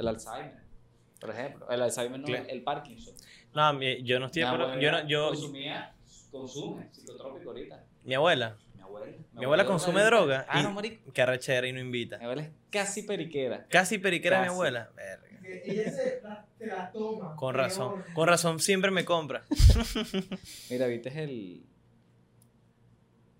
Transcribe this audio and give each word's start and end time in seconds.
El 0.00 0.08
Alzheimer, 0.08 0.54
por 1.20 1.30
ejemplo. 1.30 1.70
El 1.70 1.82
Alzheimer 1.82 2.18
no, 2.20 2.26
Claro. 2.26 2.44
el 2.48 2.62
Parkinson. 2.62 3.14
No, 3.54 3.72
mi- 3.74 4.02
yo 4.02 4.18
no 4.18 4.26
estoy 4.26 4.42
de 4.42 4.48
Mi 4.48 4.54
acuerdo. 4.54 4.80
Yo, 4.80 4.90
no- 4.92 5.06
yo, 5.06 5.28
consumía, 5.28 5.94
consume 6.30 6.88
psicotrópico 6.92 7.50
ahorita. 7.50 7.84
mi 8.04 8.14
abuela, 8.14 8.56
Mi 8.74 8.80
abuela. 8.82 9.16
mi 9.34 9.44
abuela 9.44 9.64
consume 9.66 10.02
droga. 10.02 10.46
Ah, 10.48 10.60
y, 10.60 10.62
no, 10.62 10.70
marico. 10.72 11.12
Que 11.12 11.22
arrechera 11.22 11.66
y 11.66 11.72
no 11.72 11.80
invita. 11.80 12.18
Mi 12.18 12.24
abuela 12.24 12.42
es 12.42 12.50
casi 12.70 13.02
periquera. 13.02 13.66
Casi 13.68 13.98
periquera 13.98 14.40
mi 14.42 14.48
abuela. 14.48 14.90
Verga. 14.96 15.26
Ella 15.42 15.90
se 15.90 16.20
la, 16.22 16.46
se 16.56 16.66
la 16.66 16.92
toma. 16.92 17.34
Con 17.36 17.54
razón. 17.54 18.04
Con 18.14 18.28
razón 18.28 18.60
siempre 18.60 18.90
me 18.92 19.04
compra. 19.04 19.42
Mira, 20.70 20.86
viste 20.86 21.08
el. 21.22 21.64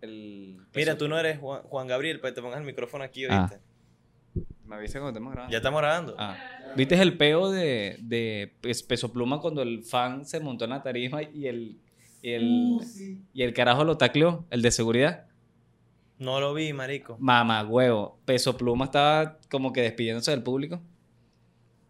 El. 0.01 0.59
Mira, 0.74 0.97
tú 0.97 1.09
no 1.09 1.19
eres 1.19 1.38
Juan, 1.38 1.63
Juan 1.63 1.87
Gabriel, 1.87 2.21
pues 2.21 2.35
te 2.35 2.41
pongas 2.43 2.59
el 2.59 2.65
micrófono 2.66 3.05
aquí, 3.05 3.27
Ah. 3.30 3.51
¿Me 4.70 4.77
avisa 4.77 5.01
cuando 5.01 5.10
estemos 5.10 5.33
grabando? 5.33 5.51
Ya 5.52 5.59
estamos 5.59 5.80
grabando. 5.80 6.15
Ah. 6.19 6.37
¿Viste 6.77 6.95
el 7.02 7.16
peo 7.19 7.51
de, 7.51 7.97
de 8.01 8.55
Pes- 8.60 8.83
Peso 8.84 9.12
Pluma 9.12 9.41
cuando 9.41 9.62
el 9.62 9.83
fan 9.83 10.24
se 10.24 10.38
montó 10.41 10.65
en 10.65 10.70
la 10.70 10.83
tarima 10.83 11.23
y 11.23 11.46
el, 11.48 11.79
y 12.23 12.30
el, 12.30 12.45
Uh, 12.79 12.83
sí. 12.84 13.20
y 13.34 13.43
el 13.43 13.52
carajo 13.52 13.83
lo 13.84 13.96
tacleó, 13.98 14.45
el 14.51 14.62
de 14.62 14.70
seguridad? 14.70 15.27
No 16.19 16.38
lo 16.38 16.55
vi, 16.55 16.73
marico. 16.73 17.16
Mamá, 17.19 17.65
huevo. 17.65 18.19
Peso 18.24 18.56
Pluma 18.56 18.84
estaba 18.84 19.38
como 19.51 19.73
que 19.73 19.80
despidiéndose 19.83 20.30
del 20.30 20.43
público. 20.43 20.80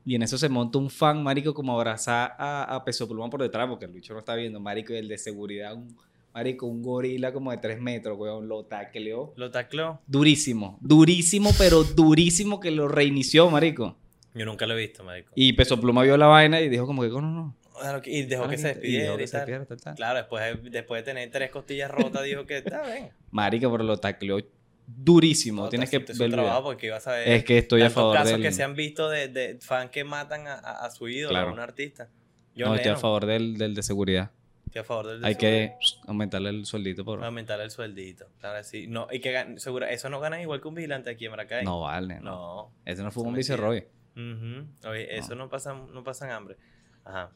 Y 0.06 0.14
en 0.14 0.22
eso 0.22 0.38
se 0.38 0.48
monta 0.48 0.78
un 0.78 0.88
fan, 0.88 1.22
marico, 1.22 1.52
como 1.52 1.74
abrazar 1.74 2.34
a, 2.38 2.74
a 2.74 2.84
Peso 2.84 3.06
Pluma 3.06 3.28
por 3.28 3.42
detrás, 3.42 3.68
porque 3.68 3.84
el 3.84 3.92
bicho 3.92 4.14
no 4.14 4.20
está 4.20 4.34
viendo, 4.34 4.58
marico, 4.58 4.94
y 4.94 4.96
el 4.96 5.08
de 5.08 5.18
seguridad, 5.18 5.74
un, 5.74 5.94
marico, 6.34 6.66
un 6.66 6.82
gorila 6.82 7.32
como 7.32 7.50
de 7.50 7.58
3 7.58 7.80
metros, 7.80 8.18
huevón, 8.18 8.48
lo 8.48 8.64
tacleó. 8.64 9.32
Lo 9.36 9.50
tacleó. 9.50 10.00
Durísimo, 10.06 10.78
durísimo, 10.80 11.50
pero 11.58 11.84
durísimo 11.84 12.60
que 12.60 12.70
lo 12.70 12.88
reinició, 12.88 13.50
marico. 13.50 13.96
Yo 14.34 14.44
nunca 14.46 14.66
lo 14.66 14.74
he 14.74 14.80
visto, 14.80 15.02
marico. 15.04 15.32
Y 15.34 15.52
Peso 15.54 15.80
Pluma 15.80 16.02
vio 16.02 16.16
la 16.16 16.26
vaina 16.26 16.60
y 16.60 16.68
dijo 16.68 16.86
como 16.86 17.02
que, 17.02 17.08
no, 17.08 17.20
no. 17.22 17.56
Claro 17.80 18.02
Y 18.04 18.22
dejó 18.24 18.46
que 18.48 18.58
se 18.58 18.68
Y 18.68 18.72
despidiera 18.72 19.04
dejó 19.04 19.14
y, 19.14 19.18
que 19.18 19.26
se 19.26 19.36
despidiera, 19.38 19.64
tal, 19.64 19.80
tal. 19.80 19.94
Claro, 19.94 20.18
después 20.18 20.62
de, 20.62 20.70
después 20.70 21.00
de 21.00 21.10
tener 21.12 21.30
tres 21.30 21.50
costillas 21.50 21.90
rotas, 21.90 22.22
dijo 22.24 22.44
que 22.46 22.58
está 22.58 22.82
bien. 22.86 23.08
Marico, 23.30 23.70
pero 23.72 23.84
lo 23.84 23.96
tacleó 23.96 24.38
durísimo. 24.86 25.64
No, 25.64 25.68
Tienes 25.68 25.88
que 25.90 25.98
ver 26.00 26.30
trabajo 26.30 26.62
porque 26.64 26.86
ibas 26.86 27.06
a 27.06 27.12
ver 27.12 27.28
Es 27.28 27.44
que 27.44 27.58
estoy 27.58 27.82
a 27.82 27.90
favor 27.90 28.14
casos 28.16 28.32
del... 28.32 28.42
que 28.42 28.52
se 28.52 28.62
han 28.62 28.74
visto 28.74 29.08
de, 29.08 29.28
de 29.28 29.58
fan 29.60 29.88
que 29.88 30.04
matan 30.04 30.46
a, 30.46 30.54
a- 30.54 30.84
a 30.86 30.90
su 30.90 31.08
ídolo, 31.08 31.30
Claro. 31.30 31.50
a 31.50 31.52
un 31.52 31.60
artista. 31.60 32.08
Yo 32.54 32.66
No, 32.66 32.74
estoy 32.74 32.90
a 32.92 32.96
favor 32.96 33.24
del, 33.26 33.56
del 33.56 33.74
de 33.74 33.82
seguridad. 33.82 34.30
Estoy 34.70 34.82
a 34.82 34.84
favor 34.84 35.08
del 35.08 35.24
Hay 35.24 35.34
que 35.34 35.74
aumentarle 36.06 36.50
el 36.50 36.64
sueldito 36.64 37.04
por... 37.04 37.24
aumentar 37.24 37.60
el 37.60 37.72
sueldito. 37.72 38.26
Claro, 38.38 38.62
sí. 38.62 38.86
No, 38.86 39.08
y 39.10 39.18
que 39.18 39.34
gan- 39.34 39.58
seguro, 39.58 39.84
eso 39.86 40.08
no 40.10 40.20
gana 40.20 40.40
igual 40.40 40.60
que 40.60 40.68
un 40.68 40.76
vigilante 40.76 41.10
aquí 41.10 41.24
en 41.24 41.32
Maracay. 41.32 41.64
No 41.64 41.80
vale, 41.80 42.20
no. 42.20 42.30
No. 42.30 42.72
Ese 42.84 43.02
no 43.02 43.10
fue 43.10 43.24
un 43.24 43.32
mentira. 43.32 43.56
viceroy. 43.56 43.88
Ujú. 44.14 44.88
Oye, 44.88 45.16
eso 45.16 45.34
no 45.34 45.48
pasa, 45.48 45.74
no 45.74 46.04
pasan 46.04 46.30
hambre. 46.30 46.56
Ajá. 47.04 47.32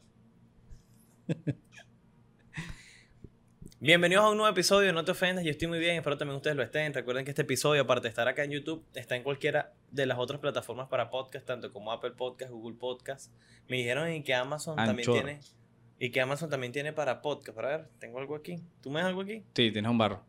Bienvenidos 3.81 4.23
a 4.23 4.29
un 4.29 4.37
nuevo 4.37 4.49
episodio 4.49 4.93
No 4.93 5.03
te 5.03 5.11
ofendas, 5.11 5.43
yo 5.43 5.51
estoy 5.51 5.67
muy 5.67 5.79
bien, 5.79 5.97
espero 5.97 6.17
también 6.17 6.37
ustedes 6.37 6.55
lo 6.55 6.63
estén. 6.63 6.93
Recuerden 6.93 7.25
que 7.25 7.31
este 7.31 7.41
episodio, 7.41 7.81
aparte 7.81 8.03
de 8.03 8.09
estar 8.09 8.29
acá 8.29 8.45
en 8.45 8.51
YouTube, 8.51 8.85
está 8.93 9.17
en 9.17 9.23
cualquiera 9.23 9.73
de 9.91 10.05
las 10.05 10.17
otras 10.19 10.39
plataformas 10.39 10.87
para 10.87 11.09
podcast, 11.09 11.45
tanto 11.45 11.73
como 11.73 11.91
Apple 11.91 12.11
Podcast, 12.11 12.49
Google 12.53 12.77
Podcast. 12.79 13.33
Me 13.67 13.75
dijeron 13.75 14.09
y 14.13 14.23
que 14.23 14.33
Amazon 14.33 14.77
también 14.77 15.11
tiene 15.11 15.39
y 15.99 16.11
que 16.11 16.21
Amazon 16.21 16.49
también 16.49 16.71
tiene 16.73 16.93
para 16.93 17.21
podcast. 17.21 17.55
Para 17.55 17.69
ver, 17.69 17.89
tengo 17.99 18.19
algo 18.19 18.35
aquí. 18.35 18.61
¿Tú 18.81 18.89
me 18.89 18.99
das 18.99 19.07
algo 19.09 19.21
aquí? 19.21 19.43
Sí, 19.55 19.71
tienes 19.71 19.89
un 19.89 19.97
barro. 19.97 20.23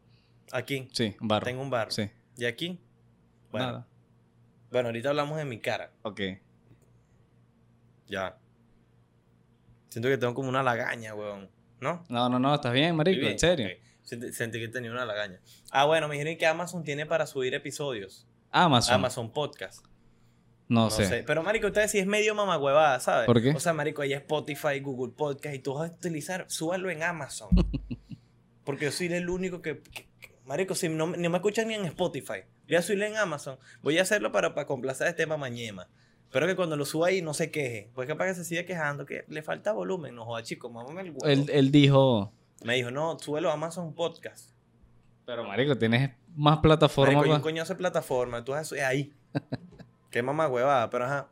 Aquí. 0.52 0.88
Sí, 0.92 1.16
un 1.20 1.28
barro. 1.28 1.44
Tengo 1.46 1.62
un 1.62 1.70
barro. 1.70 1.90
Sí. 1.90 2.08
¿Y 2.36 2.44
aquí? 2.44 2.78
Bueno, 3.50 3.66
Nada. 3.66 3.86
bueno, 4.70 4.88
ahorita 4.88 5.08
hablamos 5.10 5.38
de 5.38 5.44
mi 5.44 5.58
cara. 5.58 5.90
Ok. 6.02 6.20
Ya. 8.08 8.36
Siento 9.88 10.08
que 10.08 10.18
tengo 10.18 10.34
como 10.34 10.48
una 10.48 10.62
lagaña, 10.62 11.14
weón. 11.14 11.50
¿No? 11.80 12.04
No, 12.08 12.28
no, 12.28 12.38
no, 12.38 12.54
estás 12.54 12.72
bien, 12.72 12.94
marico, 12.96 13.26
en 13.26 13.38
serio. 13.38 13.66
ok. 13.66 13.72
Sentí, 14.02 14.32
sentí 14.32 14.60
que 14.60 14.68
tenía 14.68 14.90
una 14.92 15.04
lagaña. 15.04 15.40
Ah, 15.72 15.84
bueno, 15.84 16.06
me 16.06 16.14
dijeron 16.14 16.36
que 16.38 16.46
Amazon 16.46 16.84
tiene 16.84 17.06
para 17.06 17.26
subir 17.26 17.54
episodios. 17.54 18.26
Amazon. 18.52 18.94
Amazon 18.94 19.32
Podcast. 19.32 19.84
No, 20.68 20.84
No, 20.84 20.90
sé. 20.90 21.06
sé. 21.06 21.22
Pero, 21.22 21.42
marico, 21.42 21.68
ustedes 21.68 21.90
sí 21.90 21.98
es 21.98 22.06
medio 22.06 22.34
mamagüevada, 22.34 22.98
¿sabes? 23.00 23.26
¿Por 23.26 23.40
qué? 23.40 23.50
O 23.50 23.60
sea, 23.60 23.72
marico, 23.72 24.02
hay 24.02 24.12
Spotify, 24.14 24.80
Google 24.80 25.12
Podcast 25.16 25.54
y 25.54 25.58
tú 25.60 25.74
vas 25.74 25.90
a 25.90 25.94
utilizar, 25.94 26.46
súbalo 26.48 26.90
en 26.90 27.02
Amazon. 27.02 27.50
Porque 28.64 28.86
yo 28.86 28.92
soy 28.92 29.06
el 29.12 29.28
único 29.30 29.62
que... 29.62 29.80
marico, 30.44 30.74
si 30.74 30.88
no, 30.88 31.06
no 31.06 31.30
me 31.30 31.36
escuchan 31.36 31.68
ni 31.68 31.74
en 31.74 31.84
Spotify, 31.84 32.40
voy 32.66 32.76
a 32.76 32.82
subirlo 32.82 33.06
en 33.06 33.16
Amazon. 33.16 33.58
Voy 33.82 33.98
a 33.98 34.02
hacerlo 34.02 34.32
para, 34.32 34.54
para 34.54 34.66
complacer 34.66 35.06
a 35.06 35.10
este 35.10 35.24
mamañema. 35.26 35.88
Pero 36.32 36.48
que 36.48 36.56
cuando 36.56 36.76
lo 36.76 36.84
suba 36.84 37.08
ahí 37.08 37.22
no 37.22 37.32
se 37.32 37.52
queje. 37.52 37.90
Pues 37.94 38.08
capaz 38.08 38.26
que 38.26 38.34
se 38.34 38.44
sigue 38.44 38.64
quejando 38.64 39.06
que 39.06 39.24
le 39.28 39.42
falta 39.42 39.72
volumen. 39.72 40.16
No 40.16 40.24
joda, 40.24 40.42
chico, 40.42 40.68
mamame 40.68 41.02
el 41.02 41.10
huevo. 41.10 41.24
Él, 41.26 41.48
él 41.52 41.70
dijo... 41.70 42.32
Me 42.64 42.74
dijo, 42.74 42.90
no, 42.90 43.18
súbelo 43.18 43.50
a 43.50 43.52
Amazon 43.52 43.94
Podcast. 43.94 44.50
Pero, 45.24 45.44
marico, 45.44 45.76
tienes 45.76 46.10
más 46.34 46.58
plataformas. 46.58 47.16
Marico, 47.16 47.36
un 47.36 47.42
coñazo 47.42 47.74
de 47.74 47.78
plataforma, 47.78 48.44
tú 48.44 48.54
haces 48.54 48.82
ahí. 48.82 49.12
Qué 50.16 50.22
mamá 50.22 50.48
huevada, 50.48 50.88
pero 50.88 51.04
ajá. 51.04 51.28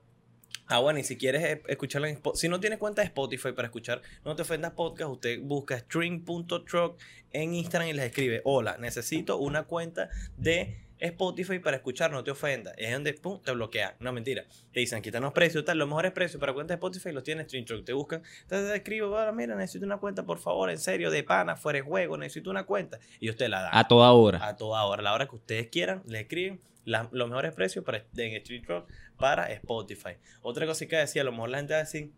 Ah, 0.66 0.78
bueno, 0.78 0.98
y 0.98 1.04
si 1.04 1.16
quieres 1.16 1.42
eh, 1.42 1.62
escucharlo 1.68 2.06
en 2.06 2.16
Spotify, 2.16 2.38
si 2.38 2.48
no 2.50 2.60
tienes 2.60 2.78
cuenta 2.78 3.00
de 3.00 3.06
Spotify 3.06 3.52
para 3.52 3.68
escuchar 3.68 4.02
No 4.26 4.36
Te 4.36 4.42
Ofendas 4.42 4.72
Podcast, 4.72 5.10
usted 5.10 5.40
busca 5.40 5.78
stream.truck 5.78 7.00
en 7.32 7.54
Instagram 7.54 7.88
y 7.88 7.92
les 7.94 8.04
escribe, 8.04 8.42
hola, 8.44 8.76
necesito 8.78 9.38
una 9.38 9.62
cuenta 9.62 10.10
de 10.36 10.82
Spotify 10.98 11.60
para 11.60 11.78
escuchar 11.78 12.10
No 12.10 12.22
Te 12.24 12.30
Ofendas. 12.32 12.74
Es 12.76 12.92
donde, 12.92 13.14
pum, 13.14 13.40
te 13.42 13.52
bloquean. 13.52 13.94
No, 14.00 14.12
mentira. 14.12 14.44
Te 14.70 14.80
dicen, 14.80 15.00
quítanos 15.00 15.32
precios, 15.32 15.64
tal, 15.64 15.78
los 15.78 15.88
mejores 15.88 16.12
precios 16.12 16.38
para 16.38 16.52
cuenta 16.52 16.74
de 16.74 16.76
Spotify 16.76 17.10
los 17.12 17.24
tiene 17.24 17.44
Stream 17.44 17.64
Truck. 17.64 17.86
Te 17.86 17.94
buscan, 17.94 18.22
entonces 18.42 18.68
te 18.70 18.76
escribo, 18.76 19.16
"Ah, 19.16 19.32
mira, 19.32 19.56
necesito 19.56 19.86
una 19.86 19.96
cuenta, 19.96 20.24
por 20.26 20.38
favor, 20.40 20.68
en 20.68 20.78
serio, 20.78 21.10
de 21.10 21.24
pana, 21.24 21.56
fuera 21.56 21.78
de 21.78 21.82
juego, 21.84 22.18
necesito 22.18 22.50
una 22.50 22.64
cuenta. 22.64 22.98
Y 23.18 23.30
usted 23.30 23.48
la 23.48 23.62
da 23.62 23.70
A 23.78 23.88
toda 23.88 24.12
hora. 24.12 24.46
a 24.46 24.56
toda 24.56 24.84
hora, 24.84 25.00
a 25.00 25.04
la 25.04 25.14
hora 25.14 25.26
que 25.26 25.36
ustedes 25.36 25.68
quieran, 25.68 26.02
les 26.06 26.20
escriben 26.20 26.60
la- 26.84 27.08
los 27.12 27.28
mejores 27.28 27.52
precios 27.54 27.84
para, 27.84 27.98
en 28.16 28.34
Street 28.36 28.64
Rock 28.66 28.90
para 29.18 29.50
Spotify. 29.52 30.16
Otra 30.42 30.66
cosa 30.66 30.86
que 30.86 30.96
decía, 30.96 31.22
a 31.22 31.24
lo 31.24 31.32
mejor 31.32 31.50
la 31.50 31.58
gente 31.58 31.72
va 31.74 31.80
a 31.80 31.82
decir, 31.84 32.12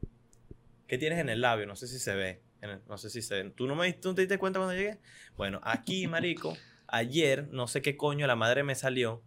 ¿qué 0.88 0.99
tienes 0.99 1.19
en 1.19 1.28
el 1.28 1.41
labio? 1.41 1.66
No 1.66 1.77
sé 1.77 1.87
si 1.87 1.99
se 1.99 2.15
ve. 2.15 2.41
en 2.62 2.71
el- 2.71 2.81
no 2.88 2.97
sé 2.99 3.10
si 3.10 3.21
se 3.22 3.43
ve. 3.43 3.50
¿Tú 3.50 3.66
no, 3.66 3.77
me, 3.77 3.93
¿Tú 3.93 4.15
te 4.15 4.22
diste 4.22 4.38
cuenta 4.38 4.59
cuando 4.59 4.75
llegué? 4.75 4.99
Bueno, 5.37 5.60
aquí, 5.62 6.06
marico, 6.09 6.56
ayer, 6.88 7.49
no 7.53 7.69
sé 7.69 7.82
qué 7.82 7.97
coño, 7.97 8.27
la 8.27 8.34
madre 8.34 8.62
me 8.65 8.75
salió 8.75 9.22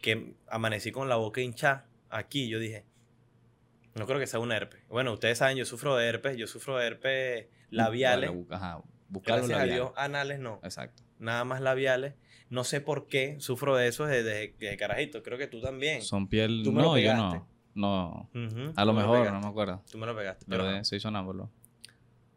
que 0.00 0.34
amanecí 0.48 0.90
con 0.90 1.08
la 1.08 1.16
boca 1.16 1.40
hinchada. 1.40 1.86
Aquí, 2.10 2.48
yo 2.48 2.58
dije, 2.58 2.84
no 3.94 4.06
creo 4.06 4.18
que 4.18 4.26
sea 4.26 4.40
un 4.40 4.50
herpes. 4.52 4.82
Bueno, 4.88 5.12
ustedes 5.12 5.38
saben, 5.38 5.56
yo 5.56 5.64
sufro 5.64 5.96
de 5.96 6.08
herpes, 6.08 6.36
yo 6.36 6.46
sufro 6.46 6.76
de 6.78 6.86
herpes 6.88 7.46
labiales. 7.70 8.30
Bueno, 8.30 8.46
bu- 8.48 8.54
ajá, 8.56 8.82
buscar 9.08 9.38
los 9.38 9.48
Gracias 9.48 9.56
a 9.56 9.66
labiales. 9.66 9.74
Dios, 9.86 9.92
anales 9.96 10.38
no 10.40 10.60
Exacto. 10.64 11.02
nada 11.20 11.44
más 11.44 11.60
labiales. 11.60 12.14
No 12.52 12.64
sé 12.64 12.80
por 12.80 13.06
qué 13.08 13.36
sufro 13.40 13.74
de 13.76 13.88
eso 13.88 14.04
desde, 14.06 14.22
desde- 14.24 14.54
desde 14.58 14.76
carajito. 14.76 15.22
Creo 15.22 15.38
que 15.38 15.46
tú 15.46 15.60
también. 15.60 16.02
Son 16.02 16.28
piel... 16.28 16.60
Tú 16.62 16.70
me 16.72 16.82
lo 16.82 16.88
no, 16.88 16.98
yo 16.98 17.10
pegaste. 17.10 17.38
no. 17.74 18.28
No. 18.34 18.46
Ujú, 18.46 18.72
A 18.76 18.84
lo 18.84 18.92
mejor, 18.92 19.18
pegaste. 19.20 19.32
no 19.32 19.40
me 19.40 19.48
acuerdo. 19.48 19.82
Tú 19.90 19.96
me 19.98 20.06
lo 20.06 20.14
pegaste. 20.14 20.44
Yo 20.44 20.50
Pero 20.50 20.66
de- 20.70 20.84
soy 20.84 21.00
sonámbulo. 21.00 21.50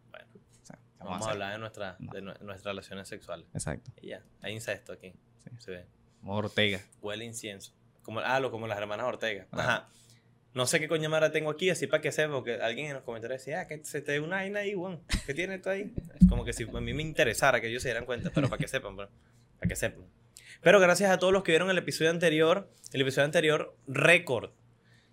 Bueno, 0.09 0.26
O 0.62 0.66
sea, 0.66 0.78
¿qué 0.78 1.03
vamos 1.03 1.28
a 1.28 1.31
hablar 1.31 1.52
de, 1.52 1.59
nuestra, 1.59 1.98
No. 2.00 2.12
de 2.14 2.22
nue- 2.24 2.40
nuestras 2.40 2.64
relaciones 2.74 3.08
sexuales. 3.09 3.46
Exacto. 3.53 3.92
Y 4.02 4.08
ya, 4.08 4.24
hay 4.42 4.53
incesto 4.53 4.94
aquí. 4.94 5.12
Sí. 5.44 5.50
Se 5.59 5.72
ve. 5.72 5.86
Como 6.22 6.36
Ortega. 6.36 6.80
Huele 7.02 7.26
incienso. 7.26 7.73
Como, 8.02 8.22
ah, 8.22 8.40
lo, 8.40 8.52
como 8.52 8.68
las 8.68 8.78
hermanas 8.78 9.06
Ortega. 9.08 9.47
Ah. 9.52 9.59
Ajá. 9.59 9.90
No 10.53 10.66
sé 10.66 10.79
qué 10.79 10.88
coño 10.88 11.09
madre 11.09 11.29
tengo 11.32 11.50
aquí, 11.50 11.70
así 11.70 11.85
para 11.88 12.02
que 12.02 12.14
sepa, 12.14 12.34
porque 12.35 12.53
alguien 12.61 12.88
en 12.88 12.94
los 12.94 13.03
comentarios 13.03 13.41
decía, 13.41 13.59
ah, 13.59 13.68
que 13.68 13.84
se 13.84 14.02
te 14.02 14.14
ve 14.14 14.20
una 14.22 14.38
vaina 14.38 14.59
ahí, 14.61 14.73
weón. 14.73 15.02
¿Qué 15.26 15.34
tienes 15.34 15.61
tú 15.61 15.70
ahí? 15.70 15.94
Es 16.22 16.29
como 16.29 16.46
que 16.46 16.53
si 16.53 16.64
a 16.64 16.79
mí 16.79 16.94
me 16.94 17.02
interesara 17.03 17.59
que 17.59 17.68
ellos 17.68 17.84
se 17.84 17.90
dieran 17.90 18.06
cuenta, 18.06 18.32
pero 18.34 18.47
para 18.47 18.58
que 18.61 18.70
sepan, 18.70 18.96
bro. 18.96 19.09
Para 19.59 19.69
que 19.69 19.75
sepan. 19.75 20.05
Pero 20.61 20.79
gracias 20.79 21.11
a 21.11 21.19
todos 21.19 21.31
los 21.34 21.43
que 21.43 21.52
vieron 21.52 21.69
el 21.69 21.78
episodio 21.78 22.09
anterior, 22.11 22.69
el 22.93 23.02
episodio 23.02 23.25
anterior, 23.25 23.75
récord. 23.87 24.52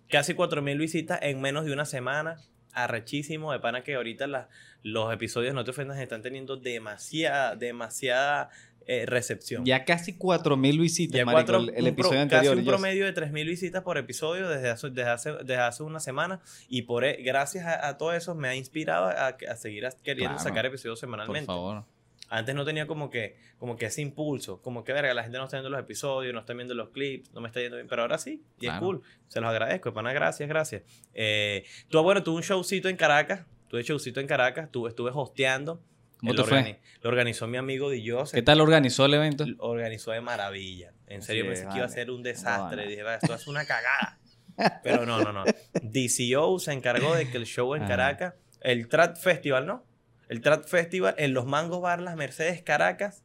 Casi 0.09 0.33
4.000 0.33 0.77
visitas 0.77 1.19
en 1.21 1.41
menos 1.41 1.65
de 1.65 1.73
una 1.73 1.85
semana. 1.85 2.37
Arrechísimo, 2.73 3.51
de 3.51 3.59
pana 3.59 3.83
que 3.83 3.95
ahorita 3.95 4.25
la- 4.27 4.49
los 4.81 5.13
episodios 5.13 5.53
No 5.53 5.63
Te 5.63 5.71
Ofendas 5.71 5.99
están 5.99 6.21
teniendo 6.23 6.57
demasiada, 6.57 7.55
demasiada 7.55 8.49
eh, 8.85 9.05
recepción. 9.05 9.63
Ya 9.63 9.85
casi 9.85 10.17
4.000 10.17 10.77
visitas, 10.79 11.17
Ya 11.17 11.23
marico, 11.25 11.53
cuatro- 11.53 11.57
el, 11.59 11.69
el 11.69 11.75
un 11.75 11.75
pro- 11.83 11.87
episodio 12.03 12.21
anterior. 12.21 12.53
Casi 12.55 12.59
un 12.59 12.65
promedio 12.65 13.05
de 13.05 13.13
3.000 13.13 13.45
visitas 13.45 13.81
por 13.83 13.97
episodio 13.97 14.49
desde 14.49 14.69
hace, 14.71 14.89
desde 14.89 15.09
hace, 15.09 15.31
desde 15.33 15.55
hace 15.55 15.83
una 15.83 15.99
semana. 16.01 16.41
Y 16.67 16.81
por 16.81 17.05
e- 17.05 17.21
gracias 17.23 17.65
a, 17.65 17.87
a 17.87 17.97
todo 17.97 18.11
eso 18.13 18.35
me 18.35 18.49
ha 18.49 18.55
inspirado 18.55 19.05
a, 19.05 19.27
a 19.27 19.55
seguir 19.55 19.87
queriendo 20.03 20.35
Claro. 20.35 20.43
sacar 20.49 20.65
episodios 20.65 20.99
Por 20.99 21.07
semanalmente. 21.07 21.45
favor. 21.45 21.85
Antes 22.29 22.55
no 22.55 22.65
tenía 22.65 22.87
como 22.87 23.09
que, 23.09 23.37
como 23.57 23.75
que 23.75 23.85
ese 23.85 24.01
impulso. 24.01 24.61
Como 24.61 24.83
que, 24.83 24.91
verga, 24.93 25.13
la 25.13 25.23
gente 25.23 25.37
no 25.37 25.43
está 25.43 25.57
viendo 25.57 25.69
los 25.69 25.79
episodios, 25.79 26.33
no 26.33 26.39
está 26.39 26.53
viendo 26.53 26.73
los 26.73 26.89
clips, 26.89 27.31
no 27.33 27.41
me 27.41 27.47
está 27.47 27.59
yendo 27.61 27.75
bien. 27.77 27.87
Pero 27.87 28.01
ahora 28.01 28.17
sí, 28.17 28.43
y 28.59 28.65
es 28.65 28.71
Claro. 28.71 28.79
cool. 28.85 29.01
Se 29.27 29.39
los 29.41 29.49
agradezco. 29.49 29.93
Pana, 29.93 30.13
gracias, 30.13 30.49
gracias. 30.49 30.81
Eh, 31.13 31.63
tú, 31.89 32.01
bueno, 32.01 32.23
tuve 32.23 32.37
un 32.37 32.41
showcito 32.41 32.89
en 32.89 32.95
Caracas. 32.97 33.45
Tuve 33.67 33.83
showcito 33.83 34.19
en 34.19 34.27
Caracas. 34.27 34.71
Tuve, 34.71 34.89
estuve 34.89 35.11
hosteando. 35.13 35.83
¿Cómo 36.19 36.33
te 36.35 36.43
fue? 36.45 36.79
Lo 37.01 37.09
organizó 37.09 37.47
mi 37.47 37.57
amigo 37.57 37.89
Dios. 37.89 38.31
¿Qué 38.31 38.41
tal 38.41 38.61
organizó 38.61 39.05
el 39.05 39.13
evento? 39.13 39.45
Lo 39.45 39.57
organizó 39.65 40.11
de 40.11 40.21
maravilla. 40.21 40.93
En 41.07 41.21
serio, 41.21 41.43
Sí, 41.43 41.47
pensé 41.49 41.63
que 41.63 41.67
iba 41.69 41.77
a 41.77 41.81
vale. 41.81 41.93
ser 41.93 42.09
un 42.11 42.23
desastre. 42.23 42.77
Bueno. 42.77 42.89
Dije, 42.89 43.03
"Va, 43.03 43.15
esto 43.15 43.33
es 43.35 43.45
una 43.47 43.65
cagada. 43.65 44.19
Pero 44.83 45.05
no, 45.05 45.21
no, 45.21 45.33
no. 45.33 45.43
DCO 45.81 46.59
se 46.59 46.71
encargó 46.71 47.13
de 47.13 47.29
que 47.29 47.37
el 47.37 47.45
show 47.45 47.75
en. 47.75 47.85
Caracas, 47.85 48.35
el 48.61 48.87
Trat 48.87 49.17
Festival, 49.17 49.65
¿no? 49.65 49.83
El 50.29 50.41
Trat 50.41 50.67
Festival 50.67 51.15
en 51.17 51.33
los 51.33 51.45
Mangos 51.45 51.81
Bar 51.81 52.01
Las 52.01 52.15
Mercedes 52.15 52.61
Caracas, 52.63 53.23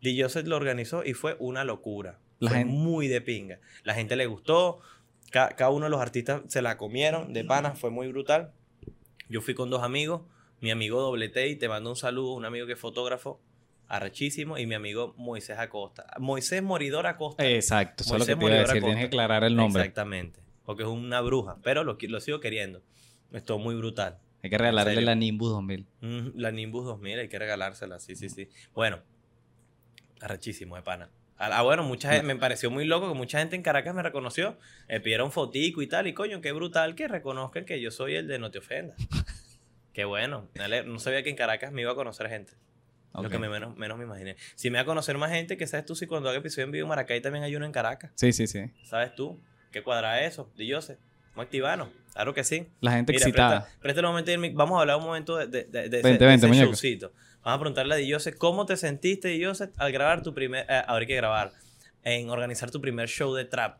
D. 0.00 0.16
Joseph 0.20 0.46
lo 0.46 0.56
organizó 0.56 1.04
y 1.04 1.14
fue 1.14 1.36
una 1.38 1.64
locura. 1.64 2.18
La 2.38 2.50
fue 2.50 2.58
gente- 2.58 2.72
muy 2.72 3.08
de 3.08 3.20
pinga. 3.20 3.58
La 3.82 3.94
gente 3.94 4.14
le 4.16 4.26
gustó. 4.26 4.80
Ca- 5.30 5.50
cada 5.50 5.70
uno 5.70 5.86
de 5.86 5.90
los 5.90 6.00
artistas 6.00 6.42
se 6.48 6.62
la 6.62 6.76
comieron 6.78 7.32
de 7.32 7.44
pana, 7.44 7.72
fue 7.72 7.90
muy 7.90 8.06
brutal. 8.08 8.52
Yo 9.28 9.40
fui 9.42 9.54
con 9.54 9.68
dos 9.70 9.82
amigos, 9.82 10.22
mi 10.60 10.70
amigo 10.70 11.00
Doble 11.00 11.28
T, 11.28 11.48
y 11.48 11.56
te 11.56 11.68
mando 11.68 11.90
un 11.90 11.96
saludo, 11.96 12.32
un 12.34 12.44
amigo 12.46 12.66
que 12.66 12.72
es 12.74 12.78
fotógrafo, 12.78 13.40
arrechísimo, 13.88 14.56
y 14.56 14.66
mi 14.66 14.74
amigo 14.74 15.14
Moisés 15.18 15.58
Acosta. 15.58 16.06
Moisés 16.18 16.62
Moridor 16.62 17.06
Acosta. 17.06 17.44
Exacto, 17.46 18.04
eso 18.04 18.14
es 18.14 18.20
lo 18.20 18.26
que 18.26 18.32
te 18.36 18.38
iba 18.38 18.38
a 18.38 18.42
Moridor 18.42 18.66
decir. 18.68 18.82
Tienes 18.82 19.00
que 19.00 19.06
aclarar 19.06 19.44
el 19.44 19.56
nombre. 19.56 19.82
Exactamente. 19.82 20.40
Porque 20.64 20.82
es 20.84 20.88
una 20.88 21.20
bruja. 21.22 21.56
Pero 21.62 21.82
lo, 21.84 21.98
lo 22.00 22.20
sigo 22.20 22.40
queriendo. 22.40 22.82
Estuvo 23.32 23.58
muy 23.58 23.74
brutal. 23.74 24.18
Hay 24.42 24.50
que 24.50 24.58
regalarle 24.58 25.00
la 25.02 25.14
Nimbus 25.14 25.50
2000. 25.50 25.86
Mm, 26.00 26.28
La 26.34 26.52
Nimbus 26.52 26.84
2000, 26.84 27.18
hay 27.18 27.28
que 27.28 27.38
regalársela. 27.38 27.98
Sí, 27.98 28.14
sí, 28.14 28.28
sí. 28.28 28.48
Bueno, 28.72 29.00
arrechísimo 30.20 30.76
de 30.76 30.82
pana. 30.82 31.10
Ah, 31.38 31.50
ah, 31.52 31.62
bueno, 31.62 31.84
mucha 31.84 32.10
gente, 32.10 32.26
me 32.26 32.36
pareció 32.36 32.70
muy 32.70 32.84
loco 32.84 33.08
que 33.08 33.14
mucha 33.14 33.38
gente 33.38 33.54
en 33.54 33.62
Caracas 33.62 33.94
me 33.94 34.02
reconoció. 34.02 34.58
Me 34.88 35.00
pidieron 35.00 35.30
fotico 35.30 35.82
y 35.82 35.86
tal. 35.86 36.06
Y 36.06 36.12
coño, 36.12 36.40
qué 36.40 36.52
brutal 36.52 36.94
que 36.94 37.06
reconozcan 37.06 37.64
que 37.64 37.80
yo 37.80 37.90
soy 37.90 38.16
el 38.16 38.26
de 38.26 38.38
No 38.38 38.50
Te 38.50 38.58
Ofendas. 38.58 38.96
qué 39.92 40.04
bueno. 40.04 40.48
No 40.86 40.98
sabía 40.98 41.22
que 41.22 41.30
en 41.30 41.36
Caracas 41.36 41.72
me 41.72 41.82
iba 41.82 41.92
a 41.92 41.94
conocer 41.94 42.28
gente. 42.28 42.54
Lo 43.14 43.30
que 43.30 43.38
me 43.38 43.48
menos, 43.48 43.76
menos 43.76 43.98
me 43.98 44.04
imaginé. 44.04 44.36
Si 44.54 44.70
me 44.70 44.78
va 44.78 44.82
a 44.82 44.84
conocer 44.84 45.18
más 45.18 45.30
gente, 45.30 45.56
que 45.56 45.66
sabes 45.66 45.86
tú 45.86 45.96
si 45.96 46.06
cuando 46.06 46.28
haga 46.28 46.38
episodio 46.38 46.64
en 46.64 46.72
vivo 46.72 46.84
en 46.84 46.88
Maracay 46.88 47.20
también 47.20 47.44
hay 47.44 47.56
uno 47.56 47.66
en 47.66 47.72
Caracas. 47.72 48.12
Sí, 48.14 48.32
sí, 48.32 48.46
sí. 48.46 48.70
¿Sabes 48.84 49.14
tú? 49.14 49.40
¿Qué 49.72 49.82
cuadra 49.82 50.24
eso? 50.24 50.52
Di 50.56 50.66
yo 50.66 50.80
sé. 50.80 50.98
Vamos 51.38 51.46
a 51.46 51.46
activarnos. 51.46 51.88
Claro 52.12 52.34
que 52.34 52.42
sí. 52.42 52.66
La 52.80 52.90
gente 52.92 53.12
Mira, 53.12 53.24
excitada. 53.26 53.60
presta, 53.60 53.80
presta 53.80 54.00
un 54.00 54.06
momento 54.08 54.32
y 54.32 54.50
Vamos 54.52 54.76
a 54.76 54.80
hablar 54.80 54.96
un 54.96 55.04
momento 55.04 55.36
de, 55.36 55.46
de, 55.46 55.64
de- 55.64 55.88
de 55.88 55.98
ese, 56.00 56.08
Vente, 56.08 56.24
de 56.24 56.26
vente, 56.26 56.34
ese 56.34 56.48
muñeco. 56.48 56.66
showcito. 56.72 57.12
Vamos 57.44 57.56
a 57.56 57.60
preguntarle 57.60 57.94
a 57.94 57.96
Diyose 57.98 58.34
cómo 58.34 58.66
te 58.66 58.76
sentiste, 58.76 59.28
Diyose, 59.28 59.70
al 59.76 59.92
grabar 59.92 60.22
tu 60.24 60.34
primer. 60.34 60.66
eh, 60.68 60.82
ahora 60.86 61.00
hay 61.02 61.06
que 61.06 61.14
grabar. 61.14 61.52
En 62.02 62.28
organizar 62.30 62.70
tu 62.72 62.80
primer 62.80 63.08
show 63.08 63.32
de 63.34 63.44
trap. 63.44 63.78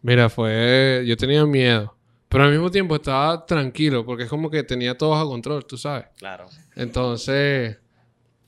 Mira, 0.00 0.30
fue. 0.30 1.04
Yo 1.06 1.14
tenía 1.16 1.44
miedo. 1.44 1.94
Pero 2.30 2.44
al 2.44 2.50
mismo 2.50 2.70
tiempo 2.70 2.96
estaba 2.96 3.44
tranquilo, 3.44 4.04
porque 4.06 4.22
es 4.24 4.28
como 4.30 4.50
que 4.50 4.62
tenía 4.64 4.96
todo 4.96 5.10
bajo 5.10 5.28
control, 5.28 5.66
tú 5.66 5.76
sabes. 5.76 6.06
Claro. 6.16 6.46
Entonces, 6.74 7.78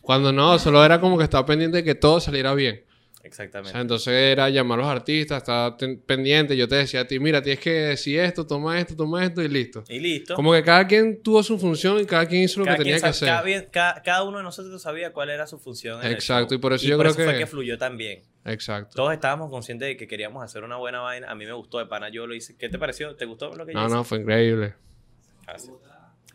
cuando 0.00 0.32
no, 0.32 0.58
solo 0.58 0.82
era 0.84 0.98
como 1.00 1.18
que 1.18 1.24
estaba 1.24 1.44
pendiente 1.44 1.76
de 1.78 1.84
que 1.84 1.94
todo 1.94 2.20
saliera 2.20 2.54
bien. 2.54 2.82
O 3.26 3.28
Exactamente. 3.28 3.72
sea, 3.72 3.80
entonces 3.80 4.12
era 4.14 4.48
llamar 4.50 4.78
a 4.78 4.82
los 4.82 4.90
artistas, 4.90 5.38
estaba 5.38 5.76
ten- 5.76 6.00
pendiente. 6.00 6.56
Yo 6.56 6.68
te 6.68 6.76
decía 6.76 7.00
a 7.00 7.06
ti, 7.08 7.18
mira, 7.18 7.42
tienes 7.42 7.58
que 7.58 7.70
decir 7.72 8.20
esto, 8.20 8.46
toma 8.46 8.78
esto, 8.78 8.94
toma 8.94 9.24
esto 9.24 9.42
y 9.42 9.48
listo. 9.48 9.82
y 9.88 9.98
listo. 9.98 10.34
Como 10.36 10.52
que 10.52 10.62
cada 10.62 10.86
quien 10.86 11.20
tuvo 11.22 11.42
su 11.42 11.58
función 11.58 11.98
y 12.00 12.06
cada 12.06 12.24
quien 12.26 12.44
hizo 12.44 12.60
lo 12.60 12.66
cada, 12.66 12.76
que 12.76 12.84
tenía 12.84 12.96
que 12.96 13.00
cada, 13.00 13.10
hacer. 13.10 13.44
bien- 13.44 13.68
cada- 13.72 14.00
cada 14.02 14.22
uno 14.22 14.38
de 14.38 14.44
nosotros 14.44 14.80
sabía 14.80 15.12
cuál 15.12 15.30
era 15.30 15.46
su 15.48 15.58
función. 15.58 16.04
en 16.06 16.12
Exacto, 16.12 16.54
y 16.54 16.58
por 16.58 16.72
eso 16.72 16.86
yo 16.86 16.96
creo 16.98 17.12
fue 17.14 17.26
que- 17.32 17.38
que 17.38 17.46
fluyó 17.46 17.76
tan 17.78 17.96
bien. 17.96 18.22
Exacto. 18.44 18.94
Todos 18.94 19.12
estábamos 19.12 19.50
conscientes 19.50 19.88
de 19.88 19.96
que 19.96 20.06
queríamos 20.06 20.44
hacer 20.44 20.62
una 20.62 20.76
buena 20.76 21.00
vaina. 21.00 21.28
A 21.28 21.34
mí 21.34 21.44
me 21.46 21.52
gustó 21.52 21.78
de 21.78 21.86
pana, 21.86 22.08
yo 22.10 22.28
lo 22.28 22.34
hice. 22.34 22.56
¿Qué 22.56 22.68
te 22.68 22.78
pareció? 22.78 23.16
¿Te 23.16 23.24
gustó 23.24 23.52
lo 23.56 23.66
que 23.66 23.72
yo 23.72 23.80
No, 23.80 23.86
hice? 23.86 23.94
no, 23.96 24.04
fue 24.04 24.18
increíble. 24.20 24.74
Ah, 25.48 25.58
sí. 25.58 25.70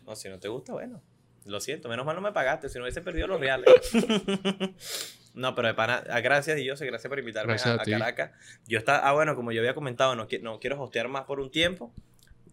No, 0.06 0.14
si 0.14 0.28
no 0.28 0.38
te 0.38 0.48
gusta, 0.48 0.74
bueno. 0.74 1.02
Lo 1.46 1.58
siento, 1.58 1.88
menos 1.88 2.04
mal 2.06 2.14
no 2.14 2.20
me 2.22 2.30
pagaste, 2.32 2.68
si 2.68 2.78
no 2.78 2.84
hubiese 2.84 3.00
perdido 3.00 3.26
los 3.28 3.40
reales. 3.40 3.66
no, 5.34 5.54
pero 5.54 5.68
de 5.68 5.74
pana, 5.74 6.02
ah, 6.10 6.20
gracias 6.20 6.58
y 6.58 6.64
yo 6.64 6.76
sé, 6.76 6.86
gracias 6.86 7.08
por 7.08 7.18
invitarme 7.18 7.52
Gracias 7.54 7.68
a, 7.76 7.78
a 7.80 7.82
a. 7.82 7.84
Caracas. 7.84 8.30
Yo 8.66 8.78
está, 8.78 8.98
ah, 9.08 9.12
bueno, 9.12 9.34
como 9.34 9.52
yo 9.52 9.60
había 9.60 9.74
comentado, 9.74 10.14
no, 10.16 10.26
no 10.42 10.58
quiero 10.60 10.82
hostear 10.82 11.08
más 11.08 11.24
por 11.24 11.40
un 11.40 11.50
tiempo, 11.50 11.92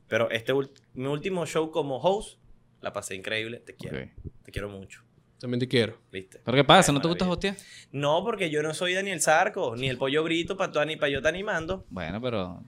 pero 0.07 0.29
este 0.31 0.53
mi 0.93 1.05
último 1.07 1.45
show 1.45 1.71
como 1.71 1.97
host 1.97 2.39
la 2.81 2.93
pasé 2.93 3.15
increíble, 3.15 3.59
te 3.59 3.75
quiero, 3.75 3.97
te 4.43 4.51
quiero 4.51 4.69
mucho, 4.69 5.03
También 5.39 5.59
te 5.59 5.67
quiero. 5.67 5.99
¿viste? 6.11 6.39
¿Pero 6.43 6.55
qué 6.55 6.63
pasa? 6.63 6.91
Ay, 6.91 6.95
¿No 6.95 7.01
te 7.01 7.07
gusta 7.09 7.27
hostiar? 7.29 7.55
No, 7.91 8.23
porque 8.23 8.49
yo 8.49 8.63
no 8.63 8.73
soy 8.73 8.93
Daniel 8.93 9.21
Zarco, 9.21 9.75
ni 9.75 9.89
el 9.89 9.97
pollo 9.97 10.23
grito 10.23 10.55
para 10.55 10.85
ni 10.85 10.95
para 10.95 11.09
yo 11.09 11.17
estar 11.17 11.33
animando, 11.33 11.85
Bueno, 11.89 12.21
pero... 12.21 12.63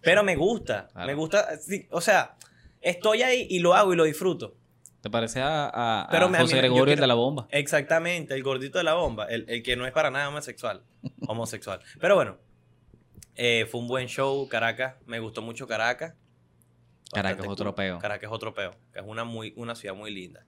pero 0.00 0.22
me 0.22 0.36
gusta, 0.36 0.88
Claro. 0.92 1.06
me 1.08 1.14
gusta, 1.14 1.56
sí, 1.58 1.86
o 1.90 2.00
sea, 2.00 2.36
estoy 2.80 3.22
ahí 3.22 3.46
y 3.50 3.58
lo 3.58 3.74
hago 3.74 3.92
y 3.92 3.96
lo 3.96 4.04
disfruto. 4.04 4.56
¿Te 5.04 5.10
parece 5.10 5.40
a, 5.42 6.08
Pero 6.10 6.28
José 6.28 6.44
mira, 6.44 6.56
Gregorio 6.60 6.84
el 6.84 6.86
quiero- 6.86 7.00
de 7.02 7.06
la 7.06 7.12
bomba? 7.12 7.46
Exactamente, 7.50 8.32
el 8.34 8.42
gordito 8.42 8.78
de 8.78 8.84
la 8.84 8.94
bomba, 8.94 9.26
el, 9.26 9.44
el 9.50 9.62
que 9.62 9.76
no 9.76 9.84
es 9.84 9.92
para 9.92 10.10
nada 10.10 10.30
homosexual. 10.30 10.82
homosexual. 11.28 11.80
Pero 12.00 12.14
bueno, 12.14 12.38
eh, 13.34 13.66
fue 13.70 13.82
un 13.82 13.86
buen 13.88 14.06
show, 14.08 14.48
Caracas, 14.48 14.94
me 15.04 15.18
gustó 15.20 15.42
mucho 15.42 15.66
Caracas. 15.68 16.14
Caracas 17.12 17.44
es 17.44 17.50
otro 17.50 17.74
peo. 17.74 17.98
Caracas 17.98 18.30
es 18.30 18.34
otro 18.34 18.54
peo, 18.54 18.70
que 18.94 19.00
es 19.00 19.04
una, 19.06 19.24
muy, 19.24 19.52
una 19.56 19.74
ciudad 19.74 19.94
muy 19.94 20.10
linda. 20.10 20.46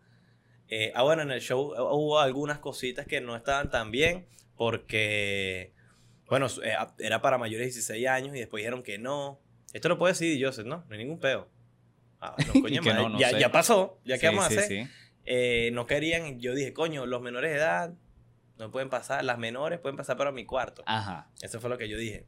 Eh, 0.69 0.91
ah, 0.95 1.03
bueno, 1.03 1.21
en 1.21 1.33
el 1.33 1.43
show 1.43 1.75
eh, 1.75 1.81
hubo 1.83 2.19
algunas 2.19 2.59
cositas 2.59 3.07
que 3.07 3.21
no 3.21 3.37
estaban 3.37 3.69
tan 3.69 3.91
bien 3.91 4.27
porque, 4.57 5.75
bueno, 6.31 6.47
era 6.99 7.21
para 7.21 7.37
mayores 7.37 7.61
de 7.67 7.73
16 7.73 8.07
años 8.09 8.35
y 8.35 8.39
después 8.39 8.63
dijeron 8.63 8.83
que 8.83 8.97
no. 8.97 9.39
Esto 9.75 9.91
lo 9.91 9.99
puede 9.99 10.15
decir 10.15 10.43
Joseph, 10.43 10.65
¿no? 10.67 10.79
No 10.89 10.93
hay 10.93 10.97
ningún 10.99 11.21
peo. 11.21 11.47
Ah, 12.21 12.35
no, 12.55 12.61
coño, 12.63 12.83
Que 12.83 12.89
no, 12.95 13.09
madre, 13.09 13.09
no 13.15 13.19
ya, 13.21 13.39
ya 13.39 13.53
pasó, 13.53 14.01
ya 14.05 14.15
Sí, 14.17 14.21
qué 14.23 14.27
vamos 14.29 14.47
sí, 14.49 14.57
a 14.57 14.61
hacer. 14.61 14.87
Eh, 15.25 15.71
no 15.73 15.87
querían, 15.87 16.41
yo 16.41 16.55
dije, 16.55 16.73
coño, 16.73 17.05
los 17.07 17.21
menores 17.21 17.51
de 17.51 17.57
edad 17.59 17.93
no 18.59 18.71
pueden 18.71 18.89
pasar, 18.89 19.25
las 19.25 19.39
menores 19.39 19.79
pueden 19.81 19.97
pasar 19.97 20.17
para 20.17 20.33
mi 20.33 20.45
cuarto. 20.47 20.83
Ajá. 20.87 21.29
Eso 21.43 21.61
fue 21.61 21.69
lo 21.69 21.77
que 21.79 21.89
yo 21.89 21.99
dije. 21.99 22.25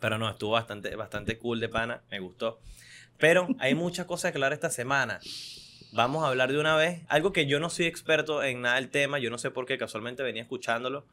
Pero 0.00 0.16
no, 0.18 0.30
estuvo 0.30 0.52
bastante, 0.52 0.94
bastante 0.96 1.38
cool 1.38 1.60
de 1.60 1.68
pana, 1.68 2.02
me 2.10 2.20
gustó. 2.20 2.60
Pero 3.18 3.48
hay 3.58 3.74
muchas 3.74 4.06
cosas 4.06 4.30
que 4.30 4.38
hablar 4.38 4.52
esta 4.52 4.70
semana. 4.70 5.18
Vamos 5.92 6.22
a 6.24 6.28
hablar 6.28 6.52
de 6.52 6.58
una 6.60 6.76
vez. 6.76 7.02
Algo 7.08 7.32
que 7.32 7.46
yo 7.46 7.58
no 7.60 7.68
soy 7.68 7.86
experto 7.86 8.42
en 8.44 8.60
nada 8.62 8.76
del 8.76 8.90
tema, 8.90 9.18
yo 9.18 9.28
no 9.30 9.38
sé 9.38 9.50
por 9.50 9.66
qué, 9.66 9.76
casualmente 9.76 10.22
venía 10.22 10.42
escuchándolo. 10.42 11.06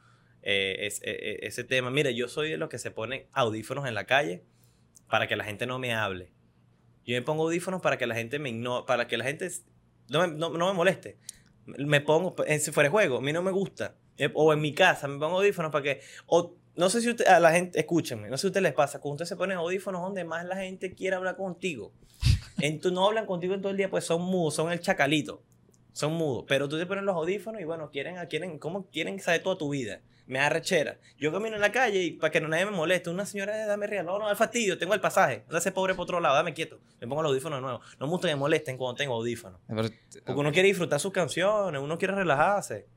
eh, 0.48 0.86
es- 0.86 1.01
eh, 1.04 1.39
ese 1.42 1.63
tema. 1.63 1.89
Mira, 1.89 2.12
yo 2.12 2.28
soy 2.28 2.51
de 2.51 2.57
los 2.57 2.69
que 2.69 2.78
se 2.78 2.92
ponen 2.92 3.25
audífonos 3.33 3.88
en 3.88 3.95
la 3.95 4.04
calle 4.06 4.44
para 5.09 5.28
que 5.28 5.35
la 5.35 5.44
gente 5.44 5.66
no 5.66 5.80
me 5.80 5.95
hable. 5.95 6.30
Yo 7.06 7.16
me 7.16 7.21
pongo 7.21 7.44
audífonos 7.44 7.81
para 7.81 7.97
que 7.97 8.07
la 8.07 8.16
gente 8.16 8.40
me 8.40 8.50
ignore, 8.50 8.85
para 8.85 9.07
que 9.07 9.18
la 9.18 9.24
gente 9.24 9.50
no 10.09 10.28
me, 10.28 10.33
no- 10.35 10.50
no 10.50 10.68
me 10.68 10.74
moleste. 10.74 11.18
Me 11.66 12.02
pongo, 12.02 12.35
en, 12.45 12.59
si 12.62 12.71
fuera 12.71 12.90
juego, 12.90 13.18
a 13.18 13.21
mí 13.21 13.31
no 13.33 13.42
me 13.42 13.52
gusta. 13.52 13.95
Eh, 14.18 14.30
O 14.33 14.54
en 14.54 14.62
mi 14.62 14.74
casa, 14.74 15.07
me 15.07 15.18
pongo 15.19 15.38
audífonos 15.38 15.71
para 15.71 15.83
que. 15.83 16.02
O, 16.28 16.54
no 16.76 16.90
sé 16.90 17.02
si 17.02 17.09
usted, 17.09 17.26
a 17.28 17.40
la 17.40 17.52
gente, 17.52 17.80
escúchenme, 17.80 18.30
no 18.30 18.38
sé 18.38 18.42
si 18.42 18.47
a 18.47 18.50
ustedes 18.50 18.64
les 18.64 18.74
pasa, 18.74 19.00
cuando 19.00 19.16
ustedes 19.16 19.30
se 19.30 19.35
ponen 19.35 19.57
audífonos, 19.57 20.02
donde 20.02 20.24
más 20.26 20.45
la 20.45 20.56
gente 20.57 20.94
quiere 20.94 21.16
hablar 21.16 21.38
contigo. 21.38 21.94
Entonces 22.59 22.94
no 22.94 23.06
hablan 23.06 23.26
contigo 23.26 23.54
en 23.54 23.62
todo 23.62 23.71
el 23.71 23.78
día, 23.78 23.90
pues 23.90 24.04
son 24.06 24.21
mudos, 24.21 24.56
son 24.56 24.71
el 24.71 24.80
chacalito. 24.80 25.42
Son 25.95 26.11
mudos. 26.11 26.44
Pero 26.45 26.68
tú 26.68 26.78
te 26.78 26.85
pones 26.85 27.06
los 27.06 27.16
audífonos 27.16 27.61
y 27.61 27.64
bueno, 27.64 27.90
quieren, 27.90 28.18
quieren, 28.28 28.59
¿cómo 28.59 28.85
quieren 28.90 29.18
saber 29.21 29.42
toda 29.42 29.57
tu 29.57 29.69
vida? 29.69 30.02
Me 30.28 30.40
da 30.40 30.49
rechera. 30.49 30.99
Yo 31.18 31.31
camino 31.31 31.56
en 31.56 31.61
la 31.61 31.71
calle 31.71 32.04
y 32.04 32.11
para 32.11 32.31
que 32.31 32.42
no 32.42 32.49
nadie 32.49 32.66
me 32.66 32.71
moleste, 32.71 33.09
una 33.09 33.25
señora, 33.25 33.64
"Eh, 33.64 33.66
dame 33.66 33.87
real. 33.87 34.06
No, 34.06 34.19
no, 34.19 34.28
al 34.28 34.35
fastidio, 34.35 34.78
tengo 34.78 34.94
el 34.94 34.99
pasaje. 34.99 35.45
No 35.49 35.57
ese 35.57 35.71
pobre 35.71 35.94
por 35.95 36.04
otro 36.04 36.19
lado, 36.19 36.35
dame 36.35 36.54
quieto. 36.54 36.81
Me 36.99 37.07
pongo 37.07 37.21
los 37.21 37.30
audífonos 37.30 37.59
de 37.59 37.61
nuevo. 37.61 37.80
No 37.97 38.07
me 38.07 38.11
gusta 38.11 38.28
que 38.28 38.33
me 38.33 38.40
molesten 38.40 38.75
cuando 38.78 38.97
tengo 38.97 39.14
audífonos. 39.14 39.61
Porque 39.68 39.94
uno 40.33 40.52
quiere 40.52 40.68
disfrutar 40.68 40.99
sus 40.99 41.14
canciones, 41.14 41.81
uno 41.81 41.97
quiere 41.97 42.14
relajarse. 42.14 42.87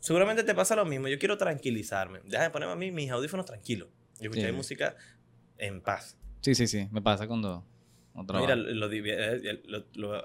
Seguramente 0.00 0.42
te 0.42 0.54
pasa 0.54 0.74
lo 0.74 0.84
mismo. 0.84 1.06
Yo 1.08 1.18
quiero 1.20 1.36
tranquilizarme. 1.36 2.20
Deja 2.24 2.44
de 2.44 2.50
ponerme 2.50 2.72
a 2.72 2.76
mí 2.76 2.90
mis 2.90 3.10
audífonos 3.10 3.46
tranquilos. 3.46 3.88
Y 4.20 4.24
escuchar 4.24 4.50
Sí. 4.50 4.56
música 4.56 4.96
en 5.58 5.80
paz. 5.82 6.16
Sí, 6.40 6.54
sí, 6.54 6.66
sí. 6.66 6.88
Me 6.90 7.00
pasa 7.02 7.26
cuando... 7.28 7.64
cuando 8.12 8.34
Mira, 8.40 8.56
lo, 8.56 8.88
divi- 8.90 9.14
eh, 9.16 9.60
lo- 9.66 9.84
lo- 9.94 10.14
ah. 10.16 10.24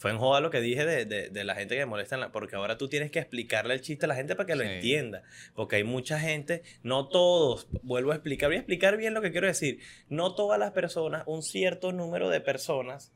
Fue 0.00 0.10
en 0.10 0.18
joda 0.18 0.40
lo 0.40 0.50
que 0.50 0.60
dije 0.60 0.84
de, 0.86 1.04
de- 1.04 1.28
de 1.28 1.44
la 1.44 1.54
gente 1.54 1.76
que 1.76 1.84
molesta, 1.86 2.14
en 2.16 2.22
la- 2.22 2.32
porque 2.32 2.56
ahora 2.56 2.76
tú 2.78 2.88
tienes 2.88 3.10
que 3.10 3.18
explicarle 3.18 3.74
el 3.74 3.82
chiste 3.82 4.06
a 4.06 4.08
la 4.08 4.14
gente 4.16 4.34
para 4.34 4.46
que 4.46 4.56
lo 4.56 4.64
Sí. 4.64 4.70
entienda. 4.70 5.22
Porque 5.54 5.76
hay 5.76 5.84
mucha 5.84 6.18
gente, 6.18 6.62
no 6.82 7.08
todos, 7.08 7.68
vuelvo 7.82 8.10
a 8.12 8.14
explicar, 8.14 8.48
voy 8.48 8.56
a 8.56 8.60
explicar 8.60 8.96
bien 8.96 9.12
lo 9.14 9.20
que 9.20 9.30
quiero 9.30 9.46
decir. 9.46 9.78
No 10.08 10.34
todas 10.34 10.58
las 10.58 10.72
personas, 10.72 11.22
un 11.26 11.42
cierto 11.42 11.92
número 11.92 12.30
de 12.30 12.40
personas 12.40 13.12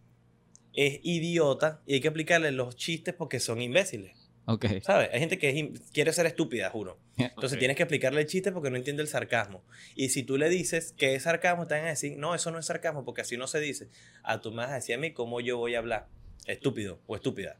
es 0.75 1.01
idiota 1.03 1.81
y 1.87 1.95
hay 1.95 2.01
que 2.01 2.09
explicarle 2.09 2.51
los 2.53 2.77
chistes 2.77 3.15
porque 3.15 3.41
son 3.41 3.63
imbéciles. 3.63 4.31
Ok. 4.47 4.67
¿Sabes? 4.83 5.09
Hay 5.11 5.21
gente 5.21 5.39
que 5.39 5.49
es 5.49 5.81
quiere 5.93 6.13
ser 6.13 6.27
estúpida, 6.27 6.69
juro. 6.69 6.99
Entonces 7.17 7.59
tienes 7.59 7.79
que 7.79 7.85
explicarle 7.85 8.21
el 8.21 8.27
chiste 8.27 8.53
porque 8.53 8.69
no 8.69 8.77
entiende 8.77 9.01
el 9.01 9.09
sarcasmo. 9.09 9.65
Y 9.95 10.11
si 10.11 10.23
tú 10.23 10.37
le 10.37 10.51
dices 10.51 10.93
que 10.99 11.15
es 11.15 11.23
sarcasmo, 11.23 11.67
te 11.67 11.77
van 11.77 11.85
a 11.87 11.89
decir, 11.89 12.19
no, 12.19 12.35
eso 12.35 12.51
no 12.51 12.59
es 12.59 12.67
sarcasmo 12.67 13.07
porque 13.07 13.23
así 13.23 13.39
no 13.39 13.47
se 13.47 13.59
dice. 13.61 13.89
A 14.23 14.43
tú 14.43 14.51
me 14.51 14.59
vas 14.59 14.71
a 14.71 14.75
decir 14.75 14.97
a 14.97 14.99
mí 14.99 15.13
cómo 15.15 15.41
yo 15.41 15.57
voy 15.57 15.77
a 15.77 15.79
hablar. 15.79 16.09
Estúpido 16.47 17.01
o 17.07 17.17
estúpida. 17.17 17.57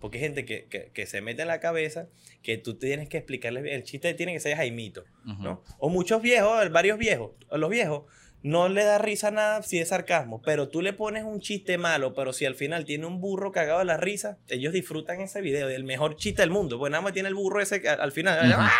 Porque 0.00 0.18
hay 0.18 0.24
gente 0.24 0.44
que, 0.44 0.64
que- 0.66 0.90
que 0.92 1.06
se 1.06 1.20
mete 1.20 1.42
en 1.42 1.48
la 1.48 1.60
cabeza 1.60 2.08
que 2.42 2.58
tú 2.58 2.74
tienes 2.74 3.08
que 3.08 3.18
explicarle 3.18 3.62
bien. 3.62 3.76
El 3.76 3.84
chiste 3.84 4.12
tiene 4.14 4.32
que 4.32 4.40
ser 4.40 4.56
Jaimito. 4.56 5.04
¿no? 5.24 5.62
O 5.78 5.88
muchos 5.88 6.20
viejos, 6.22 6.70
varios 6.72 6.98
viejos, 6.98 7.30
los 7.52 7.70
viejos, 7.70 8.04
no 8.42 8.68
le 8.68 8.82
da 8.82 8.98
risa 8.98 9.30
nada 9.30 9.62
si 9.62 9.78
es 9.78 9.90
sarcasmo, 9.90 10.42
pero 10.42 10.68
tú 10.68 10.82
le 10.82 10.92
pones 10.92 11.22
un 11.22 11.38
chiste 11.40 11.78
malo, 11.78 12.12
pero 12.12 12.32
si 12.32 12.44
al 12.44 12.56
final 12.56 12.84
tiene 12.84 13.06
un 13.06 13.20
burro 13.20 13.52
cagado 13.52 13.78
de 13.78 13.84
la 13.84 13.96
risa, 13.96 14.38
ellos 14.48 14.72
disfrutan 14.72 15.20
ese 15.20 15.40
video, 15.40 15.68
el 15.68 15.84
mejor 15.84 16.16
chiste 16.16 16.42
del 16.42 16.50
mundo, 16.50 16.76
pues 16.76 16.90
nada 16.90 17.02
más 17.02 17.12
tiene 17.12 17.28
el 17.28 17.36
burro 17.36 17.60
ese 17.60 17.80
que 17.80 17.88
al 17.88 18.00
al 18.00 18.10
final. 18.10 18.52
¡ah! 18.58 18.70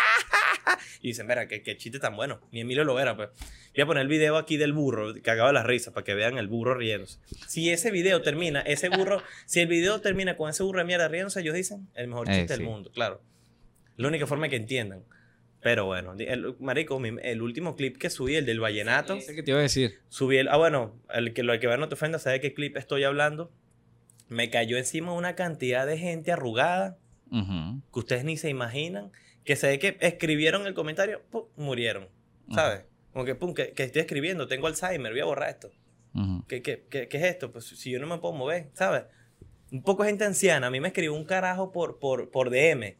y 1.01 1.07
dicen, 1.09 1.27
mira, 1.27 1.47
qué, 1.47 1.61
qué 1.63 1.77
chiste 1.77 1.99
tan 1.99 2.15
bueno. 2.15 2.39
Ni 2.51 2.61
Emilio 2.61 2.83
lo 2.83 2.99
era, 2.99 3.15
pues. 3.15 3.29
Voy 3.75 3.81
a 3.81 3.85
poner 3.85 4.01
el 4.01 4.07
video 4.07 4.37
aquí 4.37 4.57
del 4.57 4.73
burro, 4.73 5.13
cagado 5.23 5.47
de 5.47 5.53
la 5.53 5.63
risa, 5.63 5.93
para 5.93 6.03
que 6.03 6.13
vean 6.13 6.37
el 6.37 6.47
burro 6.47 6.75
riéndose. 6.75 7.19
Si 7.47 7.69
ese 7.71 7.89
video 7.91 8.21
termina, 8.21 8.61
ese 8.61 8.89
burro, 8.89 9.21
si 9.45 9.59
el 9.61 9.67
video 9.67 9.99
termina 10.01 10.37
con 10.37 10.49
ese 10.49 10.63
burro 10.63 10.79
de 10.79 10.85
mierda 10.85 11.07
riéndose, 11.07 11.39
ellos 11.41 11.55
dicen, 11.55 11.87
el 11.95 12.07
mejor 12.07 12.29
Eh, 12.29 12.33
chiste 12.33 12.55
sí. 12.55 12.59
del 12.61 12.69
mundo, 12.69 12.91
claro. 12.91 13.21
La 13.97 14.07
única 14.07 14.27
forma 14.27 14.47
que 14.49 14.55
entiendan. 14.57 15.03
Pero 15.61 15.85
bueno, 15.85 16.13
el, 16.19 16.55
marico, 16.59 17.01
el 17.21 17.41
último 17.41 17.75
clip 17.77 17.97
que 17.97 18.09
subí, 18.09 18.35
el 18.35 18.45
del 18.45 18.59
vallenato, 18.59 19.13
Ese 19.15 19.33
que 19.33 19.43
te 19.43 19.51
iba 19.51 19.59
a 19.59 19.63
decir. 19.63 19.93
subí 20.09 20.37
el, 20.37 20.49
ah 20.49 20.57
bueno, 20.57 20.99
el 21.13 21.33
que 21.33 21.41
lo 21.41 21.57
que 21.57 21.67
vea 21.67 21.77
no 21.77 21.87
te 21.87 21.93
ofenda, 21.95 22.19
sabe 22.19 22.41
qué 22.41 22.53
clip 22.53 22.75
estoy 22.75 23.05
hablando. 23.05 23.49
Me 24.27 24.49
cayó 24.49 24.77
encima 24.77 25.13
una 25.13 25.35
cantidad 25.35 25.87
de 25.87 25.97
gente 25.97 26.31
arrugada 26.33 26.97
Ujú. 27.31 27.81
que 27.93 27.99
ustedes 27.99 28.25
ni 28.25 28.35
se 28.35 28.49
imaginan, 28.49 29.11
que 29.43 29.55
se 29.55 29.67
ve 29.67 29.79
que 29.79 29.97
escribieron 30.01 30.65
el 30.65 30.73
comentario, 30.73 31.21
¡pum! 31.29 31.45
murieron, 31.55 32.07
¿sabes? 32.53 32.85
Como 33.11 33.25
que, 33.25 33.35
pum, 33.35 33.53
que, 33.53 33.73
que 33.73 33.83
estoy 33.83 34.01
escribiendo, 34.01 34.47
tengo 34.47 34.67
Alzheimer, 34.67 35.11
voy 35.11 35.21
a 35.21 35.25
borrar 35.25 35.49
esto. 35.49 35.71
¿Qué, 36.47 36.61
qué, 36.61 36.85
qué, 36.89 37.07
qué 37.07 37.17
es 37.17 37.23
esto? 37.23 37.51
Pues 37.51 37.65
si 37.65 37.89
yo 37.89 37.99
no 37.99 38.05
me 38.05 38.19
puedo 38.19 38.33
mover, 38.33 38.69
¿sabes? 38.73 39.05
Un 39.71 39.81
poco 39.81 40.03
gente 40.03 40.23
anciana, 40.23 40.67
a 40.67 40.69
mí 40.69 40.79
me 40.79 40.89
escribió 40.89 41.13
un 41.13 41.25
carajo 41.25 41.71
por, 41.71 41.97
por, 41.97 42.29
por 42.29 42.51
DM. 42.51 42.97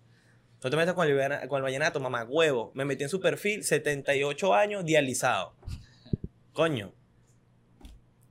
No 0.63 0.69
te 0.69 0.77
metas 0.77 0.95
con 0.95 1.07
el, 1.07 1.47
con 1.47 1.57
el 1.57 1.63
vallenato, 1.63 1.99
mamá, 1.99 2.23
huevo. 2.23 2.71
Me 2.73 2.85
metí 2.85 3.03
en 3.03 3.09
su 3.09 3.19
perfil, 3.19 3.63
78 3.63 4.53
años, 4.55 4.85
dializado. 4.85 5.55
Coño. 6.53 6.93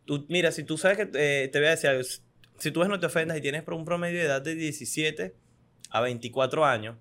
Tú, 0.05 0.27
mira, 0.29 0.51
si 0.51 0.65
tú 0.65 0.79
sabes 0.79 0.97
que 0.97 1.11
eh, 1.15 1.49
te 1.49 1.59
voy 1.59 1.69
a 1.69 1.73
decir 1.73 1.91
algo, 1.91 2.03
si 2.59 2.71
tú 2.73 2.81
ves 2.81 2.89
no 2.89 2.99
te 2.99 3.07
ofendas 3.07 3.37
y 3.37 3.41
tienes 3.41 3.63
un 3.69 3.85
promedio 3.85 4.19
de 4.19 4.25
edad 4.25 4.43
de 4.43 4.57
17 4.57 5.37
a 5.91 6.01
24 6.01 6.65
años 6.65 6.97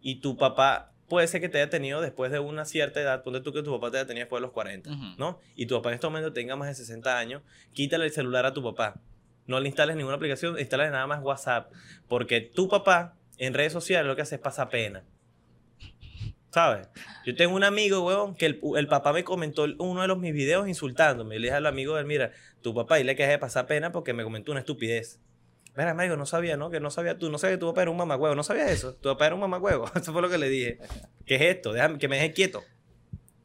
y 0.00 0.20
tu 0.20 0.36
papá 0.36 0.92
puede 1.08 1.26
ser 1.26 1.40
que 1.40 1.48
te 1.48 1.58
haya 1.58 1.68
tenido 1.68 2.00
después 2.00 2.30
de 2.30 2.38
una 2.38 2.64
cierta 2.64 3.00
edad, 3.00 3.22
ponte 3.22 3.40
tú 3.40 3.52
que 3.52 3.62
tu 3.62 3.72
papá 3.72 3.90
te 3.90 3.98
haya 3.98 4.06
tenido 4.06 4.24
después 4.24 4.40
de 4.40 4.42
los 4.42 4.52
40, 4.52 4.90
Ujú. 4.90 5.04
¿no? 5.18 5.40
Y 5.56 5.66
tu 5.66 5.74
papá 5.74 5.90
en 5.90 5.96
este 5.96 6.06
momento 6.06 6.32
tenga 6.32 6.56
más 6.56 6.68
de 6.68 6.74
60 6.74 7.18
años, 7.18 7.42
quítale 7.72 8.04
el 8.04 8.12
celular 8.12 8.46
a 8.46 8.54
tu 8.54 8.62
papá. 8.62 9.00
No 9.46 9.58
le 9.58 9.66
instales 9.66 9.96
ninguna 9.96 10.16
aplicación, 10.16 10.58
instale 10.58 10.88
nada 10.90 11.06
más 11.08 11.22
WhatsApp, 11.22 11.72
porque 12.08 12.40
tu 12.40 12.68
papá 12.68 13.16
en 13.38 13.54
redes 13.54 13.72
sociales 13.72 14.06
lo 14.06 14.14
que 14.14 14.22
hace 14.22 14.36
es 14.36 14.40
pasar 14.40 14.68
pena. 14.68 15.02
¿Sabes? 16.50 16.88
Yo 17.24 17.34
tengo 17.36 17.54
un 17.54 17.62
amigo, 17.62 18.04
weón, 18.04 18.34
que 18.34 18.46
el, 18.46 18.60
el 18.76 18.88
papá 18.88 19.12
me 19.12 19.22
comentó 19.22 19.66
uno 19.78 20.02
de 20.02 20.08
los 20.08 20.18
mis 20.18 20.32
videos 20.32 20.66
insultándome. 20.66 21.36
Y 21.36 21.38
le 21.38 21.46
dije 21.46 21.56
al 21.56 21.66
amigo 21.66 21.94
de 21.94 22.00
él, 22.00 22.06
mira, 22.06 22.32
tu 22.60 22.74
papá, 22.74 22.98
y 22.98 23.04
le 23.04 23.14
que 23.14 23.22
deje 23.22 23.32
de 23.32 23.38
pasar 23.38 23.66
pena 23.66 23.92
porque 23.92 24.12
me 24.12 24.24
comentó 24.24 24.50
una 24.50 24.60
estupidez. 24.60 25.20
Mira, 25.76 25.90
amigo, 25.90 26.16
no 26.16 26.26
sabía, 26.26 26.56
¿no? 26.56 26.70
Que 26.70 26.80
no 26.80 26.90
sabía 26.90 27.18
tú, 27.18 27.30
no 27.30 27.38
sabía 27.38 27.56
que 27.56 27.60
tu 27.60 27.68
papá 27.68 27.82
era 27.82 27.90
un 27.90 27.96
mamagüevo, 27.96 28.34
no 28.34 28.42
sabía 28.42 28.70
eso. 28.70 28.94
Tu 28.94 29.08
papá 29.08 29.26
era 29.26 29.34
un 29.34 29.40
mamagüevo. 29.40 29.90
Eso 29.94 30.12
fue 30.12 30.20
lo 30.20 30.28
que 30.28 30.38
le 30.38 30.48
dije. 30.48 30.78
¿Qué 31.24 31.36
es 31.36 31.42
esto? 31.42 31.72
Déjame, 31.72 31.98
que 31.98 32.08
me 32.08 32.16
deje 32.16 32.32
quieto. 32.32 32.62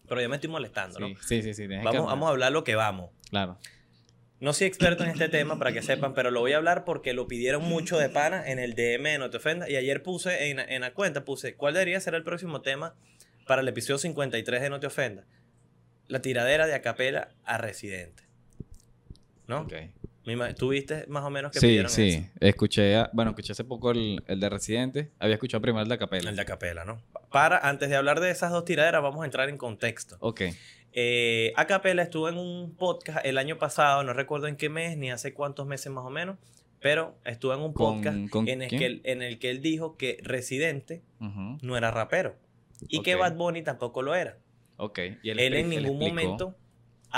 Pero 0.07 0.21
ya 0.21 0.27
me 0.27 0.35
estoy 0.35 0.49
molestando, 0.49 0.99
¿no? 0.99 1.07
Sí, 1.21 1.41
sí, 1.41 1.53
sí. 1.53 1.67
que 1.67 1.77
Vamos, 1.77 2.05
vamos 2.05 2.27
a 2.27 2.31
hablar 2.31 2.51
lo 2.51 2.63
que 2.63 2.75
vamos. 2.75 3.11
Claro. 3.29 3.57
No 4.39 4.53
soy 4.53 4.67
experto 4.67 5.03
en 5.03 5.11
este 5.11 5.29
tema 5.29 5.57
para 5.57 5.71
que 5.71 5.81
sepan, 5.81 6.13
pero 6.13 6.29
lo 6.29 6.41
voy 6.41 6.53
a 6.53 6.57
hablar 6.57 6.83
porque 6.83 7.13
lo 7.13 7.27
pidieron 7.27 7.63
mucho 7.63 7.97
de 7.97 8.09
pana 8.09 8.45
en 8.45 8.59
el 8.59 8.75
DM 8.75 9.03
de 9.03 9.17
No 9.17 9.29
Te 9.29 9.37
Ofendas. 9.37 9.69
Y 9.69 9.77
ayer 9.77 10.03
puse 10.03 10.49
en, 10.49 10.59
en 10.59 10.81
la 10.81 10.93
cuenta, 10.93 11.25
puse, 11.25 11.55
¿cuál 11.55 11.73
debería 11.73 11.99
ser 12.01 12.15
el 12.15 12.23
próximo 12.23 12.61
tema 12.61 12.95
para 13.47 13.61
el 13.61 13.67
episodio 13.67 13.97
53 13.97 14.61
de 14.61 14.69
No 14.69 14.79
Te 14.79 14.87
Ofendas? 14.87 15.25
La 16.07 16.21
tiradera 16.21 16.67
de 16.67 16.75
acapela 16.75 17.29
a 17.45 17.57
Residente. 17.57 18.23
¿No? 19.47 19.61
Ok. 19.61 19.73
¿Tú 20.57 20.69
viste 20.69 21.05
más 21.07 21.23
o 21.23 21.29
menos 21.29 21.51
que 21.51 21.59
Sí, 21.59 21.79
sí. 21.87 22.07
eso? 22.09 22.27
Escuché, 22.39 22.95
a- 22.95 23.09
bueno, 23.13 23.31
escuché 23.31 23.51
hace 23.51 23.63
poco 23.63 23.91
el, 23.91 24.23
el 24.27 24.39
de 24.39 24.49
Residente. 24.49 25.11
Había 25.19 25.35
escuchado 25.35 25.61
primero 25.61 25.83
el 25.83 25.89
de 25.89 25.97
Capela. 25.97 26.29
El 26.29 26.35
de 26.35 26.41
acapela, 26.41 26.83
¿no? 26.85 27.01
Para, 27.31 27.57
antes 27.59 27.89
de 27.89 27.95
hablar 27.95 28.19
de 28.19 28.31
esas 28.31 28.51
dos 28.51 28.65
tiraderas, 28.65 29.01
vamos 29.03 29.21
a 29.21 29.25
entrar 29.25 29.49
en 29.49 29.57
contexto. 29.57 30.17
Ok. 30.19 30.41
Eh, 30.93 31.51
Acapela 31.57 32.01
estuvo 32.03 32.29
en 32.29 32.37
un 32.37 32.73
podcast 32.75 33.25
el 33.25 33.37
año 33.37 33.57
pasado, 33.57 34.03
no 34.03 34.13
recuerdo 34.13 34.47
en 34.47 34.55
qué 34.55 34.69
mes 34.69 34.97
ni 34.97 35.11
hace 35.11 35.33
cuántos 35.33 35.67
meses 35.67 35.91
más 35.91 36.05
o 36.05 36.09
menos, 36.09 36.37
pero 36.79 37.17
estuvo 37.25 37.53
en 37.53 37.59
un 37.59 37.73
¿Con- 37.73 37.95
podcast 38.01 38.29
con 38.29 38.47
en, 38.47 38.61
el 38.61 38.69
que 38.69 38.85
él, 38.85 39.01
en 39.03 39.21
el 39.21 39.37
que 39.37 39.49
él 39.49 39.61
dijo 39.61 39.97
que 39.97 40.17
Residente 40.23 41.01
no 41.19 41.75
era 41.77 41.91
rapero 41.91 42.35
y 42.87 43.01
que 43.01 43.15
Ok. 43.15 43.21
Bad 43.21 43.35
Bunny 43.35 43.61
tampoco 43.61 44.01
lo 44.01 44.15
era. 44.15 44.37
Ok. 44.77 44.99
Y 45.23 45.29
Él, 45.29 45.39
en 45.53 45.69
ningún 45.69 45.99
momento 45.99 46.55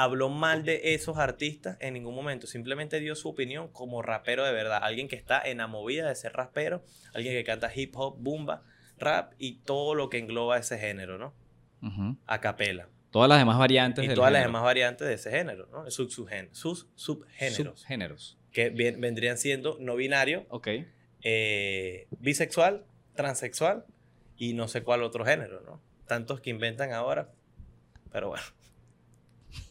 habló 0.04 0.30
mal 0.30 0.64
de 0.64 0.94
esos 0.94 1.18
artistas, 1.18 1.78
en 1.80 1.94
ningún 1.96 2.14
momento, 2.16 2.48
simplemente 2.48 3.00
dio 3.00 3.16
su 3.16 3.30
opinión 3.30 3.68
como 3.70 4.02
rapero 4.02 4.46
de 4.46 4.52
verdad, 4.54 4.80
alguien 4.82 5.08
que 5.08 5.16
está 5.16 5.42
en 5.42 5.58
la 5.58 5.68
movida 5.68 6.08
de 6.10 6.16
ser 6.16 6.34
rapero, 6.34 6.84
alguien 7.14 7.34
que 7.34 7.44
canta 7.44 7.72
hip 7.74 7.94
hop, 7.96 8.16
bumba, 8.20 8.64
rap 9.00 9.34
y 9.38 9.56
todo 9.60 9.96
lo 9.96 10.10
que 10.10 10.18
engloba 10.20 10.58
ese 10.58 10.78
género, 10.78 11.18
¿no? 11.18 11.34
Ujú. 11.82 12.18
Acapela. 12.26 12.90
Todas 13.12 13.30
las 13.30 13.40
demás 13.40 13.58
variantes 13.58 14.04
Y 14.04 14.08
del 14.08 14.16
todas 14.16 14.32
las 14.32 14.44
demás 14.44 14.64
variantes 14.64 15.08
de 15.08 15.14
ese 15.14 15.32
género, 15.32 15.68
¿no? 15.72 15.90
Sus, 15.90 16.18
subgén- 16.18 16.50
sus 16.52 16.88
subgéneros. 16.96 17.80
Subgéneros. 17.82 18.38
que 18.52 18.70
bien- 18.70 19.00
vendrían 19.00 19.38
siendo 19.38 19.78
no 19.80 19.96
binario, 19.96 20.46
Ok. 20.50 20.68
eh, 21.24 22.08
bisexual, 22.20 22.86
transexual 23.16 23.86
y 24.38 24.54
no 24.54 24.68
sé 24.68 24.84
cuál 24.84 25.04
otro 25.04 25.26
género, 25.26 25.62
¿no? 25.62 25.82
Tantos 26.08 26.40
que 26.42 26.50
inventan 26.50 26.92
ahora, 26.94 27.30
pero 28.12 28.30
bueno. 28.30 28.44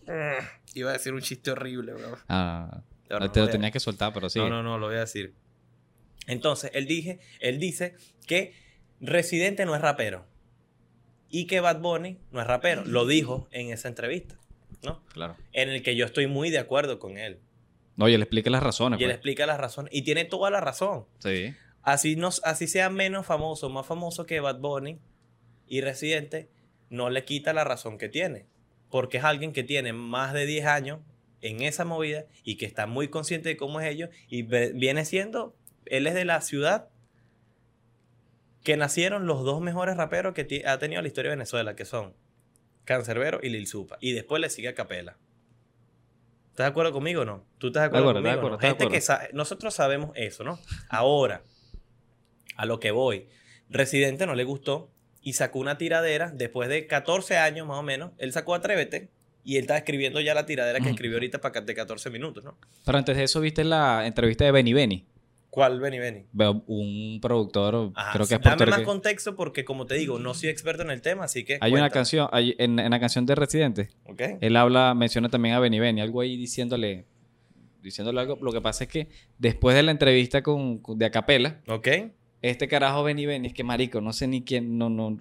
Iba 0.75 0.91
a 0.91 0.93
decir 0.93 1.13
un 1.13 1.21
chiste 1.21 1.51
horrible, 1.51 1.93
bro. 1.95 2.19
Ah, 2.29 2.83
no 3.09 3.31
te 3.31 3.41
lo 3.41 3.49
tenías 3.49 3.73
que 3.73 3.81
soltar, 3.81 4.13
pero 4.13 4.29
sí. 4.29 4.39
No, 4.39 4.49
no, 4.49 4.63
no, 4.63 4.79
lo 4.79 4.87
voy 4.87 4.97
a 4.97 5.01
decir. 5.01 5.35
Entonces, 6.27 6.71
él, 6.75 6.87
dije, 6.87 7.21
él 7.41 7.59
dice 7.59 7.95
que 8.27 8.55
Residente 9.01 9.65
no 9.65 9.75
es 9.75 9.81
rapero 9.81 10.27
y 11.29 11.47
que 11.47 11.61
Bad 11.61 11.81
Bunny 11.81 12.19
no 12.31 12.41
es 12.41 12.47
rapero. 12.47 12.85
Lo 12.85 13.07
dijo 13.07 13.49
en 13.53 13.71
esa 13.71 13.89
entrevista, 13.89 14.37
¿no? 14.83 15.05
Claro. 15.13 15.37
En 15.53 15.69
el 15.69 15.83
que 15.83 15.97
yo 15.97 16.07
estoy 16.07 16.27
muy 16.27 16.51
de 16.51 16.59
acuerdo 16.59 16.99
con 16.99 17.17
él. 17.19 17.41
Oye, 17.99 18.19
le 18.19 18.25
explica 18.25 18.51
las 18.51 18.63
razones. 18.63 19.01
Y 19.01 19.05
él 19.05 19.09
pues. 19.09 19.17
explica 19.17 19.47
las 19.47 19.59
razones. 19.59 19.95
Y 19.95 20.03
tiene 20.03 20.25
toda 20.25 20.51
la 20.51 20.61
razón. 20.61 21.07
Sí. 21.19 21.55
Así, 21.83 22.17
nos, 22.17 22.43
así 22.45 22.67
sea 22.67 22.91
menos 22.91 23.25
famoso, 23.27 23.71
más 23.71 23.87
famoso 23.87 24.27
que 24.27 24.41
Bad 24.41 24.59
Bunny 24.59 24.99
y 25.69 25.81
Residente, 25.81 26.51
no 26.91 27.11
le 27.11 27.25
quita 27.25 27.53
la 27.53 27.65
razón 27.65 27.99
que 27.99 28.09
tiene. 28.09 28.47
Porque 28.97 29.19
es 29.19 29.25
alguien 29.25 29.53
que 29.53 29.63
tiene 29.63 29.93
más 29.93 30.33
de 30.33 30.47
10 30.47 30.65
años 30.65 31.01
en 31.43 31.61
esa 31.61 31.85
movida 31.85 32.25
y 32.45 32.57
que 32.57 32.65
está 32.65 32.87
muy 32.87 33.09
consciente 33.09 33.51
de 33.51 33.57
cómo 33.59 33.79
es 33.79 33.87
ello. 33.93 34.09
Y 34.27 34.41
viene 34.43 35.05
siendo, 35.05 35.55
él 35.85 36.07
es 36.07 36.15
de 36.15 36.25
la 36.25 36.41
ciudad 36.41 36.89
que 38.65 38.79
nacieron 38.79 39.27
los 39.27 39.45
dos 39.45 39.61
mejores 39.61 39.99
raperos 39.99 40.33
que 40.33 40.63
ha 40.67 40.79
tenido 40.79 41.03
la 41.03 41.09
historia 41.09 41.31
de 41.31 41.37
Venezuela, 41.37 41.77
que 41.77 41.85
son 41.85 42.15
Cancerbero 42.87 43.41
y 43.43 43.51
Lil 43.51 43.67
Supa. 43.67 43.99
Y 44.01 44.13
después 44.13 44.41
le 44.41 44.49
sigue 44.49 44.69
a 44.69 44.75
Capela. 44.75 45.19
¿Estás 46.53 46.65
de 46.65 46.71
acuerdo 46.71 46.93
conmigo 46.93 47.21
o 47.21 47.25
no? 47.27 47.45
¿Tú 47.59 47.67
estás 47.67 47.83
de 47.83 47.87
acuerdo, 47.89 48.11
acuerdo, 48.11 48.23
de 48.29 48.35
conmigo? 48.37 48.39
acuerdo, 48.41 48.57
no? 48.57 48.61
de 48.63 48.67
Gente 48.69 48.85
que 48.89 48.97
acuerdo. 49.05 49.27
sa- 49.27 49.29
nosotros 49.37 49.75
sabemos 49.75 50.11
eso, 50.15 50.43
¿no? 50.43 50.59
Ahora, 50.89 51.43
a 52.57 52.65
lo 52.65 52.81
que 52.81 52.93
voy. 52.93 53.29
Residente 53.69 54.27
no 54.27 54.35
le 54.35 54.45
gustó 54.45 54.91
y 55.27 55.33
sacó 55.33 55.59
una 55.59 55.77
tiradera 55.77 56.31
después 56.33 56.69
de 56.69 56.87
14 56.87 57.37
años 57.37 57.67
más 57.67 57.79
o 57.79 57.83
menos. 57.83 58.13
Él 58.19 58.33
sacó 58.33 58.55
Atrévete 58.55 59.09
y 59.43 59.57
él 59.57 59.63
está 59.63 59.77
escribiendo 59.77 60.21
ya 60.21 60.35
la 60.35 60.47
tiradera 60.47 60.79
que 60.79 60.89
escribió 60.91 61.17
ahorita 61.17 61.41
para 61.41 61.61
de 61.63 61.75
14 61.75 62.11
minutos, 62.11 62.45
¿no? 62.45 62.57
Pero 62.85 62.97
antes 62.99 63.17
de 63.17 63.25
eso, 63.25 63.41
¿viste 63.41 63.65
la 63.65 64.07
entrevista 64.07 64.45
de 64.45 64.53
Benny 64.53 64.73
Benny? 64.73 65.05
¿Cuál, 65.51 65.81
Benny 65.81 65.99
Benny? 65.99 66.27
Un 66.69 67.19
productor, 67.21 67.91
Ajá, 67.97 68.13
creo 68.13 68.27
que 68.29 68.35
es 68.37 68.41
Dame 68.41 68.67
más 68.67 68.83
contexto 68.83 69.35
porque, 69.35 69.65
como 69.65 69.87
te 69.87 69.97
digo, 69.97 70.21
no 70.21 70.33
soy 70.33 70.51
experto 70.51 70.83
en 70.85 70.91
el 70.91 71.01
tema, 71.01 71.25
así 71.25 71.45
que. 71.45 71.55
Hay 71.61 71.73
una 71.73 71.81
cuéntame. 71.83 71.91
canción, 71.91 72.29
hay- 72.31 72.55
en, 72.59 72.79
en 72.79 72.91
la 72.93 73.01
canción 73.01 73.27
de 73.27 73.35
Residente, 73.35 73.89
¿Ok? 74.05 74.23
él 74.41 74.55
habla, 74.55 74.95
menciona 74.95 75.29
también 75.29 75.57
a 75.57 75.59
Benny 75.61 75.81
Benny, 75.81 76.03
algo 76.03 76.21
ahí 76.21 76.37
diciéndole, 76.37 77.05
diciéndole 77.83 78.21
algo. 78.21 78.39
Lo 78.41 78.53
que 78.53 78.61
pasa 78.61 78.85
es 78.85 78.91
que 78.91 79.09
después 79.39 79.75
de 79.75 79.83
la 79.83 79.91
entrevista 79.91 80.43
con, 80.43 80.83
de 80.97 81.05
Acapela, 81.07 81.61
¿Ok? 81.67 81.89
Este 82.51 82.69
carajo 82.69 83.03
Benny 83.05 83.27
Benny, 83.27 83.49
es 83.49 83.55
que 83.55 83.65
marico, 83.65 84.01
no 84.01 84.13
sé 84.13 84.27
ni 84.27 84.43
quién, 84.43 84.79
no, 84.79 84.89
no. 84.91 85.19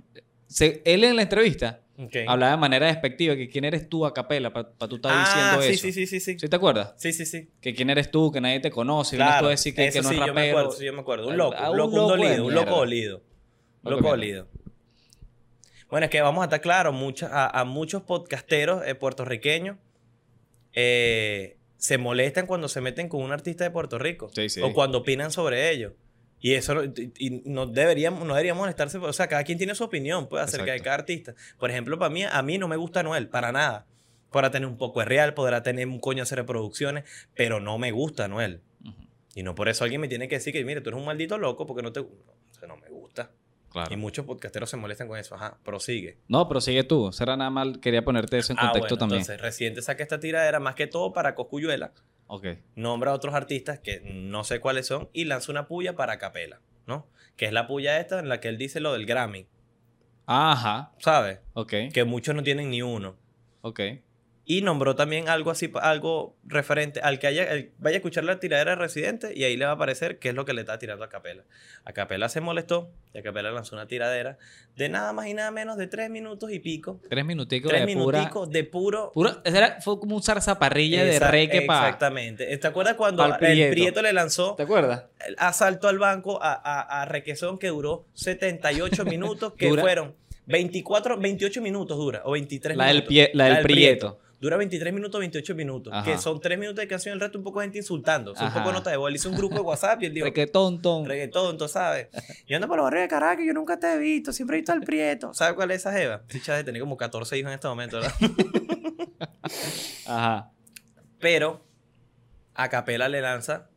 se- 0.48 0.82
él 0.86 1.04
en 1.04 1.16
la 1.16 1.22
entrevista 1.24 1.82
hablaba 2.28 2.52
de 2.52 2.58
manera 2.58 2.88
despectiva, 2.88 3.36
que 3.38 3.48
quién 3.48 3.64
eres 3.64 3.88
tú 3.88 4.06
Acapela 4.06 4.52
para 4.52 4.70
tú 4.90 4.98
estar 4.98 5.14
ah, 5.16 5.20
diciendo 5.20 5.62
sí, 5.62 5.74
eso. 5.74 5.82
sí, 5.84 5.94
sí, 5.94 6.08
sí, 6.08 6.20
sí. 6.20 6.40
¿Sí 6.40 6.50
te 6.50 6.56
acuerdas? 6.56 6.94
Sí, 6.98 7.14
sí, 7.14 7.26
sí. 7.26 7.50
Que 7.62 7.74
quién 7.74 7.90
eres 7.90 8.12
tú, 8.12 8.32
que 8.32 8.42
nadie 8.42 8.60
te 8.60 8.70
conoce, 8.70 9.16
vienes 9.16 9.34
tú 9.34 9.38
Claro, 9.38 9.48
a 9.48 9.52
decir 9.52 9.74
que, 9.74 9.86
no 9.86 9.92
sí, 9.92 9.98
es 9.98 10.04
yo 10.04 10.12
me 10.12 10.26
rapero. 10.28 10.50
acuerdo, 10.60 10.72
sí, 10.78 10.86
yo 10.86 10.94
me 10.94 11.00
acuerdo. 11.02 11.28
Un 11.28 11.34
A- 11.34 11.38
loco, 11.38 11.56
a 11.58 11.70
un 11.70 11.72
un 11.72 11.78
loco, 11.78 11.90
un 11.92 11.96
loco 12.02 12.08
dolido, 12.18 12.46
un 12.46 12.54
loco 12.54 12.76
dolido. 12.76 13.22
Un 13.84 13.92
Loco 13.92 14.10
dolido. 14.10 14.48
Bueno, 15.90 16.06
es 16.06 16.10
que 16.12 16.20
vamos 16.22 16.42
a 16.42 16.46
estar 16.46 16.60
claros, 16.62 16.94
mucha- 16.94 17.28
a, 17.32 17.62
a 17.62 17.64
muchos 17.64 18.02
podcasteros 18.02 18.86
eh, 18.86 18.96
puertorriqueños 18.96 19.78
eh, 20.74 21.58
se 21.78 21.98
molestan 21.98 22.48
cuando 22.48 22.68
se 22.68 22.82
meten 22.82 23.08
con 23.08 23.22
un 23.22 23.32
artista 23.32 23.64
de 23.64 23.72
Puerto 23.72 23.98
Rico. 24.00 24.30
Sí, 24.34 24.50
sí. 24.50 24.62
O 24.62 24.74
cuando 24.74 24.98
opinan 25.00 25.32
sobre 25.32 25.70
ellos. 25.72 25.94
Y 26.46 26.54
eso 26.54 26.76
no- 26.76 26.84
y- 26.84 27.42
no 27.46 27.66
deberíamos, 27.66 28.20
no 28.24 28.36
deberíamos 28.36 28.62
molestarse. 28.62 29.00
O 29.00 29.14
sea, 29.14 29.28
cada 29.28 29.44
quien 29.44 29.58
tiene 29.58 29.74
su 29.74 29.84
opinión 29.84 30.28
pues, 30.30 30.44
acerca 30.44 30.66
de 30.66 30.72
Exacto. 30.74 30.84
cada 30.84 30.96
artista. 30.98 31.36
Por 31.58 31.72
ejemplo, 31.72 31.98
para 31.98 32.12
mí, 32.12 32.24
a 32.24 32.40
mí 32.44 32.60
no 32.60 32.68
me 32.68 32.76
gusta 32.76 33.02
Noel, 33.02 33.30
para 33.30 33.52
nada. 33.52 33.88
Podrá 34.30 34.52
tener 34.52 34.68
un 34.68 34.78
poco 34.78 35.00
de 35.00 35.06
real, 35.08 35.34
podrá 35.34 35.64
tener 35.64 35.88
un 35.88 36.00
coño 36.00 36.24
de 36.24 36.36
reproducciones, 36.36 37.04
pero 37.34 37.60
no 37.60 37.80
me 37.80 37.92
gusta 37.92 38.28
Noel. 38.28 38.62
Ujú. 38.84 38.94
Y 39.34 39.42
no 39.42 39.56
por 39.56 39.70
eso 39.70 39.86
alguien 39.86 40.02
me 40.02 40.08
tiene 40.08 40.28
que 40.28 40.36
decir 40.36 40.54
que, 40.54 40.64
mire, 40.64 40.82
tú 40.82 40.90
eres 40.92 41.00
un 41.00 41.06
maldito 41.08 41.40
loco 41.40 41.66
porque 41.66 41.82
no 41.82 41.92
te 41.92 42.02
gusta. 42.02 42.34
O 42.52 42.54
sea, 42.60 42.68
no 42.68 42.78
me 42.78 42.90
gusta. 42.90 43.32
Claro. 43.72 43.92
Y 43.92 43.98
muchos 43.98 44.26
podcasteros 44.26 44.70
se 44.70 44.78
molestan 44.78 45.08
con 45.08 45.18
eso. 45.18 45.34
Ajá, 45.34 45.58
prosigue. 45.64 46.20
No, 46.28 46.48
pero 46.48 46.62
sigue 46.62 46.84
tú. 46.84 47.12
Será 47.12 47.36
nada 47.36 47.50
mal. 47.50 47.80
Quería 47.80 48.06
ponerte 48.06 48.38
eso 48.38 48.54
en 48.54 48.60
Ah, 48.60 48.70
contexto 48.72 48.96
bueno, 48.96 49.00
también. 49.00 49.22
Entonces, 49.22 49.42
Residente 49.42 49.82
saca 49.82 50.04
esta 50.04 50.20
tiradera 50.20 50.60
más 50.60 50.76
que 50.76 50.86
todo 50.86 51.12
para 51.12 51.34
Coscuyuela. 51.34 51.92
Nombra 52.76 53.12
a 53.12 53.14
otros 53.14 53.34
artistas 53.36 53.80
que 53.80 54.02
no 54.02 54.44
sé 54.44 54.60
cuáles 54.60 54.88
son 54.88 55.10
y 55.14 55.26
lanza 55.26 55.52
una 55.52 55.68
puya 55.68 55.96
para 55.96 56.18
Capela, 56.18 56.60
¿no? 56.88 57.08
Que 57.38 57.46
es 57.46 57.54
la 57.54 57.68
puya 57.68 58.00
esta 58.00 58.20
en 58.20 58.30
la 58.30 58.40
que 58.40 58.48
él 58.48 58.58
dice 58.58 58.80
lo 58.80 58.94
del 58.94 59.06
Grammy, 59.06 59.48
Ajá. 60.26 60.92
¿sabes? 61.00 61.40
Ok. 61.54 61.74
Que 61.94 62.04
muchos 62.04 62.36
no 62.36 62.44
tienen 62.44 62.70
ni 62.72 62.82
uno. 62.82 63.16
Ok. 63.62 63.80
Y 64.48 64.62
nombró 64.62 64.96
también 64.96 65.28
algo 65.28 65.50
así, 65.50 65.72
algo 65.82 66.36
referente 66.46 67.00
al 67.02 67.18
que 67.18 67.26
haya, 67.26 67.52
el- 67.52 67.72
vaya 67.80 67.96
a 67.96 67.98
escuchar 67.98 68.24
la 68.26 68.40
tiradera 68.40 68.72
de 68.72 68.76
Residente 68.78 69.34
y 69.36 69.44
ahí 69.44 69.58
le 69.58 69.66
va 69.66 69.72
a 69.72 69.74
aparecer 69.74 70.20
qué 70.20 70.30
es 70.30 70.36
lo 70.36 70.46
que 70.46 70.54
le 70.54 70.62
está 70.62 70.78
tirando 70.78 71.04
a 71.04 71.10
Capela. 71.10 71.42
A 71.84 71.94
Capela 71.94 72.30
se 72.30 72.42
molestó 72.42 72.92
y 73.16 73.18
a 73.18 73.24
Capela 73.24 73.50
lanzó 73.50 73.76
una 73.76 73.88
tiradera 73.88 74.38
de 74.76 74.88
nada 74.90 75.14
más 75.14 75.26
y 75.26 75.34
nada 75.34 75.50
menos 75.50 75.78
de 75.78 75.88
tres 75.88 76.12
minutos 76.12 76.52
y 76.52 76.60
pico. 76.60 77.00
Tres 77.10 77.26
minuticos 77.26 77.70
Tres 77.72 77.88
de 77.88 77.94
pura... 77.96 78.18
minuticos 78.20 78.50
de 78.52 78.64
puro... 78.66 79.12
puro 79.16 79.42
era- 79.44 79.82
fue 79.82 80.00
como 80.00 80.16
un 80.16 80.22
zarzaparrilla 80.22 81.04
de 81.04 81.18
reggae 81.20 81.62
para... 81.64 81.88
Exactamente. 81.88 82.56
¿Te 82.58 82.68
acuerdas 82.68 82.94
cuando 82.94 83.26
el 83.26 83.38
Prieto. 83.38 83.72
Prieto 83.72 84.02
le 84.04 84.14
lanzó 84.14 84.54
¿Te 84.54 84.62
acuerdas? 84.64 85.06
el 85.28 85.36
asalto 85.40 85.88
al 85.88 85.98
banco 85.98 86.38
a, 86.44 86.54
a, 86.54 87.02
a 87.02 87.06
Requesón 87.06 87.58
que 87.58 87.70
duró 87.70 88.06
78 88.14 89.06
minutos, 89.06 89.54
que 89.54 89.70
fueron 89.74 90.14
24, 90.46 91.18
28 91.18 91.62
minutos 91.64 91.98
dura, 91.98 92.22
o 92.26 92.34
23 92.34 92.78
La 92.78 92.86
del, 92.86 92.94
minutos. 92.98 93.10
pie, 93.10 93.32
la 93.34 93.46
del 93.46 93.64
Prieto. 93.64 94.20
Dura 94.40 94.58
23 94.58 94.94
minutos, 94.94 95.20
28 95.20 95.56
minutos, 95.56 95.94
Ajá. 95.94 96.04
que 96.04 96.18
son 96.18 96.40
3 96.42 96.60
minutos 96.60 96.82
de 96.82 96.88
canción, 96.88 97.14
el 97.14 97.20
resto 97.20 97.38
un 97.38 97.44
poco 97.44 97.60
de 97.62 97.66
gente 97.68 97.78
insultando, 97.80 98.34
o 98.34 98.36
sea, 98.36 98.48
un 98.48 98.54
poco 98.54 98.68
de 98.68 98.74
nota 98.74 98.90
de 98.92 98.98
voz. 98.98 99.10
Él 99.10 99.16
hizo 99.16 99.30
un 99.30 99.38
grupo 99.38 99.56
de 99.56 99.62
WhatsApp 99.62 100.04
y 100.04 100.06
él 100.08 100.14
dijo, 100.14 100.26
Reggaetón, 100.26 100.82
ton. 100.82 101.06
reggaetón, 101.06 101.58
tú 101.58 101.68
sabes. 101.68 102.08
Yo 102.48 102.56
ando 102.58 102.68
por 102.68 102.78
los 102.78 102.84
barrios 102.84 103.04
de 103.04 103.08
Caracas, 103.08 103.46
yo 103.46 103.54
nunca 103.54 103.80
te 103.80 103.94
he 103.94 103.98
visto, 103.98 104.34
siempre 104.34 104.58
he 104.58 104.60
visto 104.60 104.74
al 104.74 104.82
Prieto. 104.82 105.34
¿Sabes 105.34 105.54
cuál 105.56 105.72
es 105.72 105.78
esa 105.78 105.94
jeva? 105.94 106.22
Dicha 106.32 106.54
de 106.56 106.64
tener 106.64 106.82
como 106.82 106.98
14 106.98 107.38
hijos 107.38 107.50
en 107.50 107.56
este 107.56 107.68
momento, 107.68 107.98
¿verdad? 108.00 108.14
Ajá. 110.06 110.52
Pero 111.20 111.66
a 112.54 112.70
Capela 112.70 113.10
le 113.10 113.22
lanza 113.22 113.70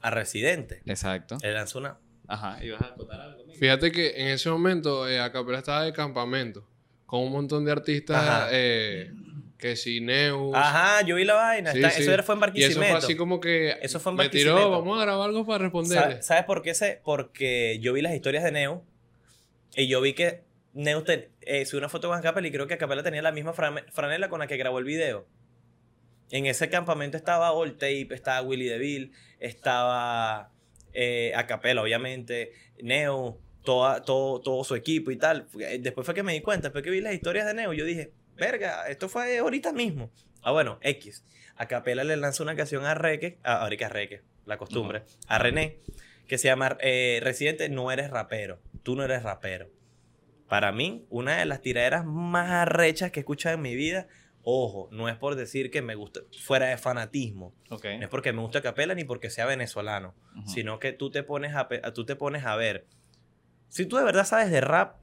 a 0.00 0.10
Residente. 0.10 0.82
Exacto. 0.86 1.38
Le 1.42 1.52
lanza 1.52 1.78
una... 1.78 1.98
Ajá. 2.26 2.62
¿Ibas 2.64 2.80
a 2.82 2.94
contar 2.94 3.20
algo? 3.20 3.42
amigo? 3.42 3.58
Fíjate 3.58 3.92
que 3.92 4.20
en 4.22 4.28
ese 4.28 4.48
momento 4.50 5.08
eh, 5.08 5.20
Acapela 5.20 5.58
estaba 5.58 5.82
de 5.84 5.92
campamento 5.92 6.66
con 7.06 7.20
un 7.20 7.32
montón 7.32 7.64
de 7.64 7.72
artistas 7.72 8.16
Ajá. 8.16 8.48
eh, 8.50 9.12
que 9.58 9.76
si 9.76 10.00
Neus. 10.00 10.52
Ajá, 10.54 11.02
yo 11.06 11.16
vi 11.16 11.24
la 11.24 11.34
vaina. 11.34 11.72
Sí, 11.72 11.78
está- 11.78 11.90
sí. 11.90 12.02
Eso 12.02 12.12
era, 12.12 12.22
fue 12.22 12.34
en 12.34 12.38
Y 12.40 12.42
eso 12.42 12.50
Barquisimeto. 12.80 12.90
fue 12.90 12.98
así 12.98 13.16
como 13.16 13.40
que 13.40 13.76
Eso 13.82 14.00
fue 14.00 14.12
en 14.12 14.16
me 14.18 14.28
tiró, 14.28 14.54
Barquisimeto. 14.54 14.70
vamos 14.82 14.98
a 14.98 15.04
grabar 15.04 15.28
algo 15.28 15.46
para 15.46 15.58
responderle. 15.64 16.16
Sa- 16.16 16.22
¿Sabes 16.22 16.44
por 16.44 16.62
qué? 16.62 16.74
sé? 16.74 17.00
Porque 17.04 17.78
yo 17.80 17.92
vi 17.92 18.02
las 18.02 18.14
historias 18.14 18.44
de 18.44 18.52
Neo 18.52 18.84
y 19.76 19.86
yo 19.88 20.00
vi 20.00 20.12
que 20.14 20.42
Neo 20.74 21.02
te, 21.04 21.30
eh, 21.42 21.64
subió 21.66 21.78
una 21.80 21.88
foto 21.88 22.08
con 22.08 22.20
Capela 22.20 22.46
y 22.48 22.50
creo 22.50 22.66
que 22.66 22.76
Capela 22.78 23.02
tenía 23.02 23.22
la 23.22 23.32
misma 23.32 23.52
franela 23.52 24.28
con 24.28 24.40
la 24.40 24.46
que 24.46 24.56
grabó 24.56 24.78
el 24.80 24.84
video. 24.84 25.26
En 26.30 26.46
ese 26.46 26.68
campamento 26.68 27.16
estaba 27.16 27.52
All 27.52 27.72
Tape, 27.74 28.08
estaba 28.10 28.42
Willy 28.42 28.64
DeVille, 28.66 29.12
estaba 29.38 30.50
eh, 30.92 31.32
Acapella, 31.36 31.80
obviamente, 31.82 32.52
Neo, 32.82 33.38
toda, 33.64 34.02
todo, 34.02 34.40
todo 34.40 34.64
su 34.64 34.74
equipo 34.74 35.10
y 35.10 35.16
tal. 35.16 35.46
Después 35.80 36.04
fue 36.04 36.14
que 36.14 36.22
me 36.22 36.32
di 36.32 36.40
cuenta, 36.40 36.68
después 36.68 36.82
que 36.84 36.90
vi 36.90 37.00
las 37.00 37.14
historias 37.14 37.46
de 37.46 37.54
Neo, 37.54 37.72
yo 37.72 37.84
dije, 37.84 38.12
verga, 38.36 38.86
esto 38.88 39.08
fue 39.08 39.38
ahorita 39.38 39.72
mismo. 39.72 40.10
Ah, 40.42 40.52
bueno, 40.52 40.78
X. 40.82 41.24
Acapella 41.56 42.04
le 42.04 42.16
lanzó 42.16 42.42
una 42.42 42.56
canción 42.56 42.84
a 42.84 42.94
Reque, 42.94 43.38
a, 43.44 43.62
ahorita 43.62 43.86
a 43.86 43.88
Reque, 43.88 44.22
la 44.44 44.56
costumbre, 44.58 45.04
a 45.28 45.38
René, 45.38 45.78
que 46.26 46.36
se 46.38 46.48
llama 46.48 46.76
eh, 46.80 47.20
Residente, 47.22 47.68
no 47.68 47.90
eres 47.92 48.10
rapero, 48.10 48.60
tú 48.82 48.96
no 48.96 49.04
eres 49.04 49.22
rapero. 49.22 49.70
Para 50.48 50.72
mí, 50.72 51.06
una 51.10 51.38
de 51.38 51.46
las 51.46 51.62
tiraderas 51.62 52.04
más 52.04 52.50
arrechas 52.50 53.10
que 53.10 53.20
he 53.20 53.22
escuchado 53.22 53.54
en 53.54 53.62
mi 53.62 53.74
vida, 53.74 54.08
ojo, 54.42 54.88
no 54.92 55.08
es 55.08 55.16
por 55.16 55.36
decir 55.36 55.70
que 55.70 55.80
me 55.80 55.94
gusta, 55.94 56.20
fuera 56.42 56.66
de 56.66 56.76
fanatismo, 56.76 57.54
Ok. 57.70 57.84
no 57.98 58.02
es 58.02 58.08
porque 58.08 58.32
me 58.32 58.42
gusta 58.42 58.60
Capela 58.60 58.94
ni 58.94 59.04
porque 59.04 59.30
sea 59.30 59.46
venezolano, 59.46 60.14
sino 60.46 60.78
que 60.80 60.92
tú 60.92 61.10
te 61.10 61.22
pones 61.22 61.54
a, 61.54 61.68
tú 61.94 62.04
te 62.04 62.16
pones 62.16 62.44
a 62.44 62.56
ver. 62.56 62.86
Si 63.68 63.86
tú 63.86 63.96
de 63.96 64.04
verdad 64.04 64.24
sabes 64.26 64.50
de 64.50 64.60
rap, 64.60 64.96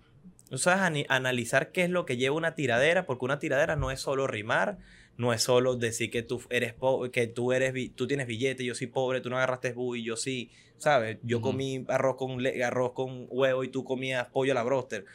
tú 0.51 0.57
sabes 0.57 1.05
analizar 1.07 1.71
qué 1.71 1.85
es 1.85 1.89
lo 1.89 2.05
que 2.05 2.17
lleva 2.17 2.35
una 2.35 2.55
tiradera, 2.55 3.05
porque 3.05 3.23
una 3.23 3.39
tiradera 3.39 3.77
no 3.77 3.89
es 3.89 4.01
solo 4.01 4.27
rimar, 4.27 4.79
no 5.15 5.31
es 5.31 5.41
solo 5.41 5.77
decir 5.77 6.11
que 6.11 6.23
tú 6.23 6.41
eres 6.49 6.73
pobre, 6.73 7.09
que 7.09 7.27
tú 7.27 7.53
eres 7.53 7.73
tú 7.95 8.05
tienes 8.05 8.27
billete, 8.27 8.65
yo 8.65 8.75
soy 8.75 8.87
pobre, 8.87 9.21
tú 9.21 9.29
no 9.29 9.37
agarraste 9.37 9.73
y 9.95 10.03
yo 10.03 10.17
sí, 10.17 10.51
¿sabes? 10.77 11.19
Yo 11.23 11.37
Ujú. 11.37 11.51
comí 11.51 11.85
arroz 11.87 12.17
con 12.17 12.45
arroz 12.61 12.91
con 12.91 13.27
huevo 13.29 13.63
y 13.63 13.69
tú 13.69 13.85
comías 13.85 14.27
pollo 14.27 14.51
a 14.51 14.55
la 14.55 14.63
broster. 14.63 15.05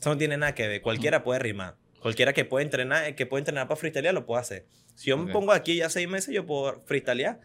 Eso 0.00 0.10
no 0.10 0.16
tiene 0.16 0.38
nada 0.38 0.54
que 0.54 0.66
ver, 0.66 0.80
cualquiera 0.80 1.22
puede 1.22 1.40
rimar. 1.40 1.76
Cualquiera 2.00 2.32
que 2.32 2.46
puede 2.46 2.64
entrenar, 2.64 3.14
que 3.14 3.26
puede 3.26 3.42
entrenar 3.42 3.68
para 3.68 3.76
freestylear 3.76 4.14
lo 4.14 4.24
puede 4.24 4.40
hacer. 4.40 4.66
Si 4.94 5.10
yo 5.10 5.18
Ok. 5.18 5.26
me 5.26 5.32
pongo 5.32 5.52
aquí 5.52 5.76
ya 5.76 5.90
seis 5.90 6.08
meses, 6.08 6.34
yo 6.34 6.46
puedo 6.46 6.82
freestylear. 6.86 7.38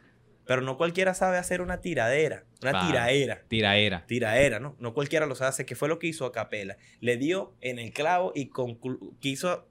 Pero 0.46 0.62
no 0.62 0.78
cualquiera 0.78 1.14
sabe 1.14 1.38
hacer 1.38 1.62
una 1.62 1.80
tiradera. 1.80 2.44
Una 2.62 2.72
Claro. 2.72 2.88
tiraera. 2.88 3.44
Tiraera. 3.48 4.06
Tiraera, 4.08 4.60
¿no? 4.60 4.76
No 4.80 4.94
cualquiera 4.94 5.26
lo 5.26 5.36
sabe 5.36 5.50
hacer. 5.50 5.66
Que 5.66 5.76
fue 5.76 5.88
lo 5.88 6.00
que 6.00 6.08
hizo 6.08 6.26
a 6.26 6.32
Capela. 6.34 6.78
Le 7.00 7.16
dio 7.18 7.56
en 7.62 7.80
el 7.80 7.94
clavo 7.94 8.34
y 8.36 8.50
conclu- 8.50 9.18
quiso. 9.20 9.68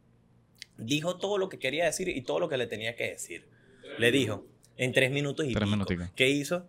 Dijo 0.79 1.19
todo 1.19 1.37
lo 1.37 1.49
que 1.51 1.59
quería 1.59 1.85
decir 1.85 2.09
y 2.09 2.23
todo 2.23 2.41
lo 2.41 2.49
que 2.49 2.57
le 2.57 2.67
tenía 2.67 2.97
que 2.97 3.11
decir. 3.11 3.47
Le 3.99 4.11
dijo 4.11 4.47
en 4.79 4.93
tres 4.93 5.11
minutos 5.11 5.47
y 5.47 5.53
Tres 5.55 5.69
pico. 5.87 6.05
¿Qué 6.17 6.31
hizo? 6.31 6.67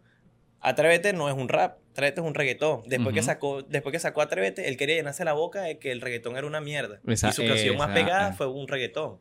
Atrévete 0.59 1.13
no 1.13 1.29
es 1.29 1.35
un 1.35 1.47
rap, 1.49 1.77
Atrévete 1.91 2.21
es 2.21 2.27
un 2.27 2.33
reggaetón. 2.35 2.83
Después, 2.87 3.13
que 3.13 3.21
sacó, 3.21 3.63
después 3.63 3.91
que 3.93 3.99
sacó 3.99 4.21
Atrévete, 4.21 4.67
él 4.67 4.77
quería 4.77 4.95
llenarse 4.95 5.23
la 5.25 5.33
boca 5.33 5.61
de 5.61 5.77
que 5.79 5.91
el 5.91 6.01
reggaetón 6.01 6.35
era 6.37 6.45
una 6.47 6.59
mierda. 6.61 6.99
Esa- 7.07 7.29
y 7.29 7.33
su 7.33 7.45
canción 7.45 7.77
más 7.77 7.91
pegada 7.93 8.33
fue 8.33 8.47
un 8.47 8.67
reggaetón. 8.67 9.19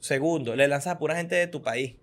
Segundo, 0.00 0.54
le 0.54 0.68
lanzas 0.68 0.94
a 0.94 0.98
pura 0.98 1.16
gente 1.16 1.34
de 1.34 1.46
tu 1.46 1.62
país. 1.62 1.96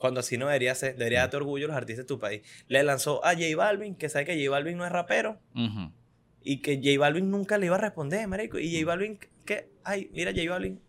Cuando 0.00 0.18
así 0.20 0.36
no 0.38 0.46
debería 0.46 0.74
ser. 0.74 0.96
Debería 0.96 1.20
darte 1.20 1.36
orgullo 1.36 1.66
a 1.66 1.68
los 1.68 1.76
artistas 1.76 2.04
de 2.06 2.08
tu 2.08 2.18
país. 2.18 2.42
Le 2.66 2.82
lanzó 2.82 3.24
a 3.24 3.34
J 3.34 3.44
Balvin, 3.56 3.94
que 3.94 4.08
sabe 4.08 4.24
que 4.24 4.34
J 4.44 4.50
Balvin 4.50 4.76
no 4.78 4.84
es 4.86 4.90
rapero. 4.90 5.38
Y 6.42 6.62
que 6.62 6.76
J 6.82 6.98
Balvin 6.98 7.30
nunca 7.30 7.58
le 7.58 7.66
iba 7.66 7.76
a 7.76 7.80
responder, 7.80 8.26
marico. 8.26 8.58
Y 8.58 8.72
J 8.74 8.86
Balvin, 8.86 9.20
que, 9.44 9.68
ay, 9.84 10.10
mira, 10.14 10.32
J 10.34 10.50
Balvin, 10.50 10.80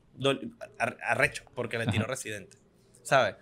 arrecho, 1.02 1.44
porque 1.54 1.78
le 1.78 1.86
tiró 1.88 2.04
Ajá. 2.04 2.12
Residente. 2.12 2.58
¿Sabes? 3.04 3.36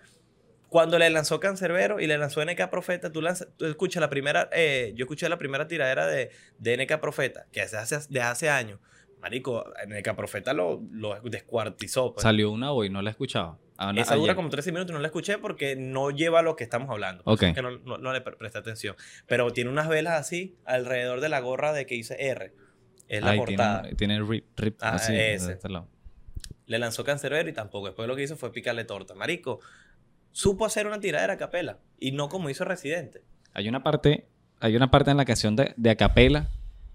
Cuando 0.68 0.98
le 0.98 1.08
lanzó 1.10 1.40
Cancerbero 1.40 2.00
y 2.00 2.06
le 2.06 2.16
lanzó 2.18 2.44
NK 2.44 2.68
Profeta, 2.70 3.10
tú, 3.10 3.20
lanzas, 3.22 3.48
tú 3.56 3.66
escuchas 3.66 4.00
la 4.00 4.08
primera, 4.10 4.48
eh, 4.52 4.92
yo 4.94 5.04
escuché 5.04 5.28
la 5.28 5.38
primera 5.38 5.66
tiradera 5.66 6.06
de, 6.06 6.30
de 6.58 6.76
NK 6.76 7.00
Profeta, 7.00 7.46
que 7.52 7.60
hace, 7.60 7.76
hace, 7.76 7.98
de 8.08 8.20
hace 8.20 8.48
años. 8.48 8.78
Marico, 9.20 9.64
NK 9.86 10.14
Profeta 10.14 10.52
lo, 10.52 10.80
lo 10.92 11.20
descuartizó. 11.22 12.12
pues. 12.14 12.22
Salió 12.22 12.50
una 12.50 12.72
hoy, 12.72 12.88
no 12.88 13.02
la 13.02 13.10
he 13.10 13.12
escuchado. 13.12 13.58
Ah, 13.82 13.94
no, 13.94 14.00
Esa 14.02 14.14
dura 14.14 14.32
ayer. 14.32 14.36
como 14.36 14.50
13 14.50 14.72
minutos 14.72 14.90
y 14.90 14.94
no 14.94 15.00
la 15.00 15.06
escuché 15.06 15.38
porque 15.38 15.74
no 15.74 16.10
lleva 16.10 16.42
lo 16.42 16.54
que 16.54 16.64
estamos 16.64 16.90
hablando. 16.90 17.22
Ok. 17.24 17.40
Que 17.54 17.62
no, 17.62 17.78
no- 17.78 17.96
no 17.96 18.12
le 18.12 18.20
pre- 18.20 18.36
presté 18.36 18.58
atención. 18.58 18.94
Pero 19.26 19.50
tiene 19.52 19.70
unas 19.70 19.88
velas 19.88 20.20
así 20.20 20.54
alrededor 20.66 21.20
de 21.22 21.30
la 21.30 21.40
gorra 21.40 21.72
de 21.72 21.86
que 21.86 21.94
dice 21.94 22.14
R. 22.18 22.52
Es 23.08 23.22
la 23.22 23.30
Ay, 23.30 23.38
portada. 23.38 23.80
Tiene, 23.82 23.96
tiene 23.96 24.22
rip, 24.22 24.44
rip 24.58 24.76
Ah, 24.82 24.96
así, 24.96 25.14
ese. 25.16 25.52
este 25.52 25.68
lado. 25.70 25.88
Le 26.66 26.78
lanzó 26.78 27.04
Cancerbero 27.04 27.48
y 27.48 27.54
tampoco. 27.54 27.86
Después 27.86 28.06
lo 28.06 28.14
que 28.16 28.22
hizo 28.22 28.36
fue 28.36 28.52
picarle 28.52 28.84
torta. 28.84 29.14
Marico, 29.14 29.60
supo 30.32 30.66
hacer 30.66 30.86
una 30.86 31.00
tiradera 31.00 31.32
a 31.32 31.38
capela. 31.38 31.78
Y 31.98 32.12
no 32.12 32.28
como 32.28 32.50
hizo 32.50 32.64
Residente. 32.66 33.22
Hay 33.54 33.66
una 33.68 33.82
parte, 33.82 34.26
hay 34.60 34.76
una 34.76 34.90
parte 34.90 35.10
en 35.10 35.16
la 35.16 35.24
canción 35.24 35.56
de, 35.56 35.72
de 35.76 35.90
Acapela 35.90 36.48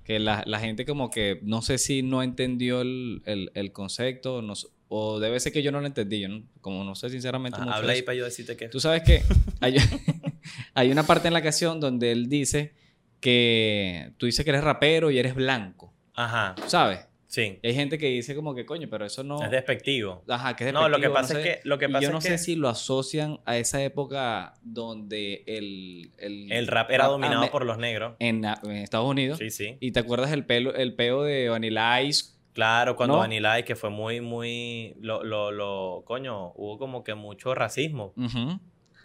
que 0.03 0.19
la, 0.19 0.43
la 0.45 0.59
gente 0.59 0.85
como 0.85 1.09
que 1.09 1.39
no 1.41 1.63
sé 1.63 1.79
si 1.79 2.03
no 2.03 2.21
entendió 2.21 2.81
el, 2.81 3.23
el- 3.25 3.51
el 3.55 3.71
concepto 3.71 4.43
no 4.43 4.53
o 4.89 5.19
debe 5.19 5.39
ser 5.39 5.51
que 5.51 5.61
yo 5.63 5.71
no 5.71 5.79
lo 5.81 5.87
entendí. 5.87 6.19
Yo 6.21 6.29
no- 6.29 6.43
como 6.61 6.83
no 6.83 6.95
sé 6.95 7.09
sinceramente 7.09 7.59
mucho 7.59 7.71
habla 7.73 7.93
ahí 7.93 8.01
para 8.01 8.15
yo 8.17 8.25
decirte 8.25 8.55
que. 8.57 8.67
Tú 8.69 8.79
sabes 8.79 9.03
que 9.03 9.23
hay, 9.61 9.75
hay 10.73 10.91
una 10.91 11.03
parte 11.03 11.27
en 11.27 11.33
la 11.33 11.41
canción 11.41 11.79
donde 11.79 12.11
él 12.11 12.29
dice 12.29 12.73
que 13.19 14.11
tú 14.17 14.25
dices 14.27 14.43
que 14.45 14.51
eres 14.51 14.63
rapero 14.63 15.09
y 15.11 15.17
eres 15.17 15.33
blanco, 15.35 15.93
Ajá, 16.13 16.55
¿sabes? 16.67 16.99
sí. 17.27 17.57
Y 17.61 17.67
hay 17.67 17.73
gente 17.73 17.97
que 17.97 18.07
dice 18.07 18.35
como 18.35 18.53
que 18.55 18.65
coño, 18.65 18.87
pero 18.89 19.05
eso 19.05 19.23
no... 19.23 19.43
Es 19.43 19.49
despectivo. 19.51 20.23
Ajá, 20.27 20.55
que 20.55 20.67
es 20.67 20.73
No, 20.73 20.87
lo 20.87 20.97
que 20.97 21.07
despectivo, 21.07 21.13
pasa 21.13 21.33
sé. 21.33 21.39
es 21.49 21.57
que. 21.63 21.67
Lo 21.67 21.77
que 21.79 21.89
pasa 21.89 22.01
yo 22.03 22.11
no 22.11 22.19
es 22.19 22.23
sé 22.23 22.29
que 22.29 22.37
si 22.37 22.55
lo 22.55 22.69
asocian 22.69 23.39
a 23.45 23.57
esa 23.57 23.83
época 23.83 24.53
donde 24.61 25.43
el... 25.47 26.11
El, 26.17 26.51
el 26.51 26.67
rap 26.67 26.91
era 26.91 27.07
dominado 27.07 27.41
ame- 27.43 27.51
por 27.51 27.65
los 27.65 27.77
negros. 27.77 28.13
En, 28.19 28.45
en 28.45 28.71
Estados 28.71 29.09
Unidos. 29.09 29.39
Sí, 29.39 29.49
sí. 29.49 29.75
Y 29.81 29.91
te 29.91 29.99
acuerdas 29.99 30.31
el, 30.31 30.45
pelo, 30.45 30.73
el 30.75 30.93
peo 30.93 31.23
de 31.23 31.49
Vanilla 31.49 32.01
Ice. 32.03 32.34
Claro, 32.55 32.95
cuando 32.95 33.15
¿No? 33.15 33.19
Vanilla 33.19 33.59
Ice, 33.59 33.65
que 33.65 33.75
fue 33.75 33.91
muy, 33.91 34.21
muy. 34.21 34.95
Lo, 35.01 35.23
lo, 35.23 35.51
lo. 35.51 36.01
Coño, 36.05 36.53
hubo 36.55 36.79
como 36.79 37.03
que 37.03 37.13
mucho 37.13 37.53
racismo. 37.53 38.13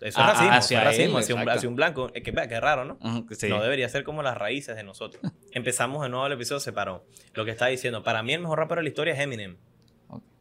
Eso 0.01 0.19
Ah, 0.19 0.31
es 0.31 0.35
racismo. 0.39 0.53
hacia 0.55 0.85
racismo 0.85 1.19
él, 1.19 1.23
hacia, 1.25 1.35
un, 1.35 1.41
exacto. 1.43 1.59
hacia 1.59 1.69
un 1.69 1.77
blanco. 1.77 2.11
Es 2.15 2.23
que, 2.23 2.33
qué 2.33 2.61
raro, 2.61 2.85
¿no? 2.87 2.99
Sí. 3.33 3.49
No 3.51 3.61
debería 3.61 3.87
ser 3.91 4.03
como 4.05 4.23
las 4.23 4.39
raíces 4.39 4.75
de 4.77 4.83
nosotros. 4.83 5.21
Empezamos 5.53 6.01
de 6.03 6.09
nuevo 6.09 6.27
el 6.27 6.33
episodio, 6.33 6.61
se 6.61 6.73
paró. 6.73 7.05
Lo 7.35 7.45
que 7.45 7.51
está 7.51 7.67
diciendo, 7.67 8.03
para 8.03 8.23
mí 8.23 8.33
el 8.33 8.41
mejor 8.41 8.59
rapero 8.61 8.79
de 8.79 8.85
la 8.85 8.89
historia 8.89 9.13
es 9.15 9.21
Eminem. 9.21 9.57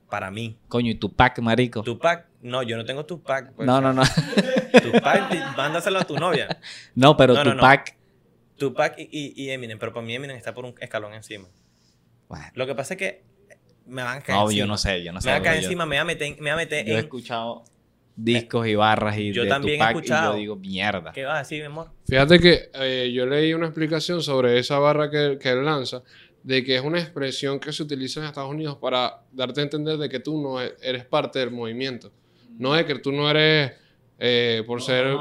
Para 0.10 0.32
mí. 0.32 0.58
Coño, 0.69 0.89
y 0.91 0.95
Tupac, 0.95 1.38
marico. 1.39 1.84
Tupac, 1.84 2.28
no, 2.41 2.63
yo 2.63 2.78
no 2.78 2.86
tengo 2.86 3.06
Tupac. 3.06 3.54
pues. 3.54 3.67
no, 3.67 3.80
no, 3.82 3.91
no. 3.93 4.02
Tupac, 4.84 5.56
mándaselo 5.58 6.00
a 6.00 6.04
tu 6.06 6.15
novia. 6.17 6.48
No, 6.95 7.17
pero 7.17 7.34
No, 7.34 7.43
no, 7.43 7.50
no. 7.52 7.56
Tupac... 7.58 7.95
Tupac 8.58 8.95
y, 9.00 9.04
y- 9.12 9.34
y 9.43 9.50
Eminem, 9.52 9.78
pero 9.80 9.93
para 9.93 10.06
mí 10.06 10.13
Eminem 10.15 10.36
está 10.38 10.54
por 10.54 10.65
un 10.65 10.74
escalón 10.80 11.13
encima. 11.13 11.48
Bueno. 12.30 12.46
Lo 12.54 12.65
que 12.68 12.76
pasa 12.76 12.94
es 12.94 12.98
que 12.98 13.24
me 13.88 14.04
van 14.04 14.20
a 14.20 14.22
caer 14.22 14.38
No, 14.38 14.46
encima. 14.46 14.60
yo 14.60 14.68
no 14.68 14.78
sé, 14.78 15.04
yo 15.04 15.12
no 15.12 15.20
sé. 15.20 15.28
Me 15.28 15.34
van 15.34 15.42
a 15.42 15.44
caer 15.44 15.62
yo- 15.62 15.65
encima, 15.68 15.86
me 15.86 15.98
van 15.98 16.04
a 16.04 16.06
meter, 16.06 16.36
me 16.39 16.50
van 16.52 16.60
a 16.60 16.62
meter 16.63 16.86
Yo 16.86 16.92
he 16.92 16.94
en... 16.94 17.00
escuchado 17.00 17.63
discos 18.15 18.68
y 18.68 18.76
barras 18.76 19.18
y 19.18 19.32
Yo 19.32 19.44
de 19.44 19.50
también 19.50 19.82
he 19.82 19.86
escuchado. 19.86 20.34
y 20.34 20.36
yo 20.36 20.39
digo, 20.42 20.56
mierda. 20.58 21.12
¿Qué 21.12 21.24
vas 21.26 21.36
a 21.36 21.39
decir, 21.39 21.60
mi 21.62 21.65
amor? 21.68 21.89
Fíjate 22.08 22.39
que 22.39 22.70
eh, 22.74 23.12
yo 23.13 23.26
leí 23.26 23.54
una 23.54 23.65
explicación 23.68 24.22
sobre 24.22 24.60
esa 24.60 24.78
barra 24.80 25.10
que, 25.10 25.38
que 25.42 25.50
él 25.50 25.63
lanza, 25.65 26.04
de 26.44 26.63
que 26.63 26.76
es 26.76 26.82
una 26.82 27.00
expresión 27.00 27.60
que 27.60 27.72
se 27.74 27.82
utiliza 27.84 28.20
en 28.20 28.26
Estados 28.28 28.50
Unidos 28.52 28.78
para 28.80 29.22
darte 29.32 29.62
a 29.62 29.63
entender 29.63 29.98
de 29.98 30.08
que 30.10 30.20
tú 30.20 30.42
no 30.42 30.62
e- 30.62 30.76
eres 30.82 31.06
parte 31.06 31.39
del 31.39 31.52
movimiento. 31.52 32.12
No 32.58 32.74
de 32.74 32.86
que 32.86 32.96
tú 33.00 33.12
no 33.13 33.30
eres, 33.30 33.72
eh, 34.20 34.63
por 34.68 34.82
ser... 34.82 35.15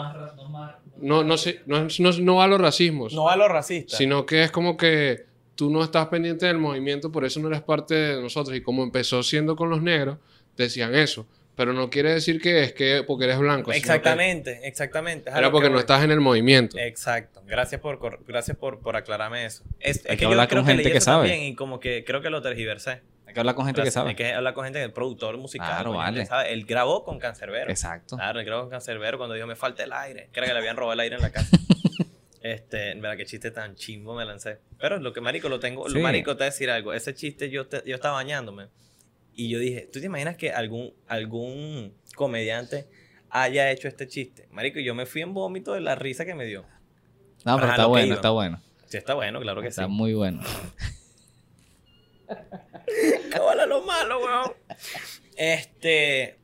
No, 1.00 1.22
no, 1.22 1.36
sé- 1.36 1.60
no, 1.66 1.86
es- 1.86 2.00
no, 2.00 2.10
no 2.10 2.34
va 2.36 2.44
a 2.44 2.48
los 2.48 2.60
racismos, 2.60 3.14
No 3.14 3.28
a 3.28 3.36
los 3.36 3.48
racistas. 3.48 3.96
sino 3.96 4.26
que 4.26 4.42
es 4.42 4.50
como 4.50 4.76
que 4.76 5.26
tú 5.58 5.70
no 5.70 5.82
estás 5.82 6.06
pendiente 6.06 6.46
del 6.46 6.56
movimiento, 6.56 7.10
por 7.10 7.24
eso 7.24 7.40
no 7.40 7.48
eres 7.48 7.62
parte 7.62 7.92
de 7.92 8.22
nosotros. 8.22 8.56
Y 8.56 8.60
como 8.60 8.84
empezó 8.84 9.24
siendo 9.24 9.56
con 9.56 9.68
los 9.68 9.82
negros, 9.82 10.18
decían 10.56 10.94
eso. 10.94 11.26
Pero 11.56 11.72
no 11.72 11.90
quiere 11.90 12.14
decir 12.14 12.40
que 12.40 12.62
es 12.62 12.72
que 12.72 13.02
porque 13.04 13.24
eres 13.24 13.38
blanco. 13.40 13.72
sino 13.72 13.72
que 13.72 13.78
Exactamente, 13.78 14.60
exactamente. 14.68 15.28
Era 15.28 15.50
porque 15.50 15.66
que 15.66 15.72
no 15.72 15.80
estás 15.80 16.04
en 16.04 16.12
el 16.12 16.20
movimiento. 16.20 16.78
Exacto. 16.78 17.42
Gracias 17.44 17.80
por, 17.80 17.98
gracias 18.24 18.56
por, 18.56 18.78
por 18.78 18.94
aclararme 18.94 19.44
eso. 19.46 19.64
Es, 19.80 19.96
es 19.96 20.10
Hay 20.10 20.16
que 20.16 20.22
yo 20.22 20.28
hablar 20.28 20.46
creo 20.46 20.62
con 20.62 20.68
gente 20.68 20.84
leí 20.84 20.92
que 20.92 20.98
eso 20.98 21.06
sabe. 21.06 21.28
también 21.28 21.52
y 21.52 21.56
como 21.56 21.80
que 21.80 22.04
creo 22.04 22.22
que 22.22 22.30
lo 22.30 22.40
tergiversé. 22.40 23.02
Hay 23.26 23.34
que 23.34 23.40
hablar 23.40 23.56
con 23.56 23.66
gente 23.66 23.82
que 23.82 23.90
sabe. 23.90 24.10
Hay 24.10 24.14
que 24.14 24.32
hablar 24.32 24.54
con 24.54 24.62
gente, 24.62 24.80
el 24.80 24.92
productor 24.92 25.36
musical. 25.36 25.68
Claro, 25.68 25.92
vale. 25.94 26.20
que 26.20 26.26
sabe. 26.26 26.52
Él 26.52 26.64
grabó 26.64 27.02
con 27.02 27.18
Cancerbero. 27.18 27.68
Exacto. 27.68 28.16
Claro, 28.16 28.38
él 28.38 28.46
grabó 28.46 28.62
con 28.62 28.70
Cancerbero 28.70 29.18
cuando 29.18 29.34
dijo 29.34 29.48
me 29.48 29.56
falta 29.56 29.82
el 29.82 29.92
aire. 29.92 30.30
Que 30.32 30.38
era 30.38 30.46
que 30.46 30.52
le 30.52 30.60
habían 30.60 30.76
robado 30.76 30.92
el 30.92 31.00
aire 31.00 31.16
en 31.16 31.22
la 31.22 31.30
casa. 31.30 31.58
este, 32.42 32.94
verdad, 32.94 33.16
qué 33.16 33.26
chiste 33.26 33.50
tan 33.50 33.74
chimbo 33.74 34.14
me 34.14 34.24
lancé. 34.24 34.58
Pero 34.78 34.98
lo 34.98 35.12
que 35.12 35.20
marico 35.20 35.48
lo 35.48 35.60
tengo, 35.60 35.88
Sí. 35.88 35.94
lo 35.94 36.00
marico 36.00 36.32
te 36.32 36.38
voy 36.38 36.42
a 36.44 36.50
decir 36.50 36.70
algo. 36.70 36.92
Ese 36.94 37.14
chiste 37.14 37.50
yo, 37.50 37.66
te- 37.66 37.82
yo 37.86 37.94
estaba 37.94 38.14
bañándome 38.14 38.68
y 39.34 39.48
yo 39.48 39.58
dije, 39.58 39.88
¿tú 39.92 40.00
te 40.00 40.06
imaginas 40.06 40.36
que 40.36 40.50
algún, 40.52 40.94
algún 41.06 41.94
comediante 42.14 42.86
haya 43.30 43.70
hecho 43.70 43.88
este 43.88 44.06
chiste? 44.08 44.48
Marico, 44.50 44.80
yo 44.80 44.94
me 44.94 45.06
fui 45.06 45.22
en 45.22 45.34
vómito 45.34 45.72
de 45.74 45.80
la 45.80 45.94
risa 45.94 46.24
que 46.24 46.34
me 46.34 46.44
dio. 46.44 46.62
No, 47.44 47.54
pero 47.56 47.66
Ajá, 47.66 47.72
está 47.72 47.82
que 47.84 47.88
bueno, 47.88 48.14
está 48.14 48.30
bueno. 48.30 48.62
Sí, 48.86 48.96
está 48.96 49.14
bueno, 49.14 49.40
claro 49.40 49.60
que 49.62 49.68
Está 49.68 49.84
sí. 49.84 49.90
muy 49.90 50.14
bueno. 50.14 50.42
Cabala 53.30 53.66
lo 53.66 53.82
malo, 53.82 54.18
weón. 54.24 54.52
Este. 55.36 56.38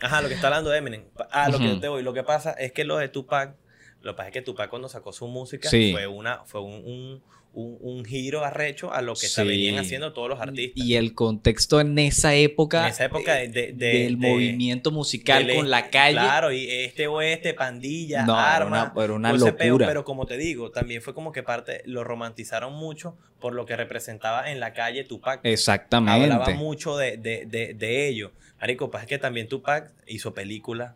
Ajá, 0.00 0.22
lo 0.22 0.28
que 0.28 0.34
está 0.34 0.46
hablando 0.46 0.72
Eminem. 0.72 1.04
Ah, 1.30 1.48
lo 1.48 1.58
que 1.58 1.64
Ujú. 1.64 1.74
yo 1.74 1.80
te 1.80 1.88
voy. 1.88 2.02
Lo 2.02 2.12
que 2.14 2.22
pasa 2.22 2.52
es 2.52 2.72
que 2.72 2.84
lo 2.84 2.96
de 2.98 3.08
Tupac. 3.08 3.56
Lo 4.02 4.12
que 4.12 4.16
pasa 4.16 4.28
es 4.28 4.32
que 4.34 4.42
Tupac 4.42 4.70
cuando 4.70 4.88
sacó 4.88 5.12
su 5.12 5.26
música 5.28 5.68
Sí. 5.68 5.92
fue 5.92 6.06
una 6.06 6.44
fue 6.44 6.60
un, 6.60 6.72
un, 6.74 7.22
un- 7.54 7.78
un 7.80 8.04
giro 8.04 8.44
arrecho 8.44 8.92
a 8.92 9.02
lo 9.02 9.14
que 9.14 9.26
se 9.26 9.42
Sí. 9.42 9.48
venían 9.48 9.78
haciendo 9.78 10.12
todos 10.12 10.28
los 10.28 10.40
artistas. 10.40 10.84
Y 10.86 10.94
el 10.94 11.14
contexto 11.14 11.80
en 11.80 11.98
esa 11.98 12.34
época, 12.34 12.82
en 12.86 12.92
esa 12.92 13.06
época 13.06 13.34
de, 13.34 13.48
de- 13.48 13.72
de- 13.72 13.98
del 14.04 14.20
de- 14.20 14.28
movimiento 14.28 14.92
musical 14.92 15.46
del- 15.46 15.56
con 15.56 15.68
la 15.70 15.90
calle. 15.90 16.12
Claro, 16.18 16.52
y 16.52 16.70
este 16.70 17.08
oeste, 17.08 17.54
pandilla, 17.54 18.24
no, 18.24 18.34
era 18.34 18.56
armas. 18.56 18.92
una, 18.94 19.04
era 19.04 19.12
una 19.14 19.32
locura. 19.32 19.86
pero 19.88 20.04
como 20.04 20.26
te 20.26 20.36
digo, 20.36 20.70
también 20.70 21.02
fue 21.02 21.14
como 21.14 21.32
que 21.32 21.42
parte, 21.42 21.82
lo 21.86 22.04
romantizaron 22.04 22.74
mucho 22.74 23.16
por 23.40 23.54
lo 23.54 23.66
que 23.66 23.74
representaba 23.76 24.52
en 24.52 24.60
la 24.60 24.72
calle 24.74 25.02
Tupac. 25.04 25.40
Exactamente. 25.42 26.30
Hablaba 26.32 26.50
mucho 26.50 26.96
de, 26.96 27.16
de, 27.16 27.46
de, 27.46 27.74
de 27.74 28.08
ello. 28.08 28.30
Marico, 28.60 28.90
pasa 28.90 29.06
que 29.06 29.18
también 29.18 29.48
Tupac 29.48 29.90
hizo 30.06 30.34
película. 30.34 30.94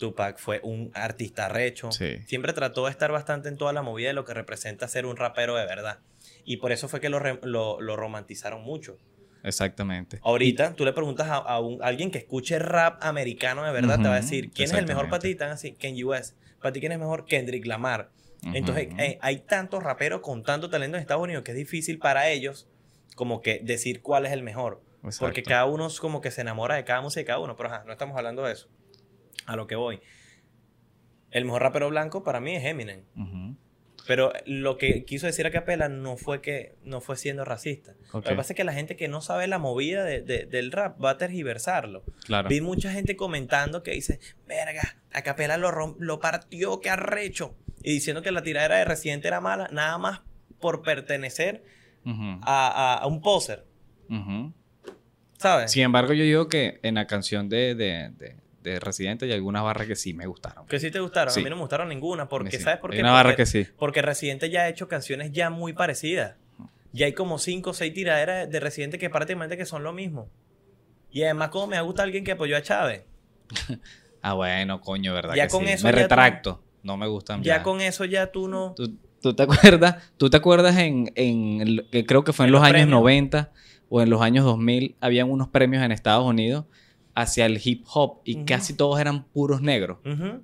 Tupac 0.00 0.38
fue 0.38 0.58
un 0.64 0.90
artista 0.94 1.48
recho. 1.48 1.92
Sí. 1.92 2.18
Siempre 2.26 2.52
trató 2.52 2.86
de 2.86 2.90
estar 2.90 3.12
bastante 3.12 3.48
en 3.48 3.56
toda 3.56 3.72
la 3.72 3.82
movida 3.82 4.08
de 4.08 4.14
lo 4.14 4.24
que 4.24 4.34
representa 4.34 4.88
ser 4.88 5.06
un 5.06 5.16
rapero 5.16 5.54
de 5.54 5.64
verdad. 5.66 6.00
Y 6.44 6.56
por 6.56 6.72
eso 6.72 6.88
fue 6.88 7.00
que 7.00 7.08
lo, 7.08 7.20
re- 7.20 7.38
lo, 7.44 7.80
lo 7.80 7.94
romantizaron 7.96 8.62
mucho. 8.62 8.98
Exactamente. 9.42 10.18
Ahorita 10.22 10.74
tú 10.74 10.84
le 10.84 10.92
preguntas 10.92 11.28
a, 11.28 11.36
a 11.36 11.60
un- 11.60 11.82
a 11.82 11.86
alguien 11.86 12.10
que 12.10 12.18
escuche 12.18 12.58
rap 12.58 13.02
americano 13.04 13.62
de 13.64 13.72
verdad, 13.72 14.00
te 14.02 14.08
va 14.08 14.14
a 14.16 14.20
decir, 14.20 14.50
¿quién 14.50 14.66
es 14.66 14.72
el 14.78 14.86
mejor 14.86 15.04
para 15.10 15.20
ti? 15.20 15.34
Tan 15.34 15.50
así, 15.50 15.72
Ken 15.72 15.94
US. 16.04 16.34
Para 16.60 16.72
ti, 16.72 16.80
¿quién 16.80 16.92
es 16.92 16.98
mejor? 16.98 17.24
Kendrick 17.26 17.64
Lamar. 17.66 18.10
Entonces, 18.54 18.88
eh, 18.98 19.18
hay 19.22 19.38
tantos 19.40 19.82
raperos 19.82 20.20
con 20.22 20.42
tanto 20.42 20.68
talento 20.70 20.96
en 20.96 21.02
Estados 21.02 21.22
Unidos 21.22 21.42
que 21.44 21.52
es 21.52 21.56
difícil 21.56 21.98
para 21.98 22.28
ellos 22.28 22.68
como 23.14 23.40
que 23.42 23.60
decir 23.62 24.00
cuál 24.02 24.24
es 24.26 24.32
el 24.32 24.42
mejor. 24.42 24.82
Porque 25.26 25.42
cada 25.48 25.64
uno 25.66 25.86
es 25.86 26.00
como 26.00 26.20
que 26.20 26.30
se 26.30 26.40
enamora 26.42 26.74
de 26.74 26.84
cada 26.84 27.00
música 27.02 27.20
de 27.20 27.24
cada 27.26 27.38
uno. 27.38 27.56
Pero 27.56 27.68
ajá, 27.70 27.84
no 27.86 27.92
estamos 27.92 28.16
hablando 28.16 28.42
de 28.44 28.52
eso. 28.52 28.68
A 29.46 29.56
lo 29.56 29.66
que 29.66 29.76
voy. 29.76 30.00
El 31.30 31.44
mejor 31.44 31.62
rapero 31.62 31.88
blanco 31.90 32.22
para 32.24 32.40
mí 32.40 32.56
es 32.56 32.64
Eminem. 32.64 33.02
Pero 34.06 34.32
lo 34.46 34.76
que 34.78 35.04
quiso 35.04 35.26
decir 35.26 35.46
a 35.46 35.50
Capela 35.50 35.88
no 35.88 36.16
fue 36.16 36.40
que 36.40 36.74
no 36.84 37.00
fue 37.00 37.16
siendo 37.16 37.44
racista. 37.44 37.92
Lo 38.12 38.22
que 38.22 38.34
pasa 38.34 38.52
es 38.54 38.56
que 38.56 38.64
la 38.64 38.72
gente 38.72 38.96
que 38.96 39.08
no 39.08 39.20
sabe 39.20 39.46
la 39.46 39.58
movida 39.58 40.02
de- 40.04 40.22
de- 40.22 40.46
del 40.46 40.72
rap 40.72 41.02
va 41.04 41.10
a 41.10 41.18
tergiversarlo. 41.18 42.02
Claro. 42.24 42.48
Vi 42.48 42.60
mucha 42.62 42.90
gente 42.90 43.14
comentando 43.14 43.82
que 43.82 43.92
dice, 43.92 44.18
verga, 44.48 44.96
a 45.12 45.22
Capela 45.22 45.58
lo, 45.58 45.94
lo 45.98 46.18
partió, 46.18 46.80
qué 46.80 46.90
arrecho. 46.90 47.54
Y 47.82 47.92
diciendo 47.92 48.22
que 48.22 48.32
la 48.32 48.42
tiradera 48.42 48.78
de 48.78 48.84
Residente 48.86 49.28
era 49.28 49.40
mala, 49.40 49.68
nada 49.70 49.96
más 49.98 50.22
por 50.60 50.82
pertenecer 50.82 51.62
a, 52.42 52.68
a- 52.68 52.94
a 52.96 53.06
un 53.06 53.20
poser. 53.20 53.66
¿Sabes? 55.38 55.70
Sin 55.72 55.82
embargo, 55.82 56.12
yo 56.14 56.24
digo 56.24 56.48
que 56.48 56.80
en 56.82 56.94
la 56.96 57.06
canción 57.06 57.48
de, 57.48 57.74
de, 57.74 58.10
de, 58.62 58.70
de 58.72 58.80
Residente 58.80 59.24
hay 59.26 59.32
algunas 59.32 59.62
barras 59.62 59.86
que 59.86 59.96
sí 59.96 60.14
me 60.14 60.26
gustaron. 60.26 60.66
Que 60.66 60.78
sí 60.80 60.90
te 60.90 61.00
gustaron. 61.00 61.32
Sí. 61.32 61.40
A 61.40 61.44
mí 61.44 61.50
no 61.50 61.56
me 61.56 61.62
gustaron 61.62 61.88
ninguna. 61.88 62.28
Porque, 62.28 62.56
Sí. 62.56 62.62
¿sabes 62.62 62.78
por 62.80 62.90
Hay 62.92 62.96
qué? 62.98 63.02
una 63.02 63.12
barra 63.12 63.30
porque, 63.30 63.42
que 63.42 63.46
sí. 63.46 63.66
porque 63.78 64.02
Residente 64.02 64.50
ya 64.50 64.62
ha 64.62 64.68
hecho 64.68 64.88
canciones 64.88 65.32
ya 65.32 65.50
muy 65.50 65.72
parecidas. 65.72 66.36
Ya 66.92 67.06
hay 67.06 67.12
como 67.12 67.38
cinco 67.38 67.70
o 67.70 67.72
seis 67.74 67.94
tiraderas 67.94 68.50
de 68.50 68.60
Residente 68.60 68.98
que 68.98 69.08
prácticamente 69.10 69.56
que 69.56 69.64
son 69.64 69.82
lo 69.84 69.92
mismo. 69.92 70.28
Y 71.12 71.22
además, 71.22 71.48
como 71.50 71.68
me 71.68 71.80
gusta 71.80 72.02
alguien 72.02 72.24
que 72.24 72.32
apoyó 72.32 72.56
a 72.56 72.62
Chávez. 72.62 73.04
Ah, 74.22 74.34
bueno, 74.34 74.82
coño, 74.82 75.14
¿verdad? 75.14 75.34
Ya 75.34 75.46
que 75.46 75.50
con 75.52 75.64
sí? 75.66 75.72
eso 75.72 75.86
Me 75.86 75.92
tú- 75.94 75.98
retracto. 76.00 76.62
No 76.82 76.96
me 76.98 77.06
gustan. 77.06 77.42
Ya 77.42 77.56
Ya, 77.58 77.62
con 77.62 77.80
eso 77.80 78.04
ya 78.04 78.30
tú 78.30 78.48
no... 78.48 78.74
¿Tú, 78.76 78.98
tú 79.22 79.34
te 79.34 79.44
acuerdas? 79.44 80.12
¿Tú 80.18 80.28
te 80.28 80.36
acuerdas 80.36 80.76
en, 80.76 81.10
en 81.14 81.60
el- 81.90 82.06
creo 82.06 82.22
que 82.22 82.34
fue 82.34 82.44
en, 82.44 82.48
En 82.48 82.52
los, 82.52 82.60
los 82.60 82.68
años 82.68 82.80
premios. 82.82 83.00
90 83.00 83.50
o 83.88 84.02
en 84.02 84.10
los 84.10 84.20
años 84.20 84.44
2000 84.44 84.96
habían 85.00 85.30
unos 85.30 85.48
premios 85.48 85.82
en 85.82 85.90
Estados 85.92 86.24
Unidos 86.26 86.66
hacia 87.20 87.46
el 87.46 87.60
hip 87.62 87.84
hop 87.92 88.18
y 88.24 88.44
casi 88.44 88.74
todos 88.74 89.00
eran 89.00 89.24
puros 89.24 89.60
negros. 89.62 89.98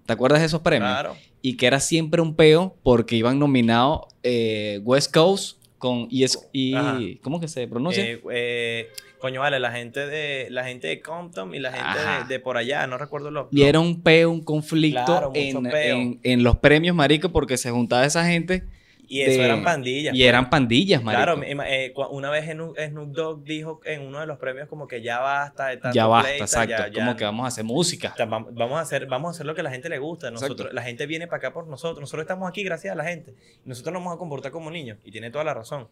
¿Te 0.07 0.13
acuerdas 0.13 0.41
de 0.41 0.47
esos 0.47 0.61
premios? 0.61 0.91
Claro. 0.91 1.17
Y 1.43 1.57
que 1.57 1.67
era 1.67 1.81
siempre 1.81 2.21
un 2.21 2.35
peo 2.35 2.75
porque 2.83 3.17
iban 3.17 3.39
nominados 3.39 4.03
eh, 4.23 4.81
West 4.85 5.13
Coast 5.15 5.59
con 5.79 6.09
y, 6.11 6.25
es- 6.25 6.49
y 6.53 6.75
Ajá. 6.75 6.99
¿cómo 7.23 7.39
que 7.41 7.49
se 7.49 7.69
pronuncia? 7.69 8.03
Eh, 8.05 8.21
eh, 8.33 8.89
coño, 9.21 9.41
vale, 9.41 9.61
la 9.61 9.71
gente 9.73 10.07
de 10.07 10.49
la 10.51 10.65
gente 10.65 10.89
de 10.89 11.01
Compton 11.01 11.55
y 11.55 11.59
la 11.61 11.71
gente 11.73 11.99
de, 11.99 12.25
de 12.35 12.41
por 12.41 12.57
allá, 12.57 12.87
no 12.87 12.97
recuerdo 12.99 13.31
los... 13.31 13.47
y 13.53 13.63
era 13.63 13.79
un 13.79 14.01
peo, 14.03 14.31
un 14.31 14.43
conflicto 14.43 15.05
Claro, 15.05 15.31
en, 15.35 15.63
peo. 15.65 15.97
en- 15.97 16.21
en 16.23 16.43
los 16.43 16.57
premios, 16.57 16.97
marico, 16.97 17.31
porque 17.31 17.57
se 17.59 17.71
juntaba 17.71 18.05
esa 18.07 18.25
gente 18.27 18.65
Y 19.09 19.21
eso 19.23 19.39
de- 19.41 19.45
eran 19.45 19.63
pandillas. 19.63 20.15
y 20.15 20.19
pues. 20.19 20.29
eran 20.29 20.51
pandillas, 20.51 21.03
marico. 21.03 21.23
Claro, 21.25 21.43
eh, 21.45 21.93
cua- 21.95 22.09
una 22.11 22.29
vez 22.31 22.45
Snoop, 22.51 22.77
Dogg 23.13 23.45
dijo 23.45 23.81
en 23.85 24.03
uno 24.03 24.21
de 24.21 24.27
los 24.27 24.39
premios 24.39 24.69
como 24.69 24.89
que 24.89 25.01
ya 25.03 25.21
basta 25.21 25.69
de 25.69 25.77
tanto 25.77 25.95
ya 25.95 26.07
basta, 26.07 26.35
exacto. 26.37 26.71
ya- 26.71 26.89
ya- 26.89 26.93
Como 27.05 27.15
que 27.17 27.25
vamos 27.25 27.45
a 27.45 27.49
hacer 27.49 27.65
música. 27.65 28.11
o 28.13 28.17
sea, 28.17 28.27
vam- 28.27 28.49
vamos 28.53 28.79
a 28.79 28.81
hacer 28.81 29.07
vamos 29.07 29.29
a 29.29 29.31
hacer 29.31 29.47
lo 29.47 29.55
que 29.55 29.61
a 29.61 29.65
la 29.65 29.71
gente 29.71 29.89
le 29.89 29.99
gusta. 29.99 30.31
Nosotros, 30.31 30.59
Exacto. 30.59 30.75
la 30.75 30.83
gente 30.83 31.07
viene 31.07 31.27
para 31.29 31.39
acá 31.39 31.53
por 31.53 31.67
nosotros. 31.69 32.01
Nosotros 32.01 32.23
estamos 32.23 32.49
aquí 32.49 32.63
gracias 32.65 32.93
a 32.93 32.97
la 32.97 33.05
gente. 33.05 33.35
Nosotros 33.65 33.93
nos 33.93 34.01
vamos 34.03 34.17
a 34.17 34.19
comportar 34.19 34.51
como 34.51 34.71
niños. 34.71 34.99
Y 35.05 35.13
tiene 35.13 35.31
toda 35.31 35.45
la 35.45 35.55
razón. 35.55 35.89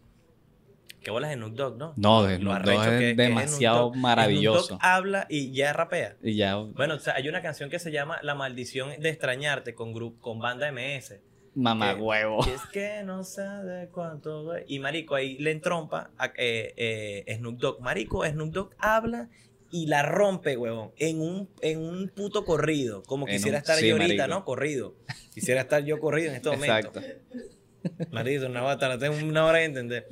Qué 1.01 1.11
bolas 1.11 1.29
de 1.29 1.35
Snoop 1.35 1.53
Dogg, 1.53 1.77
¿no? 1.77 1.93
No, 1.97 2.23
de 2.23 2.37
Snoop 2.37 2.63
Dogg 2.63 2.73
es 2.73 2.79
que- 2.81 2.97
que 2.99 3.13
Snoop 3.13 3.17
demasiado 3.17 3.93
maravilloso. 3.93 4.59
Snoop 4.65 4.81
Dogg 4.81 4.85
habla 4.89 5.25
y 5.29 5.51
ya 5.53 5.71
rapea. 5.71 6.15
Y 6.23 6.35
ya, 6.35 6.55
Bueno, 6.55 6.95
o 6.95 6.99
sea, 6.99 7.13
hay 7.15 7.29
una 7.29 7.41
canción 7.43 7.69
que 7.69 7.77
se 7.77 7.91
llama 7.91 8.17
La 8.23 8.33
maldición 8.33 8.89
de 8.99 9.09
extrañarte 9.09 9.75
con, 9.75 9.93
grupo, 9.93 10.19
con 10.19 10.39
banda 10.39 10.67
MS. 10.67 11.21
mamá 11.55 11.95
huevo. 11.95 12.39
Y 12.45 12.49
es 12.51 12.61
que 12.71 13.01
no 13.03 13.23
sabe 13.23 13.89
cuánto. 13.91 14.51
Y 14.67 14.79
marico, 14.79 15.15
ahí 15.15 15.37
le 15.39 15.51
entrompa 15.51 16.11
a 16.17 16.27
eh, 16.37 16.73
eh, 17.27 17.35
Snoop 17.37 17.57
Dogg. 17.57 17.81
Marico, 17.81 18.25
Snoop 18.25 18.51
Dogg 18.53 18.69
habla 18.77 19.29
y 19.71 19.87
la 19.87 20.03
rompe, 20.03 20.55
huevón, 20.57 20.91
en 20.97 21.19
un, 21.19 21.49
en 21.61 21.79
un 21.79 22.09
puto 22.09 22.45
corrido. 22.45 23.03
Como 23.03 23.27
En 23.27 23.33
quisiera 23.33 23.57
un- 23.57 23.61
estar 23.61 23.77
sí, 23.77 23.87
yo 23.87 23.95
ahorita, 23.95 24.23
marico. 24.23 24.39
¿no? 24.39 24.45
Corrido. 24.45 24.95
Quisiera 25.33 25.61
estar 25.61 25.83
yo 25.83 25.99
corrido 25.99 26.29
en 26.29 26.35
este 26.35 26.49
momento. 26.49 26.99
Exacto. 26.99 27.01
Marico, 28.11 28.45
una 28.45 28.61
bata, 28.61 28.87
no 28.89 28.97
tengo 28.97 29.15
una 29.25 29.45
hora 29.45 29.59
de 29.59 29.65
entender. 29.65 30.07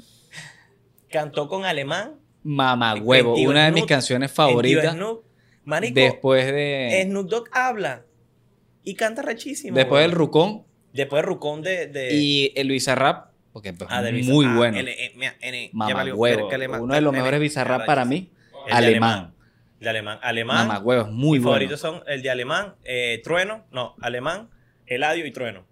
Cantó 1.09 1.47
con 1.47 1.65
alemán. 1.65 2.19
Mamá 2.43 2.95
huevo. 2.95 3.35
Una 3.35 3.65
de 3.65 3.71
mis 3.71 3.85
canciones 3.85 4.31
favoritas 4.31 4.93
Snoop. 4.93 5.23
Marico, 5.65 5.93
después 5.99 6.45
de 6.45 7.03
Snoop 7.05 7.29
Dogg 7.29 7.49
habla 7.53 8.05
y 8.83 8.95
canta 8.95 9.21
rechísimo. 9.21 9.75
después 9.77 10.01
del. 10.01 10.11
Rucón 10.11 10.65
Después 10.93 11.25
Rucón 11.25 11.61
de... 11.61 11.87
de 11.87 12.13
y 12.13 12.53
el 12.55 12.69
Bizarrap, 12.69 13.31
porque 13.51 13.73
pues, 13.73 13.89
Ah, 13.91 14.01
muy 14.23 14.45
ah, 14.45 14.55
bueno. 14.55 14.77
N- 14.79 14.91
eh, 14.91 15.11
N- 15.41 15.71
Uno 15.73 16.93
de 16.93 17.01
los 17.01 17.11
mejores 17.13 17.39
Bizarrap 17.39 17.85
para 17.85 18.05
mí, 18.05 18.31
El 18.67 18.73
alemán. 18.73 19.33
De 19.79 19.89
alemán. 19.89 20.19
Alemán. 20.21 20.67
Mamá 20.67 20.79
huevo, 20.79 21.01
es 21.07 21.11
muy 21.11 21.39
mis 21.39 21.43
bueno. 21.43 21.55
favoritos 21.55 21.79
son 21.81 22.03
el 22.07 22.21
de 22.21 22.29
alemán, 22.29 22.75
eh, 22.85 23.19
Trueno, 23.23 23.65
no, 23.71 23.95
alemán, 24.01 24.49
Eladio 24.85 25.25
y 25.25 25.31
Trueno. 25.31 25.65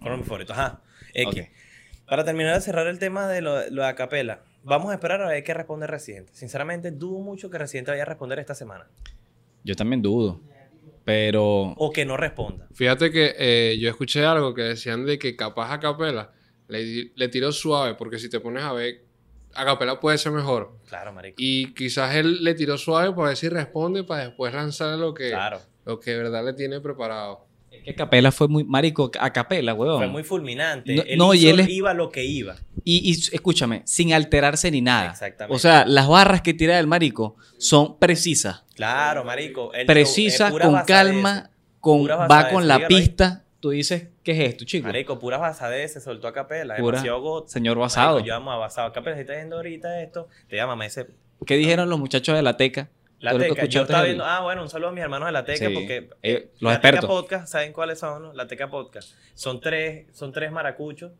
Fueron 0.00 0.20
mis 0.20 0.28
favoritos. 0.28 0.56
Ajá. 0.56 0.80
X. 1.14 1.26
Ok. 1.26 1.48
Para 2.06 2.24
terminar 2.24 2.54
de 2.54 2.60
cerrar 2.60 2.86
el 2.86 2.98
tema 2.98 3.26
de 3.28 3.40
lo, 3.40 3.68
lo 3.70 3.82
de 3.82 3.88
Acapela, 3.88 4.42
vamos 4.62 4.90
a 4.90 4.94
esperar 4.94 5.22
a 5.22 5.28
ver 5.28 5.42
qué 5.42 5.54
responde 5.54 5.86
Residente. 5.86 6.32
Sinceramente, 6.34 6.90
dudo 6.90 7.18
mucho 7.20 7.50
que 7.50 7.58
Residente 7.58 7.90
vaya 7.90 8.02
a 8.02 8.06
responder 8.06 8.38
esta 8.38 8.54
semana. 8.54 8.86
Yo 9.64 9.74
también 9.74 10.02
dudo. 10.02 10.40
Pero. 11.04 11.74
O 11.76 11.92
que 11.92 12.04
no 12.04 12.16
responda. 12.16 12.68
Fíjate 12.72 13.10
que 13.10 13.34
eh, 13.38 13.78
yo 13.80 13.88
escuché 13.90 14.24
algo 14.24 14.54
que 14.54 14.62
decían 14.62 15.04
de 15.04 15.18
que 15.18 15.34
capaz 15.36 15.72
a 15.72 15.80
Capela 15.80 16.32
le, 16.68 17.12
le 17.14 17.28
tiró 17.28 17.52
suave, 17.52 17.94
porque 17.94 18.18
si 18.18 18.28
te 18.30 18.40
pones 18.40 18.62
a 18.62 18.72
ver, 18.72 19.04
a 19.54 19.64
Capela 19.64 19.98
puede 20.00 20.16
ser 20.18 20.32
mejor. 20.32 20.78
Claro, 20.88 21.12
marico. 21.12 21.36
Y 21.38 21.74
quizás 21.74 22.14
él 22.14 22.42
le 22.44 22.54
tiró 22.54 22.78
suave 22.78 23.12
para 23.14 23.28
ver 23.28 23.36
si 23.36 23.48
responde, 23.48 24.04
para 24.04 24.26
después 24.26 24.54
lanzar 24.54 24.98
lo 24.98 25.12
que, 25.12 25.30
Claro. 25.30 25.60
lo 25.84 25.98
que 26.00 26.12
de 26.12 26.18
verdad 26.18 26.44
le 26.44 26.52
tiene 26.54 26.80
preparado. 26.80 27.46
Es 27.72 27.82
que 27.84 27.94
Capela 27.94 28.30
fue 28.30 28.48
muy. 28.48 28.64
Marico, 28.64 29.10
a 29.18 29.32
Capela, 29.32 29.74
weón. 29.74 29.98
Fue 29.98 30.06
muy 30.06 30.22
fulminante. 30.22 30.94
No- 30.94 31.02
él 31.02 31.18
no, 31.18 31.34
y 31.34 31.46
él 31.48 31.68
iba 31.68 31.94
lo 31.94 32.10
que 32.10 32.24
iba. 32.24 32.56
Y, 32.84 33.10
y 33.10 33.12
escúchame, 33.34 33.82
sin 33.86 34.12
alterarse 34.12 34.70
ni 34.70 34.80
nada. 34.80 35.10
Exactamente. 35.10 35.56
O 35.56 35.58
sea, 35.58 35.84
las 35.86 36.06
barras 36.08 36.42
que 36.42 36.54
tira 36.54 36.78
el 36.78 36.86
marico 36.86 37.36
son 37.58 37.98
precisas. 37.98 38.64
Claro, 38.74 39.24
marico. 39.24 39.72
Precisas, 39.86 40.52
con 40.52 40.82
calma, 40.84 41.50
con, 41.80 42.06
va 42.08 42.48
con 42.50 42.68
la 42.68 42.86
pista. 42.86 43.44
Tú 43.60 43.70
dices, 43.70 44.08
¿qué 44.24 44.32
es 44.32 44.48
esto, 44.50 44.64
chico? 44.64 44.88
Marico, 44.88 45.20
pura 45.20 45.38
basadez, 45.38 45.92
se 45.92 46.00
soltó 46.00 46.26
a 46.26 46.32
capela, 46.32 46.74
Pura- 46.76 46.96
demasiado 46.98 47.20
got. 47.20 47.48
Señor 47.48 47.78
Basado. 47.78 48.14
Marico, 48.14 48.26
yo 48.26 48.34
amo 48.34 48.50
a 48.50 48.56
Basado. 48.56 48.92
Capela, 48.92 49.14
si 49.14 49.20
estás 49.20 49.36
viendo 49.36 49.54
ahorita 49.56 50.02
esto, 50.02 50.26
te 50.48 50.56
llama, 50.56 50.74
me 50.74 50.86
dice, 50.86 51.06
¿Qué 51.46 51.56
dijeron 51.56 51.88
los 51.88 51.98
muchachos 52.00 52.34
de 52.34 52.42
la 52.42 52.56
Teca? 52.56 52.88
La 53.22 53.38
Teca. 53.38 53.64
Yo 53.66 53.82
estaba 53.82 54.00
el- 54.00 54.06
viendo, 54.08 54.24
ah, 54.24 54.40
bueno, 54.40 54.62
un 54.62 54.68
saludo 54.68 54.88
a 54.90 54.92
mis 54.92 55.02
hermanos 55.02 55.26
de 55.28 55.32
la 55.32 55.44
Teca, 55.44 55.68
Sí. 55.68 55.74
porque 55.74 56.10
Eh, 56.22 56.50
los 56.60 56.70
la 56.70 56.74
expertos. 56.74 57.00
Teca 57.02 57.08
Podcast, 57.12 57.48
¿saben 57.52 57.72
cuáles 57.72 57.98
son? 57.98 58.22
no? 58.22 58.32
La 58.34 58.46
Teca 58.46 58.68
Podcast. 58.68 59.14
Son 59.34 59.60
tres, 59.60 60.06
son 60.12 60.32
tres 60.32 60.52
maracuchos 60.52 61.12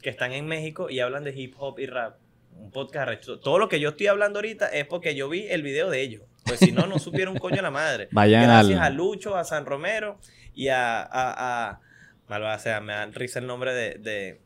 que 0.00 0.10
están 0.10 0.32
en 0.32 0.46
México 0.46 0.88
y 0.88 1.00
hablan 1.00 1.24
de 1.24 1.32
hip 1.38 1.54
hop 1.58 1.78
y 1.78 1.86
rap. 1.86 2.16
Un 2.56 2.70
podcast. 2.70 3.24
Todo 3.42 3.58
lo 3.58 3.68
que 3.68 3.80
yo 3.80 3.90
estoy 3.90 4.06
hablando 4.08 4.38
ahorita 4.38 4.66
es 4.68 4.86
porque 4.86 5.14
yo 5.14 5.28
vi 5.28 5.46
el 5.48 5.62
video 5.62 5.88
de 5.90 6.00
ellos. 6.02 6.22
Pues 6.46 6.58
si 6.58 6.72
no, 6.72 6.86
no 6.86 6.98
supieron 6.98 7.34
un 7.34 7.38
coño 7.40 7.58
a 7.60 7.62
la 7.62 7.70
madre. 7.70 8.08
Vayan 8.12 8.44
Gracias 8.44 8.78
al- 8.80 8.84
a 8.86 8.90
Lucho, 8.90 9.36
a 9.36 9.44
San 9.44 9.66
Romero 9.66 10.18
y 10.54 10.68
a. 10.68 11.00
a, 11.02 11.68
a 11.70 11.80
malvada 12.28 12.58
sea, 12.60 12.80
me 12.80 12.92
da 12.92 13.06
risa 13.06 13.38
el 13.40 13.46
nombre 13.46 13.74
de, 13.74 13.94
de, 13.98 14.40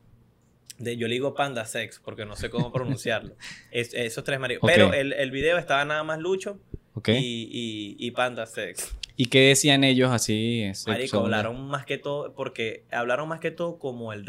de- 0.78 0.96
Yo 0.96 1.06
le 1.06 1.14
digo 1.14 1.34
Panda 1.34 1.64
Sex 1.66 2.00
porque 2.04 2.24
no 2.24 2.34
sé 2.36 2.48
cómo 2.50 2.72
pronunciarlo. 2.72 3.36
Es- 3.70 3.92
esos 3.94 4.24
tres 4.24 4.38
maricos. 4.40 4.68
Ok. 4.68 4.74
Pero 4.74 4.92
el, 4.94 5.12
el 5.12 5.30
video 5.30 5.58
estaba 5.58 5.84
nada 5.84 6.02
más 6.02 6.18
Lucho 6.18 6.58
Y, 6.96 7.12
¿Y, 7.18 7.96
y, 7.98 8.06
y 8.06 8.10
Panda 8.12 8.46
Sex. 8.46 8.96
qué 9.26 9.40
decían 9.48 9.84
ellos 9.84 10.10
así? 10.12 10.62
ese 10.62 10.90
Marico, 10.90 11.18
hablaron 11.20 11.66
más 11.68 11.84
que 11.86 11.98
todo, 11.98 12.32
porque 12.34 12.84
hablaron 12.90 13.28
más 13.28 13.40
que 13.40 13.50
todo 13.50 13.78
como 13.78 14.12
el 14.12 14.24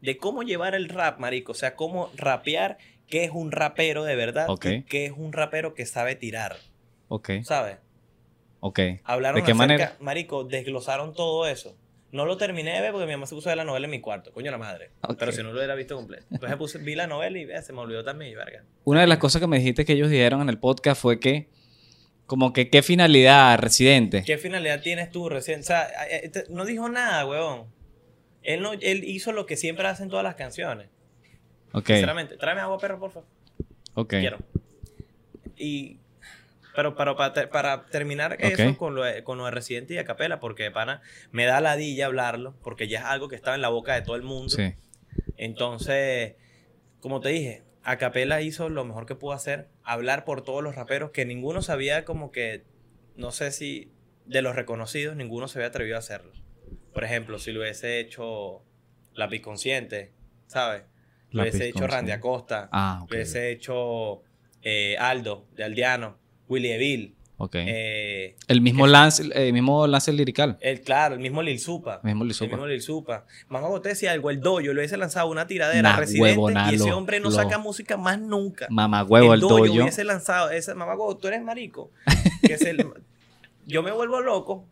de 0.00 0.16
cómo 0.18 0.42
llevar 0.42 0.74
el 0.74 0.88
rap, 0.90 1.18
marico, 1.18 1.52
o 1.52 1.54
sea, 1.54 1.74
cómo 1.76 2.10
rapear, 2.16 2.76
qué 3.06 3.24
es 3.24 3.30
un 3.32 3.50
rapero 3.52 4.04
de 4.04 4.16
verdad 4.16 4.50
Ok. 4.50 4.66
y 4.66 4.82
qué 4.82 5.06
es 5.06 5.12
un 5.16 5.32
rapero 5.32 5.72
que 5.74 5.86
sabe 5.86 6.14
tirar, 6.14 6.56
Ok, 7.08 7.30
¿sabes? 7.42 7.78
ok. 8.60 8.80
Hablaron 9.04 9.40
¿De 9.40 9.44
qué 9.46 9.52
acerca- 9.52 9.54
manera? 9.66 9.96
marico, 10.00 10.44
desglosaron 10.44 11.14
todo 11.14 11.46
eso. 11.46 11.76
No 12.14 12.26
lo 12.26 12.36
terminé 12.36 12.72
de 12.74 12.80
ver 12.80 12.92
porque 12.92 13.06
mi 13.06 13.12
mamá 13.12 13.26
se 13.26 13.34
puso 13.34 13.48
a 13.48 13.50
ver 13.50 13.56
la 13.56 13.64
novela 13.64 13.86
en 13.86 13.90
mi 13.90 14.00
cuarto, 14.00 14.32
coño 14.32 14.50
la 14.50 14.56
madre. 14.58 14.92
Ok. 15.02 15.16
Pero 15.18 15.32
si 15.32 15.42
no 15.42 15.48
lo 15.50 15.56
hubiera 15.58 15.74
visto 15.74 15.96
completo. 15.96 16.24
Entonces 16.30 16.56
puse, 16.56 16.78
vi 16.78 16.94
la 16.94 17.08
novela 17.08 17.38
y 17.38 17.62
se 17.62 17.72
me 17.72 17.80
olvidó 17.80 18.04
también, 18.04 18.30
y 18.30 18.34
verga. 18.36 18.62
Una 18.84 19.00
de 19.00 19.08
las 19.08 19.18
cosas 19.18 19.40
que 19.40 19.48
me 19.48 19.58
dijiste 19.58 19.84
que 19.84 19.94
ellos 19.94 20.08
dijeron 20.08 20.40
en 20.40 20.48
el 20.48 20.58
podcast 20.60 21.02
fue 21.02 21.18
que, 21.18 21.48
como 22.26 22.52
que, 22.52 22.70
¿qué 22.70 22.82
finalidad, 22.82 23.58
residente? 23.58 24.22
¿Qué 24.24 24.38
finalidad 24.38 24.80
tienes 24.80 25.10
tú 25.10 25.28
recién? 25.28 25.60
O 25.60 25.62
sea, 25.64 25.88
eh, 26.08 26.28
te- 26.28 26.44
no 26.50 26.64
dijo 26.64 26.88
nada, 26.88 27.26
weón. 27.26 27.66
Él, 28.42 28.62
no, 28.62 28.74
él 28.74 29.02
hizo 29.04 29.32
lo 29.32 29.44
que 29.46 29.56
siempre 29.56 29.86
hacen 29.88 30.08
todas 30.08 30.22
las 30.22 30.36
canciones. 30.36 30.88
Ok, 31.72 31.86
Sinceramente, 31.88 32.36
tráeme 32.36 32.60
agua, 32.60 32.78
perro, 32.78 33.00
por 33.00 33.10
favor. 33.10 33.28
ok. 33.94 34.10
Quiero. 34.10 34.38
Y. 35.56 35.98
Pero, 36.74 36.94
pero 36.96 37.16
para, 37.16 37.32
te- 37.32 37.46
para 37.46 37.86
terminar 37.86 38.36
eso 38.40 38.76
con 38.76 38.94
lo, 38.94 39.04
de, 39.04 39.22
con 39.22 39.38
lo 39.38 39.44
de 39.44 39.50
Residente 39.52 39.94
y 39.94 39.98
Acapela, 39.98 40.40
porque 40.40 40.70
pana 40.70 41.02
me 41.30 41.44
da 41.44 41.60
ladilla 41.60 42.06
hablarlo, 42.06 42.54
porque 42.62 42.88
ya 42.88 42.98
es 43.00 43.04
algo 43.04 43.28
que 43.28 43.36
estaba 43.36 43.54
en 43.54 43.62
la 43.62 43.68
boca 43.68 43.94
de 43.94 44.02
todo 44.02 44.16
el 44.16 44.22
mundo. 44.22 44.50
Sí, 44.50 44.74
Entonces, 45.36 46.34
como 47.00 47.20
te 47.20 47.28
dije, 47.30 47.62
Acapela 47.82 48.40
hizo 48.40 48.68
lo 48.68 48.84
mejor 48.84 49.06
que 49.06 49.14
pudo 49.14 49.32
hacer, 49.32 49.68
hablar 49.82 50.24
por 50.24 50.42
todos 50.42 50.62
los 50.62 50.74
raperos, 50.74 51.10
que 51.10 51.24
ninguno 51.24 51.62
sabía 51.62 52.04
como 52.04 52.30
que, 52.32 52.64
no 53.16 53.30
sé 53.30 53.50
si 53.52 53.92
de 54.24 54.42
los 54.42 54.56
reconocidos, 54.56 55.16
ninguno 55.16 55.48
se 55.48 55.58
había 55.58 55.68
atrevido 55.68 55.96
a 55.96 55.98
hacerlo. 56.00 56.32
Por 56.92 57.04
ejemplo, 57.04 57.38
si 57.38 57.52
lo 57.52 57.60
hubiese 57.60 57.98
hecho 58.00 58.62
Lápiz 59.12 59.40
Consciente, 59.42 60.12
¿sabes? 60.46 60.84
Lo 61.30 61.42
hubiese 61.42 61.68
hecho. 61.68 61.86
Randy 61.86 62.12
Acosta, 62.12 62.68
Ah, 62.72 63.04
lo 63.08 63.14
hubiese 63.16 63.50
hecho 63.50 64.22
eh, 64.62 64.96
Aldo, 64.98 65.46
de 65.52 65.64
Aldeano, 65.64 66.18
Willy 66.48 66.70
Evil, 66.70 67.14
ok. 67.38 67.54
eh, 67.56 68.36
el 68.48 68.60
mismo 68.60 68.86
lance, 68.86 69.22
el 69.34 69.52
mismo 69.52 69.86
lance 69.86 70.12
lirical. 70.12 70.56
el, 70.60 70.80
claro, 70.82 71.14
el 71.14 71.20
mismo 71.20 71.42
Lil 71.42 71.58
Supa. 71.58 72.00
El 72.02 72.08
mismo 72.10 72.24
Lil 72.24 72.30
El 72.30 72.34
Supa. 72.36 72.50
mismo 72.56 72.66
Lil 72.66 72.82
Supa. 72.82 73.24
Gote 73.48 73.88
decía 73.90 74.12
algo, 74.12 74.30
el 74.30 74.40
dojo, 74.40 74.60
le 74.60 74.70
hubiese 74.72 74.96
lanzado 74.96 75.28
una 75.30 75.46
tiradera 75.46 75.90
Nah, 75.92 75.96
Residente 75.96 76.52
y 76.70 76.74
ese 76.74 76.88
lo- 76.90 76.96
hombre 76.98 77.20
no 77.20 77.30
lo- 77.30 77.34
saca 77.36 77.58
música 77.58 77.96
más 77.96 78.20
nunca. 78.20 78.66
Mamá 78.70 79.02
huevo, 79.04 79.34
el, 79.34 79.40
dojo 79.40 79.58
dojo. 79.66 79.72
hubiese 79.82 80.04
lanzado, 80.04 80.50
ese 80.50 80.74
mamá 80.74 80.94
tú 81.20 81.28
eres 81.28 81.42
marico. 81.42 81.90
Que 82.46 82.54
es 82.54 82.62
el- 82.62 82.86
yo 83.66 83.82
me 83.82 83.90
vuelvo 83.92 84.20
loco. 84.20 84.66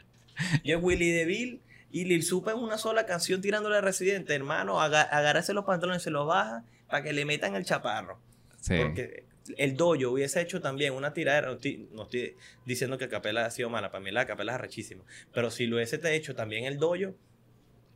Yo 0.64 0.78
Willy 0.78 1.10
DeVille 1.10 1.60
y 1.90 2.04
Lil 2.04 2.22
Supa 2.22 2.52
en 2.52 2.58
una 2.58 2.78
sola 2.78 3.04
canción 3.06 3.40
tirándole 3.42 3.76
a 3.76 3.80
Residente, 3.80 4.34
hermano, 4.34 4.80
aga- 4.80 5.02
agárrese 5.02 5.52
los 5.52 5.64
pantalones, 5.64 6.02
se 6.02 6.10
los 6.10 6.26
baja 6.26 6.64
para 6.88 7.02
que 7.02 7.12
le 7.12 7.24
metan 7.24 7.54
el 7.54 7.64
chaparro. 7.64 8.18
Sí. 8.60 8.74
Porque 8.80 9.24
el 9.56 9.76
dojo 9.76 10.10
hubiese 10.10 10.40
hecho 10.40 10.60
también 10.60 10.94
una 10.94 11.12
tiradera. 11.12 11.48
No 11.48 11.54
estoy, 11.54 11.88
no 11.92 12.02
estoy 12.04 12.36
diciendo 12.64 12.98
que 12.98 13.08
Capela 13.08 13.46
ha 13.46 13.50
sido 13.50 13.70
mala. 13.70 13.90
Para 13.90 14.04
mí 14.04 14.10
la 14.10 14.26
Capela 14.26 14.52
es 14.52 14.58
arrechísima. 14.58 15.04
Pero 15.32 15.50
si 15.50 15.66
lo 15.66 15.76
hubiese 15.76 16.00
hecho 16.14 16.34
también 16.34 16.64
el 16.64 16.78
dojo, 16.78 17.14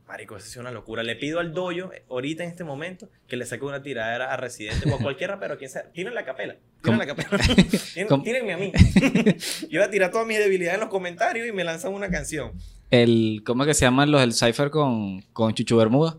marico, 0.07 0.37
eso 0.37 0.47
es 0.47 0.57
una 0.57 0.71
locura. 0.71 1.03
Le 1.03 1.15
pido 1.15 1.39
al 1.39 1.53
dojo, 1.53 1.91
ahorita 2.09 2.43
en 2.43 2.49
este 2.49 2.63
momento, 2.63 3.09
que 3.27 3.37
le 3.37 3.45
saque 3.45 3.65
una 3.65 3.81
tiradera 3.81 4.33
a 4.33 4.37
Residente 4.37 4.89
o 4.91 4.95
a 4.95 4.99
cualquier 4.99 5.29
rapero, 5.31 5.57
quien 5.57 5.69
sea. 5.69 5.91
Tiren 5.91 6.13
la 6.13 6.25
Capela. 6.25 6.57
Tiren 6.81 6.99
la 6.99 7.05
Capela. 7.05 7.37
Tírenme 8.23 8.53
a 8.53 8.57
mí. 8.57 8.71
Yo 9.69 9.79
voy 9.79 9.87
a 9.87 9.89
tirar 9.89 10.11
todas 10.11 10.27
mis 10.27 10.37
debilidades 10.37 10.75
en 10.75 10.81
los 10.81 10.89
comentarios 10.89 11.47
y 11.47 11.51
me 11.51 11.63
lanzan 11.63 11.93
una 11.93 12.09
canción. 12.09 12.53
El, 12.89 13.43
¿Cómo 13.45 13.63
es 13.63 13.67
que 13.67 13.73
se 13.73 13.81
llaman 13.85 14.11
los 14.11 14.21
del 14.21 14.33
Cypher 14.33 14.69
con, 14.69 15.21
con 15.33 15.53
Chuchu 15.53 15.75
Bermuda? 15.75 16.17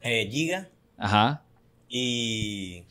Eh, 0.00 0.28
Giga 0.30 0.68
Ajá. 0.96 1.42
y... 1.88 2.84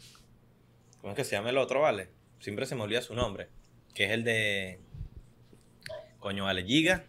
¿Cómo 1.06 1.14
es 1.14 1.18
que 1.18 1.24
se 1.24 1.36
llama 1.36 1.52
el 1.52 1.58
otro, 1.60 1.82
vale? 1.82 2.08
Siempre 2.40 2.66
se 2.66 2.74
me 2.74 2.82
olvida 2.82 3.00
su 3.00 3.14
nombre. 3.14 3.50
Que 3.94 4.06
es 4.06 4.12
el 4.12 4.24
de... 4.24 4.80
Coño, 6.18 6.46
vale, 6.46 6.64
Giga. 6.64 7.04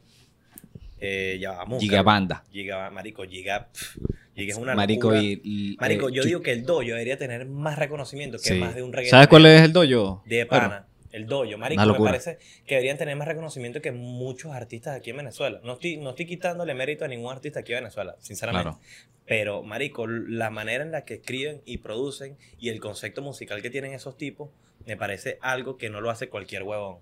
Eh, 1.00 1.38
ya 1.40 1.52
vamos. 1.52 1.80
Gigabanda. 1.82 2.44
Giga, 2.52 2.90
marico, 2.90 3.24
Giga. 3.24 3.70
pff, 3.72 3.96
Giga 4.34 4.52
es 4.52 4.58
una 4.58 4.74
Marico 4.74 5.08
locura. 5.12 5.22
y... 5.22 5.40
y- 5.42 5.76
Marico, 5.80 6.10
eh, 6.10 6.12
yo 6.12 6.24
digo 6.24 6.42
que 6.42 6.52
el 6.52 6.66
dojo 6.66 6.80
debería 6.82 7.16
tener 7.16 7.46
más 7.46 7.78
reconocimiento 7.78 8.36
que 8.36 8.50
sí. 8.50 8.54
más 8.56 8.74
de 8.74 8.82
un 8.82 8.92
reggaetón. 8.92 9.16
¿Sabes 9.16 9.28
cuál 9.28 9.46
es 9.46 9.62
el 9.62 9.72
dojo? 9.72 10.22
De 10.26 10.44
Bueno, 10.44 10.64
pana. 10.68 10.86
El 11.16 11.26
dojo, 11.26 11.56
marico, 11.56 11.82
me 11.82 11.98
parece 11.98 12.36
que 12.66 12.74
deberían 12.74 12.98
tener 12.98 13.16
más 13.16 13.26
reconocimiento 13.26 13.80
que 13.80 13.90
muchos 13.90 14.52
artistas 14.52 14.94
aquí 14.94 15.10
en 15.10 15.16
Venezuela. 15.16 15.60
No 15.64 15.72
estoy, 15.72 15.96
no 15.96 16.10
estoy 16.10 16.26
quitándole 16.26 16.74
mérito 16.74 17.06
a 17.06 17.08
ningún 17.08 17.32
artista 17.32 17.60
aquí 17.60 17.72
en 17.72 17.78
Venezuela, 17.78 18.16
sinceramente. 18.18 18.64
Claro. 18.64 18.80
Pero, 19.24 19.62
marico, 19.62 20.06
la 20.06 20.50
manera 20.50 20.84
en 20.84 20.92
la 20.92 21.06
que 21.06 21.14
escriben 21.14 21.62
y 21.64 21.78
producen 21.78 22.36
y 22.58 22.68
el 22.68 22.80
concepto 22.80 23.22
musical 23.22 23.62
que 23.62 23.70
tienen 23.70 23.94
esos 23.94 24.18
tipos, 24.18 24.50
me 24.84 24.98
parece 24.98 25.38
algo 25.40 25.78
que 25.78 25.88
no 25.88 26.02
lo 26.02 26.10
hace 26.10 26.28
cualquier 26.28 26.64
huevón. 26.64 26.98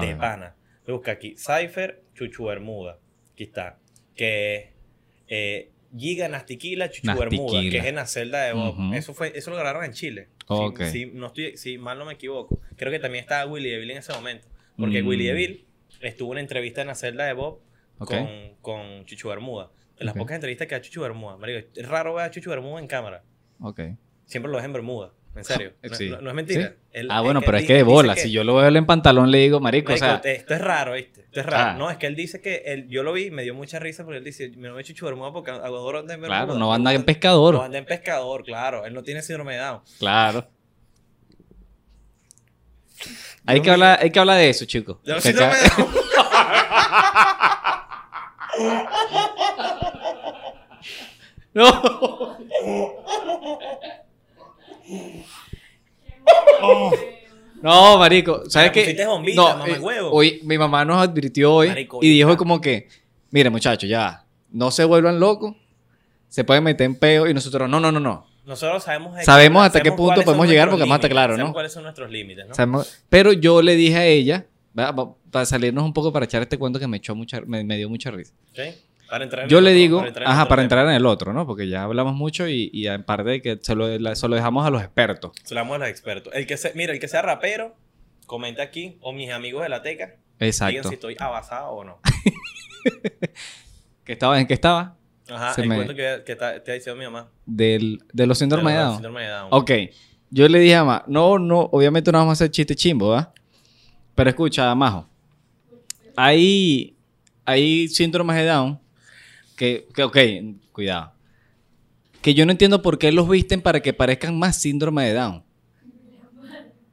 De 0.00 0.14
pana. 0.14 0.54
Busca 0.86 1.10
aquí, 1.10 1.34
Cypher, 1.36 2.04
Chuchu 2.14 2.44
Bermuda. 2.44 2.98
Aquí 3.32 3.42
está. 3.42 3.80
Que 4.14 4.74
eh, 5.26 5.70
Giga 5.96 6.28
Nastiquila, 6.28 6.90
Chuchu 6.90 7.08
Bermuda, 7.18 7.60
que 7.62 7.78
es 7.78 7.84
en 7.84 7.94
la 7.96 8.06
celda 8.06 8.44
de 8.44 8.52
Bob. 8.52 8.94
Eso 8.94 9.12
fue, 9.14 9.32
eso 9.34 9.50
lo 9.50 9.56
grabaron 9.56 9.84
en 9.84 9.92
Chile. 9.92 10.28
Ok. 10.46 10.82
Si, 10.84 10.90
si 10.90 11.06
no 11.06 11.26
estoy, 11.28 11.56
si 11.56 11.78
mal 11.78 11.98
no 11.98 12.04
me 12.04 12.12
equivoco. 12.14 12.60
Creo 12.76 12.92
que 12.92 12.98
también 12.98 13.22
estaba 13.22 13.50
Willy 13.50 13.70
DeVille 13.70 13.92
en 13.92 13.98
ese 13.98 14.12
momento. 14.12 14.46
Porque 14.76 15.02
Mm. 15.02 15.06
Willy 15.08 15.26
DeVille 15.26 15.64
estuvo 16.00 16.28
en 16.28 16.32
una 16.32 16.40
entrevista 16.40 16.80
en 16.80 16.86
la 16.86 16.94
celda 16.94 17.24
de 17.26 17.32
Bob 17.32 17.60
con, 17.98 18.54
con 18.62 19.04
Chuchu 19.04 19.28
Bermuda. 19.28 19.70
De 19.98 20.04
las 20.04 20.14
pocas 20.14 20.34
entrevistas 20.36 20.66
que 20.66 20.74
da 20.74 20.80
Chuchu 20.80 21.00
Bermuda. 21.02 21.36
Marico, 21.36 21.68
es 21.76 21.86
raro 21.88 22.14
ver 22.14 22.24
a 22.26 22.30
Chuchu 22.30 22.48
Bermuda 22.50 22.80
en 22.80 22.86
cámara. 22.86 23.22
Ok. 23.60 23.80
Siempre 24.24 24.50
lo 24.50 24.56
ves 24.56 24.64
en 24.64 24.72
Bermuda. 24.72 25.12
En 25.36 25.44
serio. 25.44 25.72
No, 25.82 25.94
Sí. 25.94 26.08
no- 26.10 26.20
no 26.20 26.30
es 26.30 26.34
mentira. 26.36 26.74
Ah, 27.08 27.20
bueno, 27.20 27.40
pero 27.40 27.56
es 27.58 27.66
que 27.66 27.74
de 27.74 27.82
bola. 27.84 28.14
que- 28.14 28.22
Si 28.22 28.32
yo 28.32 28.42
lo 28.44 28.56
veo 28.56 28.68
en 28.68 28.84
pantalón, 28.86 29.30
le 29.30 29.38
digo, 29.38 29.60
marico, 29.60 29.92
o 29.92 29.96
sea... 29.96 30.20
esto 30.24 30.54
es 30.54 30.60
raro, 30.60 30.94
¿viste? 30.94 31.20
Esto 31.22 31.40
es 31.40 31.46
raro. 31.46 31.70
Ah. 31.70 31.74
No, 31.78 31.88
es 31.90 31.96
que 31.98 32.06
él 32.08 32.16
dice 32.16 32.40
que 32.40 32.62
él, 32.66 32.88
yo 32.88 33.02
lo 33.04 33.12
vi, 33.12 33.30
me 33.30 33.42
dio 33.44 33.54
mucha 33.54 33.78
risa 33.78 34.02
porque 34.04 34.18
él 34.18 34.24
dice, 34.24 34.50
me 34.56 34.68
lo 34.68 34.76
he 34.76 34.80
hecho 34.82 34.92
Chuchu 34.92 35.06
Bermuda 35.06 35.32
porque 35.32 35.52
adoro 35.52 36.00
andar 36.00 36.18
en 36.18 36.24
Claro, 36.24 36.46
Bermuda. 36.48 36.58
no 36.58 36.74
anda 36.74 36.92
en 36.92 37.04
pescador. 37.04 37.54
No 37.54 37.62
anda 37.62 37.78
en 37.78 37.84
pescador, 37.86 38.42
claro. 38.44 38.84
Él 38.84 38.92
no 38.94 39.02
tiene 39.04 39.22
síndrome 39.22 39.54
de 39.54 39.60
Down. 39.60 39.80
Claro. 40.00 40.48
Hay 43.46 43.62
que, 43.62 43.70
hablar, 43.70 43.98
hay 44.02 44.10
que 44.10 44.18
hablar 44.18 44.36
de 44.36 44.50
eso, 44.50 44.64
chicos. 44.66 44.98
Yo 45.04 45.14
Que 45.14 45.20
síndrome 45.22 45.52
acá- 45.52 45.76
de 45.76 45.82
Down. 45.82 45.90
No. 51.54 52.38
No, 57.62 57.98
marico, 57.98 58.48
¿sabes 58.48 58.70
qué? 58.70 59.04
bombita, 59.06 59.56
No, 59.56 59.66
eh, 59.66 59.78
hoy 60.10 60.40
mi 60.44 60.56
mamá 60.56 60.84
nos 60.84 61.02
advirtió 61.02 61.52
hoy 61.54 61.68
Marico, 61.68 61.98
y 62.02 62.08
dijo 62.08 62.36
como 62.36 62.60
que, 62.60 62.88
mire 63.30 63.50
muchachos, 63.50 63.88
ya, 63.88 64.24
no 64.50 64.70
se 64.70 64.84
vuelvan 64.84 65.20
locos, 65.20 65.54
se 66.28 66.42
pueden 66.44 66.64
meter 66.64 66.86
en 66.86 66.94
peo 66.94 67.28
y 67.28 67.34
nosotros, 67.34 67.68
no, 67.68 67.78
no, 67.78 67.92
no, 67.92 68.00
no. 68.00 68.26
Nosotros 68.46 68.82
sabemos... 68.82 69.22
Sabemos 69.24 69.64
hasta 69.64 69.80
qué 69.82 69.92
punto 69.92 70.22
podemos 70.22 70.48
llegar 70.48 70.70
porque 70.70 70.84
estar 70.84 70.96
límites, 70.98 71.10
claros, 71.10 71.34
¿no? 71.36 71.42
sabemos 71.42 71.52
cuáles 71.54 71.72
son 71.72 71.82
nuestros 71.82 72.10
límites, 72.10 72.48
¿no? 72.48 72.54
Sabemos- 72.54 72.98
Pero 73.10 73.32
yo 73.32 73.60
le 73.60 73.76
dije 73.76 73.96
a 73.96 74.06
ella, 74.06 74.46
para 75.30 75.44
salirnos 75.44 75.84
un 75.84 75.92
poco 75.92 76.12
para 76.12 76.24
echar 76.24 76.40
este 76.42 76.58
cuento 76.58 76.78
que 76.78 76.86
me 76.86 76.96
echó 76.96 77.14
mucha, 77.14 77.42
me, 77.42 77.62
me 77.62 77.76
dio 77.76 77.88
mucha 77.90 78.10
risa. 78.10 78.32
¿Ok? 78.52 78.60
Para 79.10 79.24
entrar 79.24 79.44
en 79.44 79.50
Yo 79.50 79.58
el 79.58 79.64
le 79.64 79.70
otro- 79.70 79.78
digo, 79.80 80.06
entrar 80.06 80.26
en 80.26 80.32
ajá, 80.32 80.48
para 80.48 80.62
entrar 80.62 80.86
en 80.86 80.92
el 80.94 81.04
otro, 81.04 81.32
¿no? 81.32 81.46
Porque 81.46 81.68
ya 81.68 81.82
hablamos 81.82 82.14
mucho 82.14 82.46
y, 82.48 82.70
y 82.72 82.86
en 82.86 83.02
parte 83.02 83.28
de 83.28 83.42
que 83.42 83.58
se 83.60 83.74
lo, 83.74 83.98
la- 83.98 84.14
se 84.14 84.28
lo 84.28 84.36
dejamos 84.36 84.64
a 84.66 84.70
los 84.70 84.82
expertos. 84.82 85.32
Se 85.42 85.54
lo 85.54 85.60
damos 85.60 85.74
a 85.74 85.78
los 85.80 85.88
expertos. 85.88 86.32
El 86.34 86.46
que 86.46 86.56
se, 86.56 86.72
mira, 86.74 86.92
el 86.92 87.00
que 87.00 87.08
sea 87.08 87.20
rapero, 87.22 87.74
comenta 88.26 88.62
aquí, 88.62 88.96
o 89.00 89.12
mis 89.12 89.30
amigos 89.32 89.62
de 89.64 89.68
la 89.68 89.82
teca, 89.82 90.06
digan 90.06 90.20
Exacto. 90.38 90.88
si 90.88 90.94
estoy 90.94 91.16
abasado 91.18 91.70
o 91.72 91.84
no. 91.84 91.98
¿Qué 94.04 94.12
estaba? 94.12 94.40
¿En 94.40 94.46
qué 94.46 94.54
estaba? 94.54 94.96
Ajá, 95.28 95.54
Se 95.54 95.62
el 95.62 95.68
me- 95.68 95.76
cuento 95.76 95.94
que, 95.94 96.22
te 96.36 96.44
ha 96.44 96.74
diciendo 96.74 96.96
mi 96.98 97.04
mamá. 97.04 97.28
Del, 97.46 98.02
de 98.12 98.26
los 98.26 98.38
síndromes 98.38 98.74
de 98.74 98.80
Down. 98.80 98.92
síndrome 98.94 99.22
de 99.22 99.28
Down. 99.28 99.48
Ok, 99.50 99.70
yo 100.30 100.48
le 100.48 100.58
dije 100.60 100.76
a 100.76 100.84
Ma, 100.84 101.04
no, 101.06 101.38
no, 101.38 101.60
obviamente 101.72 102.10
no 102.12 102.18
vamos 102.18 102.30
a 102.30 102.32
hacer 102.44 102.50
chiste 102.50 102.74
chimbo, 102.74 103.10
¿verdad? 103.10 103.32
Pero 104.14 104.30
escucha, 104.30 104.74
Majo, 104.74 105.08
hay, 106.16 106.96
hay 107.44 107.88
síndromes 107.88 108.36
de 108.36 108.46
Down 108.46 108.80
que, 109.60 109.86
que, 109.94 110.02
ok, 110.04 110.16
cuidado, 110.72 111.12
que 112.22 112.32
yo 112.32 112.46
no 112.46 112.52
entiendo 112.52 112.80
por 112.80 112.96
qué 112.98 113.12
los 113.12 113.28
visten 113.28 113.60
para 113.60 113.80
que 113.80 113.92
parezcan 113.92 114.38
más 114.38 114.56
síndrome 114.56 115.04
de 115.04 115.12
Down. 115.12 115.44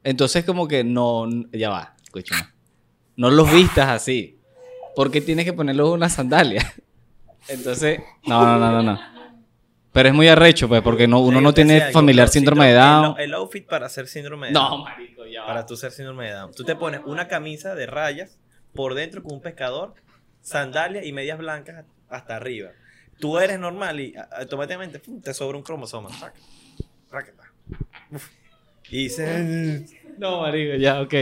Entonces 0.04 0.44
como 0.44 0.68
que 0.68 0.84
no, 0.84 1.26
ya 1.50 1.70
va, 1.70 1.94
escúchame, 2.02 2.42
no 3.16 3.30
los 3.30 3.50
vistas 3.50 3.88
así, 3.88 4.38
porque 4.94 5.22
tienes 5.22 5.46
que 5.46 5.54
ponerlos 5.54 5.88
una 5.94 6.10
sandalia. 6.10 6.70
Entonces, 7.48 8.00
no, 8.26 8.44
no, 8.44 8.58
no, 8.58 8.70
no, 8.70 8.82
no. 8.82 9.00
Pero 9.90 10.10
es 10.10 10.14
muy 10.14 10.28
arrecho, 10.28 10.68
pues, 10.68 10.82
porque 10.82 11.08
no, 11.08 11.20
uno 11.20 11.38
Sí, 11.38 11.44
no 11.44 11.54
tiene 11.54 11.80
algo, 11.80 11.92
familiar 11.94 12.28
síndrome 12.28 12.66
de 12.66 12.74
Down. 12.74 13.14
El, 13.16 13.24
el 13.24 13.34
outfit 13.34 13.66
para 13.66 13.88
ser 13.88 14.08
síndrome 14.08 14.48
de 14.48 14.52
No, 14.52 14.68
Down. 14.68 14.84
marico, 14.84 15.24
ya 15.24 15.40
va. 15.40 15.46
Para 15.46 15.64
tú 15.64 15.74
ser 15.74 15.90
síndrome 15.92 16.26
de 16.26 16.32
Down. 16.32 16.52
Tú 16.52 16.64
te 16.64 16.76
pones 16.76 17.00
una 17.06 17.28
camisa 17.28 17.74
de 17.74 17.86
rayas 17.86 18.38
por 18.74 18.92
dentro 18.92 19.22
con 19.22 19.32
un 19.32 19.40
pescador, 19.40 19.94
sandalias 20.42 21.06
y 21.06 21.14
medias 21.14 21.38
blancas 21.38 21.86
hasta 22.08 22.36
arriba. 22.36 22.70
Tú 23.18 23.38
eres 23.38 23.58
normal 23.58 23.98
y 24.00 24.14
automáticamente 24.38 24.98
pum, 25.00 25.20
te 25.20 25.34
sobra 25.34 25.56
un 25.56 25.62
cromosoma. 25.64 26.08
Y 28.90 29.04
dice, 29.04 29.86
No, 30.18 30.40
marico, 30.40 30.76
ya, 30.76 31.00
ok. 31.00 31.14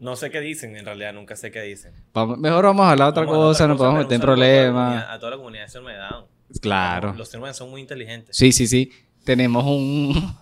no 0.00 0.16
sé 0.16 0.30
qué 0.30 0.40
dicen, 0.40 0.76
en 0.76 0.84
realidad 0.84 1.12
nunca 1.12 1.36
sé 1.36 1.50
qué 1.50 1.60
dicen. 1.62 1.92
Vamos- 2.12 2.38
mejor 2.38 2.64
vamos 2.64 2.86
a 2.86 2.90
hablar 2.92 3.08
otra 3.08 3.24
Vamos 3.24 3.36
cosa, 3.38 3.66
no 3.68 3.76
podemos 3.76 3.98
meter 4.00 4.14
en 4.16 4.20
a 4.22 4.24
problemas. 4.24 5.04
A 5.10 5.18
toda 5.18 5.30
la 5.32 5.36
comunidad 5.36 5.64
de 5.64 5.68
síndrome 5.68 5.92
de 5.94 5.98
Down. 5.98 6.24
Claro. 6.60 7.14
Los 7.14 7.28
síndromes 7.28 7.56
son 7.56 7.70
muy 7.70 7.80
inteligentes. 7.80 8.36
Sí, 8.36 8.52
sí, 8.52 8.66
sí. 8.66 8.90
Tenemos 9.24 9.64
un... 9.64 10.14
Son 10.14 10.38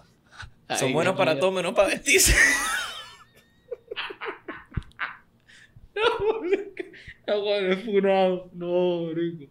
Ay, 0.88 0.92
buenos 0.92 1.14
Dios 1.14 1.18
para 1.26 1.38
todo 1.38 1.50
menos 1.52 1.72
para 1.74 1.88
vestirse. 1.88 2.34
No, 5.94 6.02
bueno, 7.36 7.72
es 7.72 7.84
funado. 7.84 8.50
No, 8.54 9.02
marico. 9.06 9.44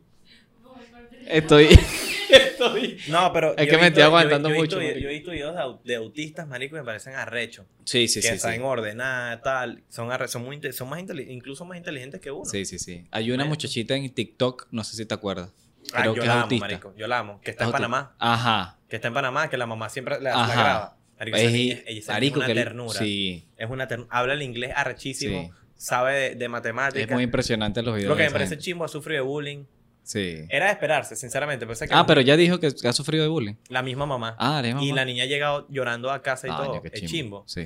Estoy... 1.28 1.68
Estoy... 2.30 2.98
No, 3.08 3.32
pero. 3.34 3.58
Es 3.58 3.68
que 3.68 3.78
me 3.78 3.88
estoy 3.88 4.04
aguantando 4.04 4.50
yo 4.50 4.56
mucho. 4.56 4.80
Yo 4.82 4.88
he 5.10 5.14
visto 5.14 5.32
videos 5.32 5.56
de, 5.56 5.62
au- 5.62 5.82
de 5.84 5.96
autistas, 5.96 6.48
marico, 6.48 6.76
y 6.76 6.80
me 6.80 6.86
parecen 6.86 7.16
arrechos. 7.16 7.66
Sí, 7.86 8.08
sí, 8.08 8.22
que 8.22 8.28
sí. 8.28 8.34
Sí. 8.34 8.40
saben 8.40 8.62
ordenar, 8.64 9.42
tal. 9.42 9.82
Son, 9.90 10.10
arre- 10.10 10.28
son, 10.28 10.44
muy, 10.44 10.60
son 10.74 10.90
más 10.90 11.00
inteli- 11.02 11.28
incluso 11.30 11.66
más 11.66 11.78
inteligentes 11.78 12.22
que 12.22 12.30
uno. 12.30 12.46
sí, 12.46 12.66
sí, 12.66 12.78
sí. 12.78 13.06
Hay 13.12 13.32
una 13.32 13.44
Bueno. 13.44 13.50
muchachita 13.50 13.96
en 13.96 14.10
TikTok, 14.14 14.68
no 14.72 14.84
sé 14.84 14.96
si 14.96 15.06
te 15.06 15.14
acuerdas. 15.16 15.52
Ah, 15.94 16.02
Creo 16.02 16.14
yo 16.14 16.14
que 16.16 16.20
es 16.22 16.26
la 16.28 16.34
amo, 16.34 16.42
autista. 16.44 16.66
marico. 16.68 16.94
Yo 16.98 17.08
la 17.08 17.20
amo. 17.20 17.42
Que 17.42 17.52
está 17.52 17.64
Es 17.64 17.70
en 17.70 17.74
autista. 17.76 17.90
Panamá. 17.90 18.16
Ajá. 18.20 18.78
Que 18.88 18.96
está 18.98 19.08
en 19.08 19.14
Panamá, 19.16 19.50
que 19.50 19.58
la 19.58 19.66
mamá 19.66 19.90
siempre 19.90 20.16
la, 20.22 20.30
la 20.32 20.44
Ajá. 20.44 20.54
graba. 20.54 20.98
Marico, 21.18 21.38
esa 21.38 21.46
Es, 21.48 21.52
niña- 21.54 21.74
ella- 21.88 22.00
esa 22.00 22.12
niña 22.12 22.14
marico, 22.14 22.40
es 22.42 22.46
que 22.46 22.52
una 22.52 22.62
ternura. 22.64 23.00
Sí. 23.00 23.46
Es 23.58 23.70
una 23.70 23.88
ternura. 23.88 24.10
Habla 24.12 24.34
el 24.34 24.42
inglés 24.44 24.72
arrechísimo. 24.76 25.42
Sí. 25.42 25.52
Sabe 25.82 26.14
de, 26.14 26.36
de 26.36 26.46
Es 26.46 26.52
matemáticas. 26.52 27.10
muy 27.10 27.24
impresionante 27.24 27.82
los 27.82 27.96
videos. 27.96 28.10
Lo 28.10 28.18
que 28.18 28.24
me 28.26 28.32
parece 28.32 28.58
chimbo 28.58 28.84
ha 28.84 28.90
sufrido 28.90 29.24
de 29.24 29.28
bullying. 29.30 29.64
Sí. 30.04 30.40
Era 30.50 30.66
de 30.66 30.72
esperarse, 30.74 31.16
sinceramente. 31.16 31.66
Que 31.66 31.74
Ah, 31.92 31.98
la- 31.98 32.06
pero 32.06 32.20
ya 32.20 32.36
dijo 32.36 32.60
que 32.60 32.68
ha 32.84 32.94
sufrido 32.94 33.24
de 33.24 33.30
bullying. 33.30 33.54
La 33.70 33.82
misma 33.82 34.06
mamá. 34.06 34.36
Ah, 34.40 34.60
¿eres 34.60 34.72
Y 34.72 34.74
mamá? 34.74 34.96
la 34.96 35.06
niña 35.06 35.24
ha 35.24 35.28
llegado 35.28 35.68
llorando 35.70 36.12
a 36.12 36.22
casa 36.22 36.48
y 36.48 36.52
todo. 36.52 36.82
qué 36.82 36.90
Es 36.92 37.04
chimbo. 37.06 37.44
Sí. 37.48 37.66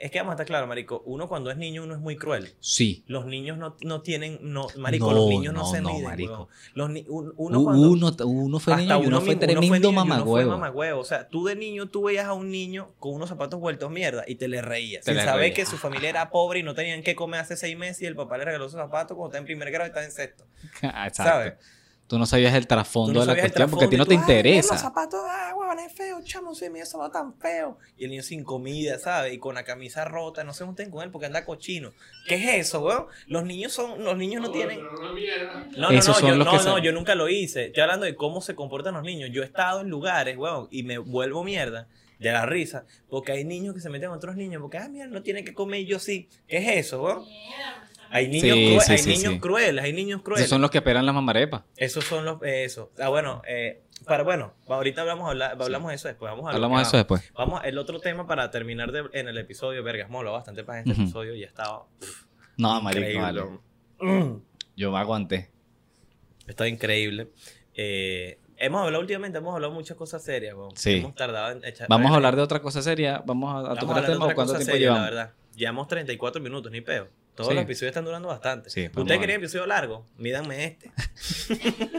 Es 0.00 0.10
que 0.10 0.18
vamos 0.18 0.32
a 0.32 0.34
estar 0.34 0.46
claro, 0.46 0.66
marico. 0.66 1.02
Uno 1.04 1.28
cuando 1.28 1.50
es 1.50 1.58
niño, 1.58 1.82
uno 1.82 1.92
es 1.94 2.00
muy 2.00 2.16
cruel. 2.16 2.54
Sí. 2.58 3.04
Los 3.06 3.26
niños 3.26 3.58
no, 3.58 3.76
no 3.82 4.00
tienen, 4.00 4.38
no, 4.40 4.66
marico, 4.78 5.10
No, 5.10 5.12
los 5.18 5.28
niños 5.28 5.52
no, 5.52 5.60
no, 5.60 5.66
se 5.70 5.82
miden, 5.82 6.04
marico. 6.04 6.48
Los 6.72 6.88
ni- 6.88 7.04
un- 7.06 7.34
uno 7.36 7.62
cuando, 7.62 7.90
uno, 7.90 8.10
uno 8.24 8.58
fue 8.60 8.76
niño 8.76 9.02
y 9.02 9.06
uno 9.06 9.20
fue 9.20 9.34
mismo- 9.36 9.40
tremendo 9.40 9.88
uno 9.90 10.04
mamagüevo. 10.04 10.48
fue 10.48 10.56
mamagüevo. 10.58 11.00
O 11.00 11.04
sea, 11.04 11.28
tú 11.28 11.44
de 11.44 11.54
niño, 11.54 11.88
tú 11.90 12.04
veías 12.04 12.24
a 12.24 12.32
un 12.32 12.50
niño 12.50 12.94
con 12.98 13.12
unos 13.12 13.28
zapatos 13.28 13.60
vueltos 13.60 13.90
mierda 13.90 14.24
y 14.26 14.36
te 14.36 14.48
le 14.48 14.62
reías. 14.62 15.04
Te 15.04 15.10
sin 15.10 15.18
le 15.18 15.24
saber 15.24 15.40
reías. 15.42 15.56
que 15.56 15.66
su 15.66 15.76
familia 15.76 16.08
era 16.08 16.30
pobre 16.30 16.60
y 16.60 16.62
no 16.62 16.74
tenían 16.74 17.02
que 17.02 17.14
comer 17.14 17.40
hace 17.40 17.58
seis 17.58 17.76
meses 17.76 18.00
y 18.00 18.06
el 18.06 18.16
papá 18.16 18.38
le 18.38 18.46
regaló 18.46 18.64
esos 18.66 18.80
zapatos 18.80 19.16
cuando 19.18 19.28
está 19.32 19.38
en 19.38 19.44
primer 19.44 19.70
grado 19.70 19.86
y 19.86 19.90
está 19.90 20.02
en 20.02 20.12
sexto. 20.12 20.46
Ah, 20.82 21.06
Exacto. 21.08 21.30
¿Sabes? 21.32 21.54
Tú 22.10 22.18
no 22.18 22.26
sabías 22.26 22.52
el 22.54 22.66
trasfondo 22.66 23.12
no 23.12 23.20
de 23.20 23.26
la 23.36 23.40
cuestión 23.40 23.70
porque 23.70 23.84
a 23.84 23.88
ti 23.88 23.96
no 23.96 24.04
te 24.04 24.16
trasfondo 24.16 24.32
y 24.32 24.32
tú, 24.32 24.40
"Ay, 24.40 24.48
interesa. 24.50 24.74
Los 24.74 24.82
zapatos, 24.82 25.20
ah, 25.28 25.54
huevón, 25.56 25.78
es 25.78 25.92
feo, 25.92 26.20
chamo, 26.24 26.56
sí, 26.56 26.68
mira, 26.68 26.82
ese 26.82 26.90
zapato 26.90 27.12
tan 27.12 27.34
feo. 27.34 27.78
Y 27.96 28.02
el 28.06 28.10
niño 28.10 28.24
sin 28.24 28.42
comida, 28.42 28.98
¿sabes? 28.98 29.32
Y 29.32 29.38
con 29.38 29.54
la 29.54 29.62
camisa 29.62 30.04
rota, 30.04 30.42
no 30.42 30.52
se 30.52 30.64
junten 30.64 30.90
con 30.90 31.04
él 31.04 31.12
porque 31.12 31.26
anda 31.26 31.44
cochino. 31.44 31.92
¿Qué 32.26 32.34
es 32.34 32.66
eso, 32.66 32.80
weón? 32.80 33.06
Los 33.28 33.44
niños 33.44 33.72
son, 33.72 34.02
los 34.02 34.16
niños 34.16 34.42
no 34.42 34.50
tienen. 34.50 34.80
No, 34.82 35.12
no, 35.78 35.90
Esos 35.92 36.08
no, 36.08 36.14
son 36.14 36.30
yo, 36.30 36.34
los 36.34 36.46
no, 36.46 36.58
que 36.58 36.64
no, 36.64 36.78
yo 36.80 36.90
nunca 36.90 37.14
lo 37.14 37.28
hice. 37.28 37.66
Estoy 37.66 37.84
hablando 37.84 38.06
de 38.06 38.16
cómo 38.16 38.40
se 38.40 38.56
comportan 38.56 38.94
los 38.94 39.04
niños. 39.04 39.30
Yo 39.32 39.42
he 39.42 39.46
estado 39.46 39.80
en 39.80 39.88
lugares, 39.88 40.36
weón, 40.36 40.66
y 40.72 40.82
me 40.82 40.98
vuelvo 40.98 41.44
mierda 41.44 41.86
de 42.18 42.32
la 42.32 42.44
risa, 42.44 42.86
porque 43.08 43.30
hay 43.30 43.44
niños 43.44 43.72
que 43.72 43.80
se 43.80 43.88
meten 43.88 44.10
a 44.10 44.14
otros 44.14 44.34
niños, 44.34 44.60
porque, 44.60 44.78
ah, 44.78 44.88
mira, 44.88 45.06
no 45.06 45.22
tienen 45.22 45.44
que 45.44 45.54
comer 45.54 45.82
y 45.82 45.86
yo 45.86 46.00
sí. 46.00 46.28
¿Qué 46.48 46.58
es 46.58 46.86
eso, 46.86 47.02
weón? 47.04 47.24
Hay 48.10 48.28
niños, 48.28 48.42
Sí, 48.56 48.66
crue- 48.76 48.80
sí, 48.80 48.92
hay 48.92 48.98
sí, 48.98 49.08
niños 49.10 49.32
sí. 49.34 49.40
crueles, 49.40 49.84
hay 49.84 49.92
niños 49.92 50.22
crueles. 50.22 50.40
Esos 50.44 50.50
son 50.50 50.60
los 50.62 50.70
que 50.70 50.78
esperan 50.78 51.06
las 51.06 51.14
mamarepas. 51.14 51.62
Esos 51.76 52.04
son 52.04 52.24
los, 52.24 52.42
eh, 52.42 52.64
eso. 52.64 52.90
Ah, 53.00 53.08
bueno, 53.08 53.40
eh, 53.46 53.82
para, 54.06 54.24
bueno, 54.24 54.52
ahorita 54.68 55.02
hablamos, 55.02 55.30
hablamos 55.30 55.88
de 55.90 55.94
eso 55.94 56.08
después. 56.08 56.30
Vamos 56.30 56.46
a 56.50 56.54
Hablamos 56.54 56.78
de 56.80 56.82
eso 56.88 56.96
después. 56.96 57.30
Vamos, 57.34 57.60
el 57.64 57.78
otro 57.78 58.00
tema 58.00 58.26
para 58.26 58.50
terminar 58.50 58.90
de- 58.92 59.08
en 59.12 59.28
el 59.28 59.38
episodio, 59.38 59.82
vergas, 59.84 60.10
habló 60.12 60.32
bastante 60.32 60.64
para 60.64 60.80
este 60.80 60.92
Ujú. 60.92 61.02
episodio 61.02 61.34
y 61.34 61.44
estaba 61.44 61.84
No, 62.56 62.80
marico, 62.82 63.20
vale. 63.20 63.42
Mm. 64.00 64.40
Yo 64.76 64.90
me 64.92 64.98
aguanté. 64.98 65.50
Está 66.46 66.66
increíble. 66.66 67.28
Eh, 67.74 68.38
hemos 68.56 68.82
hablado 68.82 69.00
últimamente, 69.00 69.38
hemos 69.38 69.54
hablado 69.54 69.72
muchas 69.72 69.96
cosas 69.96 70.22
serias. 70.24 70.56
Sí. 70.74 70.96
Hemos 70.96 71.14
tardado 71.14 71.52
en 71.52 71.64
echar. 71.64 71.86
Vamos 71.88 72.10
a 72.10 72.16
hablar 72.16 72.34
de 72.34 72.42
otra 72.42 72.60
cosa 72.60 72.82
seria. 72.82 73.22
Vamos 73.24 73.54
a, 73.54 73.58
a 73.58 73.62
vamos 73.62 73.78
tocar 73.78 73.98
el 73.98 74.04
hablar 74.04 74.06
de 74.10 74.12
tema. 74.14 74.24
otra 74.24 74.34
¿Cuánto 74.34 74.52
tiempo 74.54 74.72
seria, 74.72 74.88
la 74.88 74.94
llevamos? 74.96 75.10
verdad. 75.14 75.32
Llevamos 75.54 75.88
34 75.88 76.40
minutos, 76.42 76.72
ni 76.72 76.80
peo. 76.80 77.08
Todos 77.34 77.48
Sí. 77.48 77.54
los 77.54 77.62
episodios 77.64 77.90
están 77.90 78.04
durando 78.04 78.28
bastante. 78.28 78.68
Sí, 78.70 78.88
¿Ustedes 78.94 79.20
querían 79.20 79.40
episodio 79.40 79.66
largo? 79.66 80.04
Mídanme 80.18 80.64
este. 80.64 80.92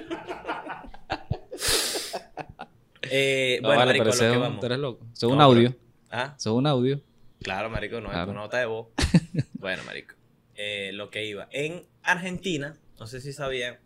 eh, 3.03 3.59
No, 3.61 3.67
bueno, 3.69 3.79
vale, 3.79 3.99
marico, 3.99 4.03
pero 4.05 4.15
lo 4.27 4.32
que 4.32 4.38
un- 4.38 4.41
vamos. 4.43 4.59
tú 4.59 4.65
eres 4.65 4.79
loco. 4.79 5.05
Eso 5.13 5.27
es 5.27 5.34
un 5.34 5.41
audio. 5.41 5.75
¿Ah? 6.09 6.34
Eso 6.38 6.49
es 6.51 6.55
un 6.55 6.67
audio. 6.67 7.01
Claro, 7.41 7.69
marico, 7.69 7.99
no 8.01 8.09
Claro. 8.09 8.23
es 8.25 8.29
una 8.29 8.41
nota 8.41 8.57
de 8.59 8.65
voz. 8.65 8.88
bueno, 9.53 9.84
marico. 9.86 10.15
Eh, 10.55 10.91
lo 10.93 11.09
que 11.09 11.25
iba. 11.25 11.47
En 11.51 11.86
Argentina, 12.03 12.75
no 12.99 13.07
sé 13.07 13.19
si 13.21 13.34
sabían, 13.34 13.79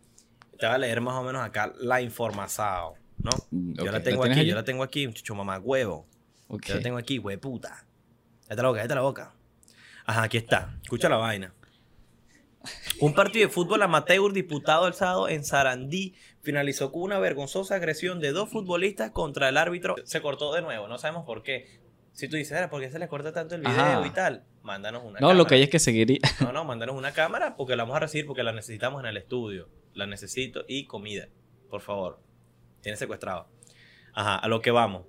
te 0.58 0.66
voy 0.66 0.74
a 0.74 0.78
leer 0.78 1.00
más 1.00 1.14
o 1.14 1.22
menos 1.22 1.42
acá 1.42 1.72
la 1.80 2.02
información, 2.02 2.94
¿no? 3.18 3.30
Yo 3.50 3.84
Ok, 3.84 3.92
la 3.92 4.02
tengo 4.02 4.24
aquí, 4.24 4.40
allí? 4.40 4.48
yo 4.50 4.54
la 4.54 4.64
tengo 4.64 4.82
aquí, 4.82 5.06
muchacho 5.06 5.34
mamá 5.34 5.58
huevo. 5.58 6.06
Yo 6.50 6.74
la 6.74 6.80
tengo 6.82 6.98
aquí, 6.98 7.18
hueputa. 7.18 7.84
Cállate 8.46 8.62
la 8.62 8.68
boca, 8.68 8.78
cállate 8.80 8.94
la 8.94 9.00
boca. 9.00 9.32
Ajá, 10.06 10.22
aquí 10.24 10.36
está. 10.36 10.74
Escucha 10.82 11.08
la 11.08 11.16
vaina. 11.16 11.52
Un 13.00 13.14
partido 13.14 13.46
de 13.46 13.52
fútbol 13.52 13.82
amateur 13.82 14.32
disputado 14.32 14.86
el 14.88 14.94
sábado 14.94 15.28
en 15.28 15.44
Sarandí 15.44 16.14
finalizó 16.42 16.90
con 16.90 17.02
una 17.02 17.18
vergonzosa 17.18 17.76
agresión 17.76 18.18
de 18.20 18.32
dos 18.32 18.50
futbolistas 18.50 19.10
contra 19.12 19.48
el 19.48 19.56
árbitro. 19.56 19.94
Se 20.04 20.20
cortó 20.20 20.52
de 20.52 20.62
nuevo, 20.62 20.88
no 20.88 20.98
sabemos 20.98 21.24
por 21.24 21.42
qué. 21.42 21.80
Si 22.12 22.28
tú 22.28 22.36
dices, 22.36 22.56
"Era, 22.56 22.70
¿por 22.70 22.80
qué 22.80 22.90
se 22.90 22.98
le 22.98 23.08
corta 23.08 23.32
tanto 23.32 23.54
el 23.54 23.60
video 23.60 23.78
Ajá. 23.78 24.06
y 24.06 24.10
tal? 24.10 24.44
Mándanos 24.62 25.02
una 25.02 25.12
No, 25.12 25.18
cámara. 25.18 25.34
lo 25.36 25.46
que 25.46 25.54
hay 25.56 25.62
es 25.62 25.70
que 25.70 25.78
seguir. 25.78 26.18
No, 26.40 26.52
no, 26.52 26.64
mándanos 26.64 26.96
una 26.96 27.12
cámara 27.12 27.56
porque 27.56 27.76
la 27.76 27.82
vamos 27.84 27.96
a 27.96 28.00
recibir 28.00 28.26
porque 28.26 28.42
la 28.42 28.52
necesitamos 28.52 29.00
en 29.00 29.06
el 29.06 29.16
estudio. 29.18 29.68
La 29.94 30.06
necesito 30.06 30.64
y 30.66 30.86
comida, 30.86 31.28
por 31.70 31.82
favor. 31.82 32.20
Tiene 32.80 32.96
secuestrado. 32.96 33.48
Ajá, 34.14 34.36
a 34.36 34.48
lo 34.48 34.60
que 34.62 34.70
vamos. 34.70 35.04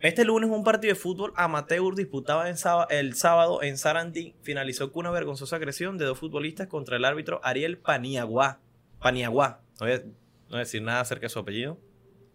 Este 0.00 0.24
lunes 0.24 0.48
un 0.48 0.62
partido 0.62 0.94
de 0.94 1.00
fútbol 1.00 1.32
amateur 1.34 1.96
disputado 1.96 2.44
el 2.44 3.14
sábado 3.14 3.62
en 3.64 3.76
Sarandí 3.76 4.36
finalizó 4.42 4.92
con 4.92 5.00
una 5.00 5.10
vergonzosa 5.10 5.56
agresión 5.56 5.98
de 5.98 6.04
dos 6.04 6.16
futbolistas 6.16 6.68
contra 6.68 6.96
el 6.96 7.04
árbitro 7.04 7.40
Ariel 7.42 7.78
Paniagua. 7.78 8.60
Paniagua. 9.00 9.60
No 9.80 9.86
voy 9.86 9.94
a, 9.94 9.98
no 9.98 10.12
voy 10.50 10.56
a 10.56 10.60
decir 10.60 10.82
nada 10.82 11.00
acerca 11.00 11.26
de 11.26 11.30
su 11.30 11.40
apellido. 11.40 11.80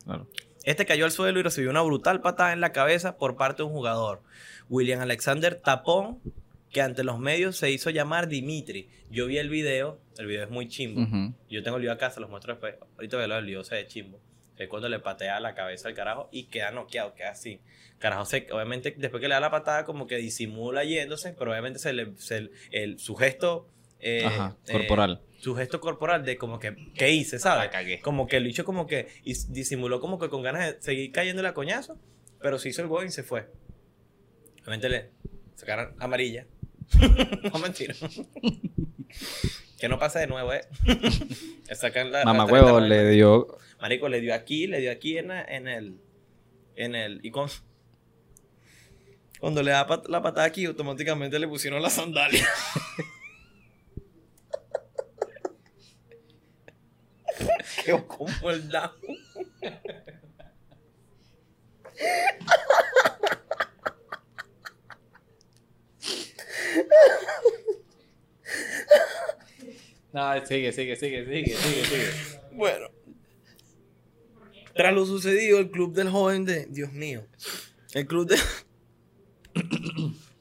Claro. 0.04 0.28
Este 0.66 0.86
cayó 0.86 1.06
al 1.06 1.12
suelo 1.12 1.40
y 1.40 1.44
recibió 1.44 1.70
una 1.70 1.82
brutal 1.82 2.20
patada 2.20 2.52
en 2.52 2.60
la 2.60 2.74
cabeza 2.74 3.18
por 3.18 3.38
parte 3.38 3.64
de 3.64 3.68
un 3.68 3.74
jugador. 3.74 4.24
William 4.68 5.00
Alexander 5.00 5.56
Tapón, 5.56 6.20
que 6.70 6.82
ante 6.82 7.06
los 7.06 7.18
medios 7.18 7.56
se 7.56 7.72
hizo 7.72 7.92
llamar 7.92 8.28
Dimitri. 8.28 8.90
Yo 9.10 9.26
vi 9.26 9.38
el 9.38 9.48
video, 9.48 10.02
el 10.18 10.26
video 10.26 10.44
es 10.44 10.50
muy 10.50 10.68
chimbo. 10.68 11.08
Yo 11.50 11.64
tengo 11.64 11.78
el 11.78 11.84
video 11.84 11.94
acá, 11.94 12.12
se 12.12 12.20
los 12.20 12.30
muestro 12.30 12.56
después. 12.56 12.76
Ahorita 12.96 13.16
veo 13.16 13.38
el 13.38 13.46
video, 13.46 13.64
se 13.64 13.76
ve 13.76 13.88
chimbo. 13.88 14.20
Es 14.58 14.70
cuando 14.70 14.88
le 14.90 15.00
patea 15.00 15.40
la 15.40 15.56
cabeza 15.56 15.88
al 15.88 15.96
carajo 15.96 16.30
y 16.32 16.46
queda 16.46 16.72
noqueado, 16.72 17.14
queda 17.16 17.32
así. 17.32 17.60
Carajo, 17.98 18.26
se, 18.26 18.48
obviamente, 18.52 18.94
después 18.98 19.20
que 19.22 19.28
le 19.28 19.34
da 19.34 19.40
la 19.40 19.50
patada, 19.52 19.84
como 19.86 20.06
que 20.08 20.18
disimula 20.18 20.84
yéndose, 20.84 21.34
pero 21.34 21.52
obviamente 21.52 21.80
se 21.80 21.94
le, 21.94 22.14
se- 22.18 22.50
el, 22.72 23.00
su 23.00 23.16
gesto. 23.16 23.68
eh, 24.00 24.26
Ajá, 24.26 24.58
eh, 24.68 24.72
corporal. 24.74 25.22
su 25.40 25.56
gesto 25.56 25.80
corporal 25.80 26.24
de 26.26 26.38
como 26.38 26.60
que, 26.60 26.76
¿qué 26.94 27.12
hice, 27.12 27.40
sabes? 27.40 27.66
La 27.66 27.72
cagué. 27.72 28.00
Como 28.02 28.28
que 28.28 28.38
el 28.38 28.44
bicho 28.44 28.64
como 28.66 28.86
que 28.86 29.08
y 29.24 29.34
disimuló 29.50 30.00
como 30.02 30.20
que 30.20 30.30
con 30.30 30.44
ganas 30.44 30.76
de 30.76 30.82
seguir 30.82 31.12
cayendo 31.12 31.42
la 31.42 31.54
coñazo, 31.54 31.98
pero 32.42 32.60
se 32.60 32.70
hizo 32.70 32.82
el 32.82 32.90
gol 32.90 33.06
y 33.06 33.12
se 33.12 33.24
fue. 33.24 33.48
Obviamente 34.62 34.90
le 34.90 35.10
sacaron 35.56 35.96
amarilla. 36.00 36.46
no 37.54 37.60
mentira. 37.60 37.96
que 39.84 39.90
no 39.90 40.00
pase 40.00 40.20
de 40.20 40.28
nuevo, 40.28 40.54
eh. 40.54 40.62
La, 42.10 42.24
Mamá 42.24 42.46
la 42.46 42.54
huevo 42.54 42.80
le 42.80 43.10
dio. 43.10 43.58
Marico, 43.82 44.08
le 44.08 44.22
dio 44.22 44.34
aquí, 44.34 44.66
le 44.66 44.80
dio 44.80 44.90
aquí 44.90 45.18
en, 45.18 45.28
la- 45.28 45.44
en 45.44 45.68
el. 45.68 46.00
En 46.78 46.96
el. 46.96 47.20
Y 47.22 47.32
con. 47.32 47.50
Cuando 49.42 49.62
le 49.62 49.72
da 49.72 49.86
pat- 49.86 50.08
la 50.08 50.22
patada 50.22 50.48
aquí, 50.48 50.64
automáticamente 50.64 51.38
le 51.38 51.50
pusieron 51.50 51.82
la 51.82 51.90
sandalia. 51.90 52.48
Quedó 57.84 58.08
como 58.08 58.52
el 58.52 58.70
down. 58.70 58.92
No, 70.14 70.46
sigue, 70.46 70.72
sigue, 70.72 70.96
sigue, 70.96 71.26
sigue, 71.26 71.56
sigue, 71.56 71.86
sigue. 71.86 72.40
Bueno. 72.52 72.88
Tras 74.76 74.94
lo 74.94 75.06
sucedido, 75.06 75.60
el 75.60 75.72
club 75.72 75.94
del 75.94 76.10
joven 76.10 76.46
de. 76.46 76.68
Dios 76.68 76.94
mío. 76.94 77.26
El 77.94 78.06
club 78.08 78.28
de. 78.28 78.38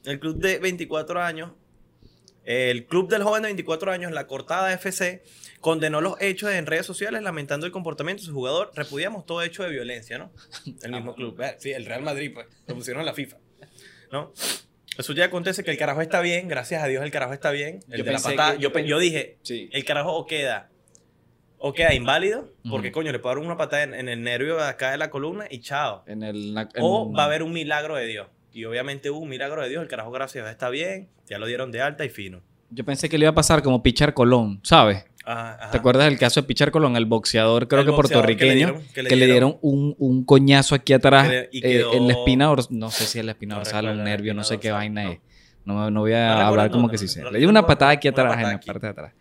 el 0.05 0.19
club 0.19 0.37
de 0.37 0.59
24 0.59 1.21
años. 1.21 1.51
El 2.43 2.85
club 2.85 3.09
del 3.09 3.23
joven 3.23 3.43
de 3.43 3.47
24 3.47 3.91
años, 3.91 4.11
la 4.11 4.27
cortada 4.27 4.73
FC, 4.73 5.23
condenó 5.61 6.01
los 6.01 6.21
hechos 6.21 6.51
en 6.51 6.65
redes 6.65 6.85
sociales 6.85 7.21
lamentando 7.23 7.65
el 7.65 7.71
comportamiento 7.71 8.21
de 8.21 8.27
su 8.27 8.33
jugador. 8.33 8.71
Repudiamos 8.75 9.25
todo 9.25 9.41
hecho 9.41 9.63
de 9.63 9.69
violencia, 9.69 10.17
¿no? 10.17 10.31
El 10.83 10.91
mismo 10.91 11.15
club. 11.15 11.39
Eh, 11.41 11.55
Sí, 11.57 11.71
el 11.71 11.85
Real 11.85 12.01
Madrid, 12.03 12.31
pues. 12.33 12.47
Lo 12.67 12.75
pusieron 12.75 13.01
en 13.01 13.05
la 13.07 13.13
FIFA. 13.13 13.37
¿No? 14.11 14.33
Eso 14.97 15.13
ya 15.13 15.25
acontece 15.25 15.63
que 15.63 15.71
el 15.71 15.77
carajo 15.77 16.01
está 16.01 16.21
bien. 16.21 16.47
Gracias 16.47 16.83
a 16.83 16.87
Dios 16.87 17.03
el 17.03 17.11
carajo 17.11 17.33
está 17.33 17.51
bien. 17.51 17.79
El 17.89 17.99
Yo 17.99 18.03
de 18.03 18.11
la 18.11 18.19
patada. 18.19 18.55
que- 18.57 18.59
yo, 18.61 18.69
yo 18.79 18.99
dije, 18.99 19.37
Sí. 19.41 19.69
el 19.71 19.83
carajo 19.85 20.13
o 20.15 20.25
queda 20.27 20.69
o 21.57 21.73
queda 21.73 21.93
inválido, 21.93 22.51
porque 22.69 22.91
coño, 22.91 23.11
le 23.13 23.19
puedo 23.19 23.35
dar 23.35 23.43
una 23.45 23.55
patada 23.55 23.83
en, 23.83 23.93
en 23.93 24.09
el 24.09 24.21
nervio 24.21 24.57
de 24.57 24.65
acá 24.65 24.91
de 24.91 24.97
la 24.97 25.09
columna 25.09 25.45
y 25.49 25.61
chao. 25.61 26.03
En 26.07 26.21
el. 26.21 26.55
en- 26.57 26.67
O 26.81 27.11
va 27.13 27.23
a 27.23 27.25
haber 27.27 27.41
un 27.41 27.53
milagro 27.53 27.95
de 27.95 28.05
Dios. 28.05 28.27
Y 28.51 28.65
obviamente 28.65 29.09
hubo 29.09 29.19
un 29.19 29.29
milagro 29.29 29.61
de 29.63 29.69
Dios, 29.69 29.81
el 29.81 29.87
carajo 29.87 30.11
gracias 30.11 30.41
a 30.43 30.45
Dios 30.47 30.51
está 30.51 30.69
bien, 30.69 31.07
ya 31.25 31.37
lo 31.39 31.47
dieron 31.47 31.71
de 31.71 31.81
alta 31.81 32.03
y 32.05 32.09
fino. 32.09 32.41
Yo 32.69 32.83
pensé 32.83 33.07
que 33.07 33.17
le 33.17 33.23
iba 33.25 33.31
a 33.31 33.35
pasar 33.35 33.63
como 33.63 33.81
Pichar 33.81 34.13
Colón, 34.13 34.59
¿sabes? 34.63 35.05
Ajá. 35.25 35.69
¿Te 35.71 35.77
acuerdas 35.77 36.05
del 36.05 36.17
caso 36.19 36.41
de 36.41 36.47
Pichar 36.47 36.71
Colón? 36.71 36.95
El 36.97 37.05
boxeador, 37.05 37.67
creo 37.67 37.81
El 37.81 37.85
que 37.87 37.91
boxeador 37.91 38.25
que 38.25 38.33
le 38.33 38.37
puertorriqueño, 38.39 38.67
dieron- 38.67 38.81
que 38.93 39.03
que 39.03 39.15
le 39.15 39.27
le, 39.27 39.33
dieron- 39.33 39.57
un, 39.61 39.95
un 39.97 40.23
coñazo 40.25 40.75
aquí 40.75 40.93
atrás 40.93 41.29
Que 41.29 41.49
y 41.51 41.65
eh, 41.65 41.83
en 41.93 42.07
la 42.07 42.13
espina, 42.13 42.53
no 42.69 42.89
sé 42.91 43.05
si 43.05 43.19
es 43.19 43.25
la 43.25 43.31
espina 43.31 43.55
dorsal 43.55 43.87
o 43.87 43.93
la 43.93 44.03
nervio, 44.03 44.33
no 44.33 44.43
sé 44.43 44.59
qué 44.59 44.71
vaina 44.71 45.03
no. 45.03 45.11
es. 45.11 45.19
No, 45.65 45.89
no 45.91 46.01
voy 46.01 46.11
a 46.13 46.35
No 46.35 46.41
hablar 46.47 46.71
como 46.71 46.89
que 46.89 46.97
sí 46.97 47.07
sé. 47.07 47.23
Le 47.31 47.39
dio 47.39 47.47
una 47.49 47.65
patada 47.65 47.91
aquí 47.91 48.09
atrás, 48.09 48.35
en 48.37 48.43
la 48.43 48.59
parte 48.59 48.85
de 48.87 48.91
atrás. 48.91 49.13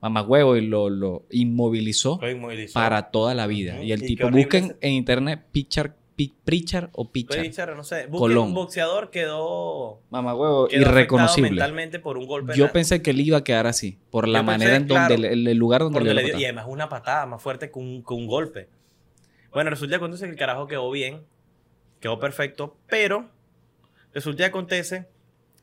Mamá 0.00 0.22
huevo 0.22 0.56
y 0.56 0.66
lo, 0.66 0.88
lo 0.90 1.26
inmovilizó 1.30 2.18
Lo 2.20 2.30
inmovilizó. 2.30 2.74
para 2.74 3.10
toda 3.10 3.34
la 3.34 3.46
vida. 3.46 3.82
Y 3.82 3.92
el 3.92 4.00
tipo, 4.02 4.30
busquen 4.30 4.76
en 4.80 4.92
internet 4.92 5.40
Pichar, 5.52 5.96
Pritchard 6.44 6.88
o 6.92 7.10
Pichar. 7.10 7.40
Richard, 7.40 7.76
no 7.76 7.84
sé. 7.84 8.06
Busquen 8.06 8.38
un 8.38 8.54
boxeador 8.54 9.10
quedó, 9.10 10.00
Mamá 10.10 10.34
huevo, 10.34 10.66
quedó 10.68 10.80
irreconocible. 10.80 11.50
mentalmente 11.50 11.98
por 11.98 12.16
un 12.16 12.26
golpe. 12.26 12.54
Yo 12.56 12.66
la- 12.66 12.72
pensé 12.72 13.02
que 13.02 13.10
él 13.10 13.20
iba 13.20 13.38
a 13.38 13.44
quedar 13.44 13.66
así, 13.66 13.98
por 14.10 14.26
la 14.26 14.40
Yo 14.40 14.46
pensé, 14.46 14.58
manera 14.58 14.76
en 14.76 14.86
donde, 14.86 15.16
claro, 15.16 15.32
el, 15.32 15.56
lugar 15.58 15.82
donde 15.82 16.00
le 16.02 16.14
le 16.14 16.22
dio 16.24 16.38
y 16.38 16.44
además 16.44 16.66
una 16.68 16.88
patada 16.88 17.26
más 17.26 17.42
fuerte 17.42 17.70
que 17.70 17.78
un, 17.78 18.02
que 18.02 18.14
un 18.14 18.26
golpe. 18.26 18.68
Bueno, 19.52 19.70
resulta 19.70 19.92
que 19.92 19.96
acontece 19.96 20.24
que 20.24 20.30
el 20.30 20.36
carajo 20.38 20.66
quedó 20.66 20.90
bien, 20.90 21.22
quedó 22.00 22.18
perfecto, 22.18 22.76
pero 22.88 23.28
resulta 24.14 24.38
que 24.44 24.48
acontece, 24.48 25.06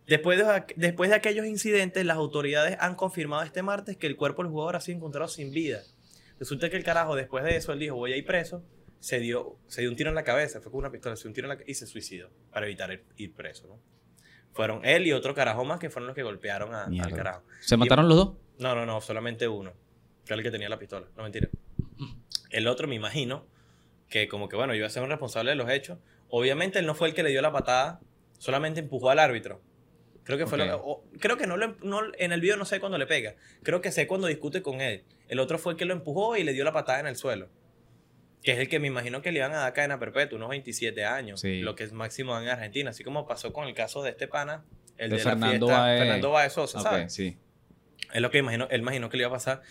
después 0.07 0.37
de, 0.37 0.63
después 0.75 1.09
de 1.09 1.15
aquellos 1.15 1.45
incidentes, 1.47 2.05
las 2.05 2.17
autoridades 2.17 2.77
han 2.79 2.95
confirmado 2.95 3.43
este 3.43 3.63
martes 3.63 3.97
que 3.97 4.07
el 4.07 4.15
cuerpo 4.15 4.43
del 4.43 4.51
jugador 4.51 4.75
ha 4.75 4.81
sido 4.81 4.97
encontrado 4.97 5.27
sin 5.27 5.51
vida. 5.51 5.81
Resulta 6.39 6.69
que 6.69 6.77
el 6.77 6.83
carajo, 6.83 7.15
después 7.15 7.43
de 7.43 7.55
eso, 7.55 7.71
él 7.73 7.79
dijo, 7.79 7.95
voy 7.95 8.13
a 8.13 8.17
ir 8.17 8.25
preso, 8.25 8.63
se 9.03 9.19
dio, 9.19 9.57
se 9.67 9.81
dio 9.81 9.89
un 9.89 9.97
tiro 9.97 10.07
en 10.09 10.15
la 10.15 10.23
cabeza, 10.23 10.61
fue 10.61 10.71
con 10.71 10.79
una 10.79 10.89
pistola, 10.89 11.17
se 11.17 11.23
dio 11.23 11.29
un 11.31 11.33
tiro 11.33 11.51
en 11.51 11.57
la 11.57 11.63
y 11.67 11.73
se 11.73 11.85
suicidó 11.87 12.29
para 12.51 12.67
evitar 12.67 12.89
ir, 12.89 13.03
ir 13.17 13.33
preso, 13.33 13.67
¿no? 13.67 13.77
Fueron 14.53 14.85
él 14.85 15.05
y 15.05 15.11
otro 15.11 15.33
carajo 15.35 15.65
más 15.65 15.77
que 15.79 15.89
fueron 15.89 16.07
los 16.07 16.15
que 16.15 16.23
golpearon 16.23 16.73
a- 16.73 16.85
al 16.85 17.13
carajo. 17.13 17.43
¿Se 17.59 17.75
mataron 17.75 18.07
los 18.07 18.15
dos? 18.15 18.33
No, 18.59 18.75
no, 18.75 18.85
no, 18.85 19.01
solamente 19.01 19.45
uno. 19.49 19.73
Que 20.25 20.33
era 20.33 20.37
el 20.37 20.43
que 20.43 20.51
tenía 20.51 20.69
la 20.69 20.79
pistola. 20.79 21.07
No, 21.17 21.23
mentira. 21.23 21.49
El 22.49 22.67
otro, 22.67 22.87
me 22.87 22.95
imagino, 22.95 23.45
que 24.09 24.29
como 24.29 24.47
que, 24.47 24.55
bueno, 24.55 24.73
iba 24.73 24.87
a 24.87 24.89
ser 24.89 25.03
un 25.03 25.09
responsable 25.09 25.49
de 25.51 25.55
los 25.57 25.69
hechos. 25.69 25.97
Obviamente 26.29 26.79
él 26.79 26.85
no 26.85 26.95
fue 26.95 27.09
el 27.09 27.13
que 27.13 27.23
le 27.23 27.29
dio 27.31 27.41
la 27.41 27.51
patada, 27.51 27.99
solamente 28.37 28.79
empujó 28.79 29.09
al 29.09 29.19
árbitro. 29.19 29.61
Creo 30.23 30.37
que 30.37 30.45
fue 30.47 30.61
Ok. 30.61 30.67
lo- 30.67 30.77
o- 30.85 31.03
creo 31.19 31.35
que 31.35 31.45
no, 31.47 31.57
lo, 31.57 31.65
em- 31.65 31.75
no 31.81 31.99
en 32.17 32.31
el 32.31 32.39
video 32.39 32.55
no 32.55 32.63
sé 32.65 32.79
cuándo 32.79 32.97
le 32.97 33.05
pega. 33.05 33.35
Creo 33.63 33.81
que 33.81 33.91
sé 33.91 34.07
cuando 34.07 34.27
discute 34.27 34.61
con 34.61 34.79
él. 34.79 35.03
El 35.27 35.39
otro 35.39 35.57
fue 35.57 35.73
el 35.73 35.77
que 35.77 35.83
lo 35.85 35.93
empujó 35.93 36.37
y 36.37 36.43
le 36.43 36.53
dio 36.53 36.63
la 36.63 36.71
patada 36.71 36.99
en 37.01 37.07
el 37.07 37.15
suelo. 37.17 37.49
Que 38.43 38.51
es 38.51 38.59
el 38.59 38.67
que 38.67 38.79
me 38.79 38.87
imagino 38.87 39.21
que 39.21 39.31
le 39.31 39.39
iban 39.39 39.53
a 39.53 39.57
dar 39.57 39.73
cadena 39.73 39.99
perpetua, 39.99 40.35
unos 40.37 40.49
27 40.49 41.05
años, 41.05 41.39
Sí. 41.39 41.61
lo 41.61 41.75
que 41.75 41.83
es 41.85 41.93
máximo 41.93 42.37
en 42.39 42.47
Argentina, 42.49 42.89
así 42.89 43.03
como 43.03 43.25
pasó 43.25 43.53
con 43.53 43.67
el 43.67 43.73
caso 43.73 44.03
de 44.03 44.09
este 44.11 44.27
pana, 44.27 44.65
el 44.97 45.09
De 45.09 45.17
de, 45.17 45.23
Fernando 45.23 45.67
la 45.67 45.73
fiesta, 45.73 45.79
Baez. 45.81 45.99
Fernando 46.01 46.31
Baez 46.31 46.53
Sosa, 46.53 46.77
Ok, 46.79 46.83
¿sabes? 46.83 47.13
sí. 47.13 47.37
Es 48.13 48.21
lo 48.21 48.29
que 48.29 48.37
imagino, 48.39 48.67
él 48.69 48.81
imaginó 48.81 49.09
que 49.09 49.17
le 49.17 49.23
iba 49.23 49.29
a 49.29 49.33
pasar. 49.33 49.61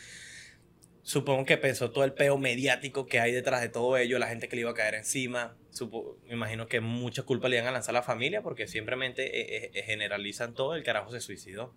Supongo 1.05 1.45
que 1.45 1.57
pensó 1.59 1.91
todo 1.91 2.05
el 2.05 2.12
peo 2.12 2.39
mediático 2.39 3.07
que 3.07 3.18
hay 3.18 3.33
detrás 3.33 3.61
de 3.61 3.68
todo 3.68 3.97
ello, 3.97 4.18
la 4.20 4.29
gente 4.29 4.49
que 4.49 4.55
le 4.57 4.62
iba 4.62 4.70
a 4.70 4.75
caer 4.75 4.95
encima. 4.95 5.57
Supo- 5.73 6.16
me 6.27 6.35
imagino 6.35 6.66
que 6.68 6.81
mucha 6.81 7.25
culpa 7.25 7.49
le 7.49 7.57
iban 7.57 7.66
a 7.68 7.73
lanzar 7.73 7.95
a 7.95 7.99
la 7.99 8.03
familia 8.03 8.41
porque 8.43 8.68
simplemente 8.68 9.41
eh, 9.66 9.70
eh, 9.75 9.83
generalizan 9.83 10.55
todo, 10.55 10.75
el 10.77 10.83
carajo 10.85 11.11
se 11.11 11.20
suicidó. 11.20 11.75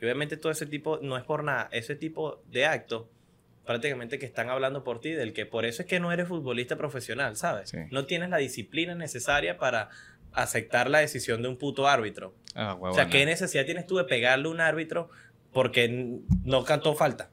Y 0.00 0.04
obviamente 0.04 0.36
todo 0.36 0.52
ese 0.52 0.66
tipo, 0.66 0.98
no 1.00 1.16
es 1.16 1.24
por 1.24 1.42
nada, 1.42 1.68
ese 1.72 1.96
tipo 1.96 2.42
de 2.46 2.66
actos 2.66 3.06
prácticamente 3.64 4.18
que 4.18 4.26
están 4.26 4.50
hablando 4.50 4.84
por 4.84 5.00
ti, 5.00 5.10
del 5.10 5.32
que 5.32 5.46
por 5.46 5.64
eso 5.64 5.82
es 5.82 5.88
que 5.88 6.00
no 6.00 6.12
eres 6.12 6.28
futbolista 6.28 6.76
profesional, 6.76 7.36
¿sabes? 7.36 7.70
Sí. 7.70 7.78
No 7.90 8.04
tienes 8.06 8.30
la 8.30 8.36
disciplina 8.38 8.94
necesaria 8.94 9.56
para 9.58 9.88
aceptar 10.32 10.90
la 10.90 10.98
decisión 10.98 11.42
de 11.42 11.48
un 11.48 11.56
puto 11.56 11.86
árbitro. 11.88 12.34
Ah, 12.54 12.76
O 12.80 12.92
sea, 12.94 13.08
¿qué 13.08 13.24
necesidad 13.24 13.64
tienes 13.64 13.86
tú 13.86 13.96
de 13.96 14.04
pegarle 14.04 14.48
a 14.48 14.50
un 14.50 14.60
árbitro 14.60 15.08
porque 15.52 16.18
no 16.44 16.64
cantó 16.64 16.94
falta? 16.94 17.30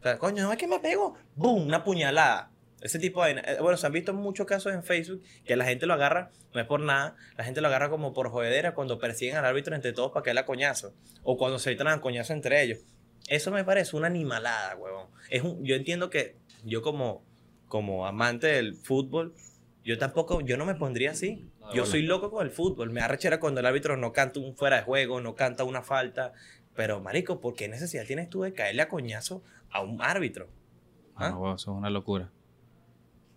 O 0.00 0.02
sea, 0.02 0.18
coño, 0.18 0.42
no 0.42 0.52
es 0.52 0.58
que 0.58 0.66
me 0.66 0.78
pegó. 0.80 1.16
¡Bum! 1.36 1.66
Una 1.66 1.84
puñalada. 1.84 2.50
Ese 2.80 2.98
tipo 2.98 3.24
de... 3.24 3.32
eh, 3.32 3.58
Bueno, 3.60 3.76
se 3.78 3.86
han 3.86 3.92
visto 3.92 4.12
muchos 4.12 4.44
casos 4.46 4.72
en 4.74 4.82
Facebook 4.82 5.22
que 5.44 5.54
la 5.54 5.64
gente 5.64 5.86
lo 5.86 5.94
agarra, 5.94 6.30
no 6.52 6.60
es 6.60 6.66
por 6.66 6.80
nada, 6.80 7.14
la 7.36 7.44
gente 7.44 7.60
lo 7.60 7.68
agarra 7.68 7.88
como 7.88 8.12
por 8.12 8.28
jodedera 8.30 8.74
cuando 8.74 8.98
persiguen 8.98 9.36
al 9.36 9.44
árbitro 9.44 9.74
entre 9.76 9.92
todos 9.92 10.10
para 10.10 10.24
que 10.24 10.30
él 10.30 10.38
a 10.38 10.44
coñazo. 10.44 10.92
O 11.22 11.36
cuando 11.38 11.58
se 11.60 11.70
entran 11.70 11.96
a 11.96 12.00
coñazo 12.00 12.32
entre 12.32 12.60
ellos. 12.62 12.80
Eso 13.28 13.50
me 13.50 13.64
parece 13.64 13.96
una 13.96 14.08
animalada, 14.08 14.76
huevón. 14.76 15.06
Es 15.30 15.42
un, 15.42 15.64
yo 15.64 15.74
entiendo 15.76 16.10
que 16.10 16.36
yo 16.64 16.82
como, 16.82 17.22
como 17.68 18.06
amante 18.06 18.48
del 18.48 18.74
fútbol, 18.74 19.34
yo 19.84 19.98
tampoco, 19.98 20.40
yo 20.40 20.56
no 20.56 20.66
me 20.66 20.74
pondría 20.74 21.12
así. 21.12 21.44
Yo 21.72 21.86
soy 21.86 22.02
loco 22.02 22.30
con 22.30 22.44
el 22.46 22.52
fútbol. 22.52 22.90
Me 22.90 23.00
arrechera 23.00 23.40
cuando 23.40 23.60
el 23.60 23.66
árbitro 23.66 23.96
no 23.96 24.12
canta 24.12 24.40
un 24.40 24.54
fuera 24.54 24.76
de 24.76 24.82
juego, 24.82 25.20
no 25.20 25.34
canta 25.34 25.64
una 25.64 25.82
falta. 25.82 26.32
Pero, 26.74 27.00
marico, 27.00 27.40
¿por 27.40 27.54
qué 27.54 27.68
necesidad 27.68 28.04
tienes 28.06 28.28
tú 28.28 28.42
de 28.42 28.52
caerle 28.52 28.82
a 28.82 28.88
coñazo 28.88 29.42
a 29.70 29.80
un 29.82 30.02
árbitro? 30.02 30.48
Ah, 31.16 31.30
no, 31.30 31.38
huevo, 31.40 31.54
eso 31.56 31.72
es 31.72 31.78
una 31.78 31.90
locura. 31.90 32.30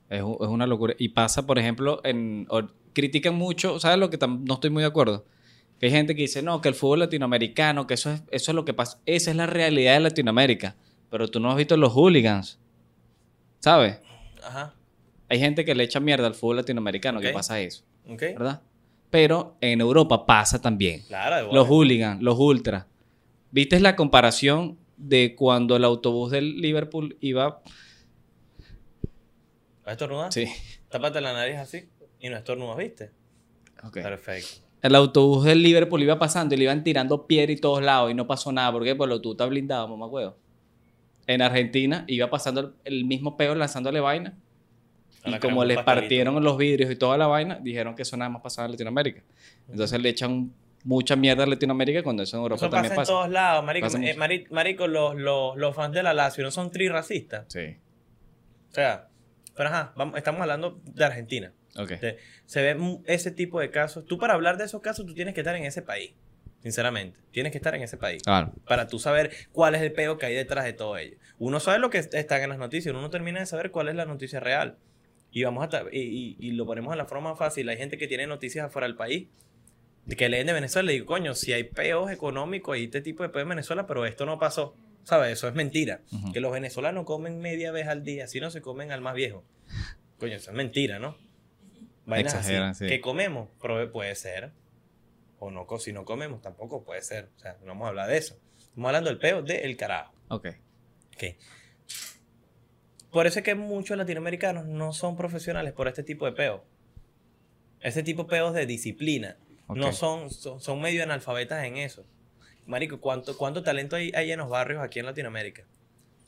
Es, 0.09 0.19
es 0.19 0.47
una 0.47 0.67
locura. 0.67 0.93
Y 0.97 1.09
pasa, 1.09 1.45
por 1.45 1.59
ejemplo, 1.59 2.01
en. 2.03 2.45
o- 2.49 2.67
critican 2.93 3.35
mucho, 3.35 3.79
¿sabes 3.79 3.97
lo 3.99 4.09
que 4.09 4.17
no 4.17 4.53
estoy 4.53 4.69
muy 4.69 4.81
de 4.83 4.87
acuerdo? 4.87 5.25
Que 5.85 5.89
hay 5.89 5.97
gente 5.97 6.15
que 6.15 6.23
dice, 6.23 6.41
no, 6.41 6.61
que 6.61 6.69
el 6.69 6.73
fútbol 6.73 6.97
latinoamericano, 7.01 7.85
que 7.85 7.93
eso 7.93 8.09
es, 8.09 8.23
eso 8.31 8.49
es 8.51 8.55
lo 8.55 8.65
que 8.65 8.73
pasa. 8.73 8.99
Esa 9.05 9.29
es 9.29 9.37
la 9.37 9.45
realidad 9.45 9.93
de 9.93 9.99
Latinoamérica. 9.99 10.75
Pero 11.11 11.27
tú 11.27 11.39
no 11.39 11.51
has 11.51 11.57
visto 11.57 11.77
los 11.77 11.93
hooligans. 11.93 12.57
¿Sabes? 13.59 13.99
Ajá. 14.43 14.73
Hay 15.29 15.37
gente 15.37 15.63
que 15.63 15.75
le 15.75 15.83
echa 15.83 15.99
mierda 15.99 16.25
al 16.25 16.33
fútbol 16.33 16.55
latinoamericano, 16.55 17.19
que 17.21 17.27
Ok. 17.27 17.33
pasa 17.35 17.59
eso, 17.59 17.83
¿Ok? 18.09 18.19
¿verdad? 18.19 18.63
Pero 19.11 19.57
en 19.61 19.79
Europa 19.79 20.25
pasa 20.25 20.59
también. 20.59 21.03
Claro, 21.03 21.49
bola. 21.49 21.59
Los 21.59 21.67
hooligans, 21.67 22.19
los 22.23 22.39
ultras. 22.39 22.87
¿Viste 23.51 23.79
la 23.79 23.95
comparación 23.95 24.79
de 24.97 25.35
cuando 25.35 25.75
el 25.75 25.83
autobús 25.83 26.31
del 26.31 26.61
Liverpool 26.61 27.15
iba 27.21 27.61
¿Vas 29.83 29.85
a 29.85 29.91
estornudar? 29.91 30.33
Sí. 30.33 30.47
Tápate 30.89 31.21
la 31.21 31.33
nariz 31.33 31.57
así 31.57 31.87
y 32.19 32.29
no 32.29 32.37
estornudas, 32.37 32.75
¿viste? 32.77 33.11
Ok. 33.83 33.93
Perfecto. 34.01 34.64
El 34.85 34.93
autobús 34.93 35.45
del 35.45 35.63
Liverpool 35.63 36.03
iba 36.03 36.19
pasando 36.19 36.53
y 36.53 36.59
le 36.59 36.65
iban 36.65 36.83
tirando 36.83 37.25
piedra 37.25 37.51
y 37.51 37.55
todos 37.55 37.81
lados 37.81 38.11
y 38.11 38.13
no 38.13 38.27
pasó 38.27 38.51
nada. 38.51 38.71
¿Por 38.71 38.83
qué? 38.83 38.93
Porque 38.93 39.07
el 39.07 39.13
autobús 39.13 39.33
está 39.33 39.47
blindado, 39.47 39.87
mamá 39.87 40.05
huevo. 40.05 40.35
En 41.25 41.41
Argentina 41.41 42.03
iba 42.07 42.29
pasando 42.29 42.61
el, 42.61 42.73
el 42.83 43.05
mismo 43.05 43.35
peo 43.35 43.55
lanzándole 43.55 43.99
vaina. 43.99 44.37
Y 45.25 45.39
como 45.39 45.65
les 45.65 45.81
partieron 45.81 46.43
los 46.43 46.55
vidrios 46.55 46.91
y 46.91 46.95
toda 46.97 47.17
la 47.17 47.25
vaina, 47.25 47.57
dijeron 47.59 47.95
que 47.95 48.03
eso 48.03 48.15
nada 48.15 48.29
más 48.29 48.43
pasaba 48.43 48.67
en 48.67 48.73
Latinoamérica. 48.73 49.23
Entonces 49.67 49.99
le 49.99 50.09
echan 50.09 50.53
mucha 50.83 51.15
mierda 51.15 51.45
a 51.45 51.47
Latinoamérica 51.47 52.03
cuando 52.03 52.21
eso 52.21 52.37
en 52.37 52.43
Europa 52.43 52.57
Eso 52.57 52.69
pasa 52.69 52.75
también 52.75 52.91
en 52.93 52.95
pasa. 52.95 53.11
todos 53.11 53.29
lados, 53.29 53.65
marico. 53.65 53.87
Pasa 53.87 53.97
Eh, 54.03 54.15
marico, 54.51 54.85
los, 54.85 55.15
los, 55.15 55.57
los 55.57 55.75
fans 55.75 55.95
de 55.95 56.03
la 56.03 56.13
Lazio 56.13 56.43
no 56.43 56.51
son 56.51 56.69
trirracistas. 56.69 57.45
Sí. 57.47 57.75
O 58.69 58.73
sea, 58.75 59.07
pero 59.55 59.69
ajá, 59.69 59.93
vamos, 59.95 60.15
estamos 60.15 60.41
hablando 60.41 60.79
de 60.83 61.05
Argentina. 61.05 61.51
Ok. 61.77 61.89
Se, 61.99 62.17
se 62.45 62.61
ve 62.61 62.99
ese 63.05 63.31
tipo 63.31 63.59
de 63.59 63.69
casos. 63.69 64.05
Tú 64.05 64.17
para 64.17 64.33
hablar 64.33 64.57
de 64.57 64.65
esos 64.65 64.81
casos, 64.81 65.05
tú 65.05 65.13
tienes 65.13 65.33
que 65.33 65.41
estar 65.41 65.55
en 65.55 65.63
ese 65.65 65.81
país. 65.81 66.13
Sinceramente. 66.61 67.19
Tienes 67.31 67.51
que 67.51 67.57
estar 67.59 67.75
en 67.75 67.83
ese 67.83 67.97
país. 67.97 68.23
Claro. 68.23 68.53
Para 68.67 68.87
tú 68.87 68.97
saber 68.97 69.31
cuál 69.51 69.75
es 69.75 69.81
el 69.81 69.91
peo 69.91 70.17
que 70.17 70.25
hay 70.25 70.33
detrás 70.35 70.65
de 70.65 70.73
todo 70.73 70.97
ello. 70.97 71.17
Uno 71.37 71.59
sabe 71.59 71.77
lo 71.79 71.89
que 71.89 71.99
está 71.99 72.41
en 72.41 72.49
las 72.49 72.57
noticias, 72.57 72.91
uno 72.91 73.01
no 73.01 73.09
termina 73.09 73.39
de 73.39 73.45
saber 73.45 73.69
cuál 73.71 73.87
es 73.89 73.95
la 73.95 74.05
noticia 74.05 74.39
real. 74.39 74.77
Y 75.31 75.43
vamos 75.43 75.67
a 75.71 75.83
y, 75.91 75.99
y- 75.99 76.37
y 76.39 76.51
lo 76.53 76.65
ponemos 76.65 76.91
de 76.91 76.97
la 76.97 77.05
forma 77.05 77.35
fácil. 77.35 77.67
Hay 77.69 77.77
gente 77.77 77.97
que 77.97 78.07
tiene 78.07 78.25
noticias 78.25 78.65
afuera 78.65 78.87
del 78.87 78.95
país. 78.95 79.27
Que 80.17 80.29
leen 80.29 80.47
de 80.47 80.53
Venezuela 80.53 80.91
y 80.91 80.95
digo, 80.95 81.07
coño, 81.07 81.33
si 81.35 81.51
hay 81.51 81.63
peos 81.65 82.09
económicos 82.11 82.77
y 82.77 82.85
este 82.85 83.01
tipo 83.01 83.23
de 83.23 83.29
peos 83.29 83.43
en 83.43 83.49
Venezuela, 83.49 83.85
pero 83.87 84.05
esto 84.05 84.25
no 84.25 84.39
pasó. 84.39 84.75
¿Sabes? 85.03 85.33
Eso 85.33 85.47
es 85.47 85.53
mentira. 85.55 86.01
Que 86.33 86.39
los 86.39 86.51
venezolanos 86.51 87.05
comen 87.05 87.39
media 87.39 87.71
vez 87.71 87.87
al 87.87 88.03
día, 88.03 88.27
si 88.27 88.39
no 88.39 88.49
se 88.49 88.61
comen 88.61 88.91
al 88.91 89.01
más 89.01 89.13
viejo. 89.13 89.43
Coño, 90.19 90.35
eso 90.37 90.49
es 90.51 90.55
mentira, 90.57 90.97
¿no? 90.99 91.17
Vainas 92.05 92.33
así. 92.33 92.51
Exageran, 92.51 92.75
sí. 92.75 92.87
¿Qué 92.87 93.01
comemos? 93.01 93.49
Puede 93.91 94.15
ser. 94.15 94.51
O 95.39 95.51
no, 95.51 95.67
si 95.79 95.93
no 95.93 96.05
comemos, 96.05 96.41
tampoco 96.41 96.83
puede 96.83 97.01
ser. 97.01 97.29
O 97.35 97.39
sea, 97.39 97.57
no 97.61 97.67
vamos 97.67 97.85
a 97.85 97.89
hablar 97.89 98.09
de 98.09 98.17
eso. 98.17 98.37
Estamos 98.57 98.87
hablando 98.87 99.09
del 99.09 99.19
peo 99.19 99.41
del 99.41 99.75
carajo. 99.75 100.13
Ok. 100.29 100.47
Ok. 101.15 101.23
Por 103.11 103.27
eso 103.27 103.39
es 103.39 103.45
que 103.45 103.55
muchos 103.55 103.97
latinoamericanos 103.97 104.65
no 104.65 104.91
son 104.91 105.15
profesionales 105.15 105.73
por 105.73 105.87
este 105.87 106.03
tipo 106.03 106.25
de 106.25 106.33
peo. 106.33 106.63
Este 107.81 108.03
tipo 108.03 108.23
de 108.23 108.29
peos 108.29 108.53
de 108.53 108.65
disciplina. 108.65 109.37
No 109.69 109.93
son, 109.93 110.29
son, 110.29 110.59
son 110.59 110.81
medio 110.81 111.03
analfabetas 111.03 111.63
en 111.63 111.77
eso. 111.77 112.05
Marico, 112.65 112.99
¿cuánto, 112.99 113.37
cuánto 113.37 113.63
talento 113.63 113.95
hay, 113.95 114.11
hay 114.15 114.31
en 114.31 114.39
los 114.39 114.49
barrios 114.49 114.81
aquí 114.81 114.99
en 114.99 115.05
Latinoamérica? 115.05 115.65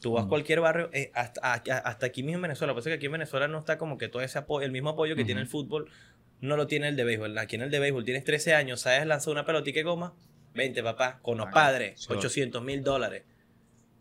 Tú 0.02 0.14
vas 0.14 0.24
a 0.24 0.26
Mm. 0.26 0.30
cualquier 0.30 0.60
barrio, 0.62 0.90
eh, 0.94 1.12
hasta, 1.14 1.42
hasta 1.54 2.06
aquí 2.06 2.22
mismo 2.24 2.38
en 2.38 2.42
Venezuela. 2.44 2.76
Pasa 2.76 2.90
que 2.90 2.96
aquí 2.96 3.08
en 3.08 3.14
Venezuela 3.14 3.48
no 3.48 3.60
está 3.60 3.78
como 3.78 3.98
que 3.98 4.08
todo 4.10 4.22
ese 4.22 4.38
apoyo, 4.40 4.66
el 4.66 4.72
mismo 4.72 4.90
apoyo 4.92 5.16
que 5.16 5.26
tiene 5.26 5.42
el 5.42 5.48
fútbol, 5.48 5.90
no 6.40 6.56
lo 6.56 6.68
tiene 6.68 6.88
el 6.90 6.96
de 6.96 7.04
béisbol. 7.04 7.38
Aquí 7.38 7.56
en 7.56 7.64
el 7.64 7.72
de 7.72 7.80
béisbol 7.80 8.04
tienes 8.06 8.24
13 8.24 8.54
años, 8.54 8.82
sabes 8.82 9.06
lanzar 9.08 9.32
una 9.32 9.46
pelotita 9.46 9.74
que 9.76 9.84
goma, 9.84 10.14
20 10.54 10.84
papá, 10.84 11.20
con 11.24 11.38
los 11.40 11.48
Ah, 11.48 11.52
padres, 11.52 12.00
sure. 12.00 12.20
800 12.20 12.64
mil 12.64 12.84
dólares. 12.84 13.24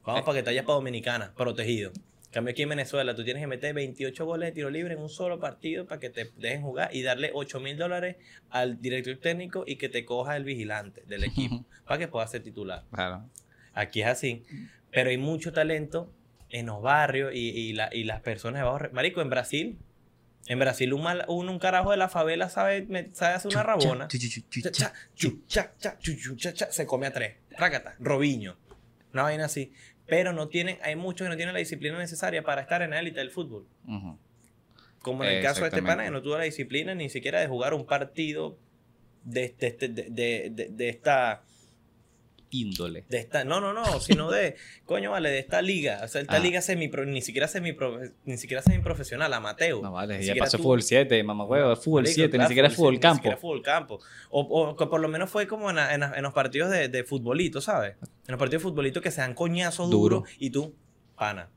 Vamos 0.05 0.23
para 0.23 0.37
que 0.39 0.43
te 0.43 0.51
vayas 0.51 0.65
para 0.65 0.75
Dominicana, 0.77 1.33
protegido. 1.35 1.93
En 2.27 2.33
cambio 2.33 2.53
aquí 2.53 2.63
en 2.63 2.69
Venezuela 2.69 3.15
tú 3.15 3.25
tienes 3.25 3.41
que 3.43 3.47
meter 3.47 3.73
28 3.75 4.27
goles 4.27 4.49
de 4.51 4.53
tiro 4.53 4.69
libre 4.69 4.93
en 4.93 5.01
un 5.01 5.09
solo 5.09 5.41
partido 5.41 5.87
para 5.87 5.99
que 5.99 6.11
te 6.11 6.31
dejen 6.37 6.61
jugar 6.61 6.95
y 6.95 7.03
darle 7.03 7.31
8 7.33 7.61
mil 7.61 7.79
dólares 7.79 8.17
al 8.51 8.79
director 8.83 9.17
técnico 9.17 9.65
y 9.67 9.77
que 9.77 9.89
te 9.89 10.05
coja 10.05 10.37
el 10.37 10.45
vigilante 10.45 11.03
del 11.07 11.25
equipo 11.25 11.65
para 11.87 11.99
que 11.99 12.09
puedas 12.09 12.31
ser 12.31 12.43
titular. 12.43 12.85
Claro. 12.93 13.25
Aquí 13.73 14.03
es 14.03 14.07
así. 14.09 14.45
Pero 14.91 15.11
hay 15.11 15.19
mucho 15.19 15.53
talento 15.53 16.13
en 16.51 16.67
los 16.67 16.81
barrios 16.81 17.35
y, 17.35 17.39
y 17.51 17.73
la- 17.73 17.91
y 17.93 18.05
las 18.05 18.21
personas 18.21 18.61
de 18.61 18.65
bajo. 18.65 18.79
Marico, 18.93 19.21
en 19.21 19.31
Brasil, 19.31 19.79
en 20.47 20.59
Brasil 20.59 20.93
un, 20.93 21.03
mal- 21.03 21.25
un, 21.29 21.49
un 21.49 21.59
carajo 21.59 21.91
de 21.91 21.97
la 21.97 22.09
favela 22.09 22.49
sabe, 22.49 22.87
sabe 23.13 23.35
hacer 23.35 23.51
una 23.51 23.63
rabona. 23.63 24.07
Se 26.71 26.87
come 26.87 27.07
a 27.07 27.13
tres. 27.13 27.37
Rácata, 27.59 27.95
Robiño. 27.99 28.57
Una 29.13 29.23
vaina 29.25 29.47
así. 29.47 29.73
Pero 30.07 30.33
no 30.33 30.49
tienen, 30.49 30.79
hay 30.83 30.95
muchos 30.95 31.25
que 31.25 31.31
no 31.31 31.37
tienen 31.37 31.53
la 31.53 31.59
disciplina 31.59 31.99
necesaria 31.99 32.43
para 32.45 32.61
estar 32.63 32.81
en 32.83 32.91
la 32.91 33.01
élite 33.01 33.19
del 33.19 33.31
fútbol. 33.31 33.67
Ujú. 33.89 34.19
Como 35.01 35.25
en 35.25 35.31
el 35.31 35.43
caso 35.43 35.61
de 35.63 35.67
este 35.69 35.81
pana, 35.83 36.05
que 36.05 36.11
no 36.13 36.23
tuvo 36.23 36.37
la 36.39 36.45
disciplina 36.45 36.95
ni 36.95 37.09
siquiera 37.09 37.41
de 37.41 37.49
jugar 37.49 37.75
un 37.75 37.87
partido 37.87 38.57
de, 39.25 39.55
de, 39.59 39.73
de, 39.73 39.89
de- 40.11 40.51
de- 40.51 40.69
de 40.71 40.89
esta 40.89 41.43
Índole. 42.51 43.05
de 43.09 43.19
esta, 43.19 43.45
no, 43.45 43.61
no, 43.61 43.73
no, 43.73 44.01
sino 44.01 44.31
de, 44.31 44.55
coño, 44.85 45.11
vale, 45.11 45.31
de 45.31 45.39
esta 45.41 45.61
liga. 45.63 46.01
O 46.05 46.09
sea, 46.09 46.21
esta 46.21 46.37
Ah. 46.37 46.39
liga 46.39 46.61
semi 46.63 46.89
ni 46.89 47.21
siquiera 47.21 47.49
semi 47.49 47.77
ni 48.25 48.37
siquiera 48.37 48.63
semiprofesional, 48.63 49.33
amateur. 49.35 49.83
No 49.83 49.93
vale, 49.93 50.15
Ni 50.19 50.25
ya 50.25 50.33
siquiera 50.33 50.45
pasó 50.45 50.57
tú- 50.59 50.63
fútbol 50.63 50.83
7, 50.83 51.23
mamá 51.25 51.45
huevo, 51.45 51.73
es 51.73 51.81
fútbol 51.81 52.03
Marico, 52.05 52.15
7, 52.15 52.29
ni 52.29 52.39
claro, 52.39 52.49
siquiera 52.49 52.69
es 52.69 52.75
fútbol 52.77 52.93
7, 52.95 53.01
campo. 53.03 53.15
Ni 53.17 53.19
siquiera 53.23 53.37
fútbol 53.39 53.63
campo. 53.63 53.99
O, 54.31 54.41
o 54.43 54.77
que 54.77 54.87
por 54.87 55.01
lo 55.01 55.09
menos 55.09 55.29
fue 55.29 55.47
como 55.49 55.71
en, 55.71 55.79
en 55.79 56.23
los 56.23 56.33
partidos 56.33 56.71
de, 56.71 56.89
de 56.89 57.05
futbolito, 57.05 57.61
¿sabes? 57.61 57.97
En 58.03 58.33
los 58.33 58.39
partidos 58.39 58.63
de 58.63 58.69
futbolito 58.69 59.01
que 59.01 59.11
se 59.11 59.21
dan 59.21 59.35
coñazos 59.35 59.91
Duro. 59.91 60.17
duros 60.19 60.31
y 60.39 60.51
tú, 60.51 60.75
pana. 61.17 61.51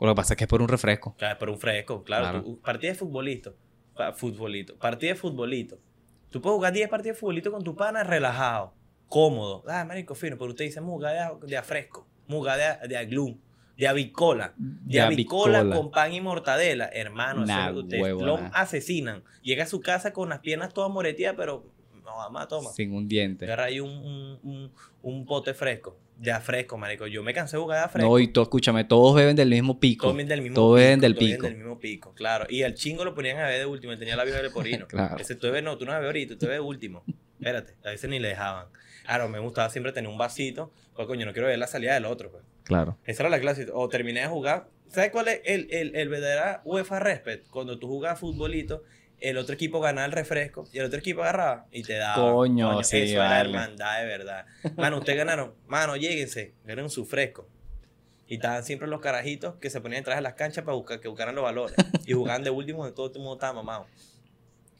Lo 0.00 0.08
que 0.08 0.14
pasa 0.14 0.32
es 0.32 0.38
que 0.38 0.44
es 0.44 0.48
por 0.48 0.62
un 0.62 0.68
refresco. 0.68 1.14
Claro, 1.18 1.36
pero 1.38 1.52
un 1.52 1.58
fresco, 1.58 2.02
claro. 2.02 2.24
Claro. 2.24 2.42
tú- 2.42 2.60
partida 2.62 2.92
de 2.92 2.98
futbolito. 2.98 3.54
futbolito. 4.16 4.76
Partida 4.78 5.10
de 5.10 5.16
futbolito. 5.16 5.78
Tú 6.30 6.40
puedes 6.40 6.54
jugar 6.56 6.72
10 6.72 6.88
partidas 6.88 7.16
de 7.16 7.20
futbolito 7.20 7.50
con 7.52 7.62
tu 7.62 7.74
pana 7.76 8.02
relajado, 8.04 8.72
cómodo. 9.10 9.62
Ah, 9.68 9.84
marico, 9.84 10.14
fino, 10.14 10.38
pero 10.38 10.50
usted 10.52 10.64
dice 10.64 10.80
muga 10.80 11.10
de, 11.12 11.46
de 11.46 11.56
a 11.58 11.62
fresco, 11.62 12.06
muga 12.28 12.56
de, 12.56 12.88
de 12.88 12.96
aglú, 12.96 13.38
de 13.76 13.86
avicola. 13.88 14.54
De, 14.56 14.94
De 14.94 15.00
avicola, 15.02 15.58
avicola. 15.58 15.76
con 15.76 15.90
pan 15.90 16.14
y 16.14 16.20
mortadela. 16.22 16.88
Hermano, 16.90 17.44
eso 17.44 17.52
Nah, 17.52 17.66
es 17.66 17.72
que 17.74 17.78
ustedes 17.80 18.02
huevo, 18.02 18.24
lo 18.24 18.38
nah. 18.38 18.50
asesinan. 18.54 19.22
Llega 19.42 19.64
a 19.64 19.66
su 19.66 19.80
casa 19.80 20.12
con 20.14 20.30
las 20.30 20.38
piernas 20.38 20.72
todas 20.72 20.90
moreteadas, 20.90 21.36
pero 21.36 21.66
no, 22.04 22.16
mamá, 22.16 22.48
toma. 22.48 22.70
Sin 22.70 22.94
un 22.94 23.06
diente. 23.06 23.44
Agarra 23.44 23.64
ahí 23.64 23.80
un, 23.80 23.90
un, 23.90 24.38
un, 24.42 24.72
un 25.02 25.26
pote 25.26 25.52
fresco. 25.54 25.98
De 26.16 26.30
a 26.30 26.38
fresco, 26.40 26.76
marico. 26.76 27.06
Yo 27.06 27.22
me 27.22 27.32
cansé 27.32 27.56
de 27.56 27.62
jugar 27.62 27.78
de 27.78 27.84
a 27.86 27.88
fresco. 27.88 28.10
No, 28.10 28.18
y 28.18 28.28
tú, 28.28 28.42
escúchame, 28.42 28.84
todos 28.84 29.14
beben 29.16 29.34
del 29.36 29.48
mismo 29.48 29.80
pico. 29.80 30.06
Todos 30.12 30.28
del 30.28 30.42
mismo 30.42 30.54
Todos 30.54 30.76
beben 30.78 31.00
del 31.00 31.14
todos 31.14 31.28
pico. 31.30 31.46
del 31.46 31.56
mismo 31.56 31.78
pico, 31.78 32.12
claro. 32.14 32.44
Y 32.50 32.60
el 32.62 32.74
chingo 32.74 33.04
lo 33.06 33.14
ponían 33.14 33.38
a 33.38 33.44
beber 33.44 33.60
de 33.60 33.66
último, 33.66 33.92
él 33.94 33.98
tenía 33.98 34.16
la 34.16 34.24
vieja 34.24 34.42
de 34.42 34.50
porino. 34.50 34.86
Claro. 34.88 35.16
Ese 35.16 35.34
tú 35.36 35.46
bebes, 35.46 35.62
no, 35.64 35.78
tú 35.78 35.86
no 35.86 35.92
bebes 35.92 36.04
ahorita, 36.06 36.36
tú 36.38 36.44
bebes 36.46 36.60
último. 36.60 37.02
Espérate, 37.40 37.74
a 37.84 37.90
veces 37.90 38.08
ni 38.10 38.18
le 38.18 38.28
dejaban. 38.28 38.66
Claro, 39.04 39.28
me 39.28 39.38
gustaba 39.38 39.70
siempre 39.70 39.92
tener 39.92 40.10
un 40.10 40.18
vasito, 40.18 40.72
pues 40.94 41.06
coño, 41.08 41.24
no 41.26 41.32
quiero 41.32 41.48
ver 41.48 41.58
la 41.58 41.66
salida 41.66 41.94
del 41.94 42.04
otro, 42.04 42.30
pues. 42.30 42.44
Claro. 42.64 42.98
Esa 43.04 43.22
era 43.22 43.30
la 43.30 43.40
clase. 43.40 43.66
O 43.72 43.88
terminé 43.88 44.20
de 44.20 44.26
jugar. 44.28 44.68
¿Sabes 44.88 45.10
cuál 45.10 45.28
es 45.28 45.40
el, 45.44 45.68
el, 45.72 45.96
el 45.96 46.08
verdadero 46.08 46.60
UEFA 46.64 46.98
Respect? 47.00 47.48
Cuando 47.48 47.78
tú 47.78 47.86
jugabas 47.88 48.20
futbolito, 48.20 48.82
el 49.20 49.38
otro 49.38 49.54
equipo 49.54 49.80
ganaba 49.80 50.04
el 50.06 50.12
refresco 50.12 50.68
y 50.72 50.78
el 50.78 50.84
otro 50.86 50.98
equipo 50.98 51.22
agarraba 51.22 51.66
y 51.70 51.82
te 51.82 51.94
daba. 51.94 52.32
Coño, 52.32 52.82
sí, 52.84 52.98
Eso 52.98 53.14
era 53.14 53.28
vale. 53.28 53.50
hermandad 53.50 54.00
de 54.00 54.06
verdad. 54.06 54.46
Mano, 54.76 54.98
ustedes 54.98 55.18
ganaron. 55.18 55.54
Mano, 55.66 55.96
lléguense. 55.96 56.54
Ganen 56.64 56.90
su 56.90 57.06
fresco. 57.06 57.48
Y 58.26 58.34
estaban 58.34 58.62
siempre 58.64 58.86
los 58.86 59.00
carajitos 59.00 59.56
que 59.56 59.70
se 59.70 59.80
ponían 59.80 60.00
detrás 60.02 60.16
de 60.18 60.22
las 60.22 60.34
canchas 60.34 60.64
para 60.64 60.76
buscar, 60.76 61.00
que 61.00 61.08
buscaran 61.08 61.34
los 61.34 61.42
valores. 61.42 61.74
Y 62.06 62.12
jugaban 62.12 62.44
de 62.44 62.50
último 62.50 62.84
de 62.86 62.92
todo 62.92 63.06
el 63.12 63.18
mundo 63.18 63.34
estaba 63.34 63.54
mamado. 63.54 63.86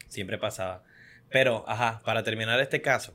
Siempre 0.08 0.38
pasaba. 0.38 0.82
Pero, 1.30 1.64
ajá, 1.68 2.02
para 2.04 2.22
terminar 2.22 2.60
este 2.60 2.82
caso, 2.82 3.14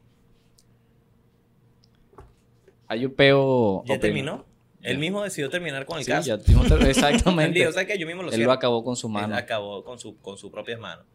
Hay 2.87 3.05
un 3.05 3.13
peo. 3.15 3.83
¿ya 3.85 3.99
terminó? 3.99 4.45
Ya. 4.81 4.89
Él 4.91 4.99
mismo 4.99 5.23
decidió 5.23 5.49
terminar 5.49 5.85
con 5.85 5.97
el 5.97 6.03
Sí, 6.05 6.11
caso. 6.11 6.27
ya 6.37 6.87
exactamente. 6.89 7.65
O 7.67 7.71
sea 7.71 7.85
que 7.85 7.97
yo 7.97 8.05
mismo 8.05 8.21
lo 8.21 8.29
Él 8.29 8.35
cierro. 8.35 8.49
lo 8.51 8.53
acabó 8.53 8.83
con 8.83 8.95
su 8.95 9.07
Él 9.07 9.13
mano. 9.13 9.35
acabó 9.35 9.83
con, 9.83 9.97
su, 9.97 10.17
con 10.19 10.37
sus 10.37 10.51
propias 10.51 10.79
manos. 10.79 11.05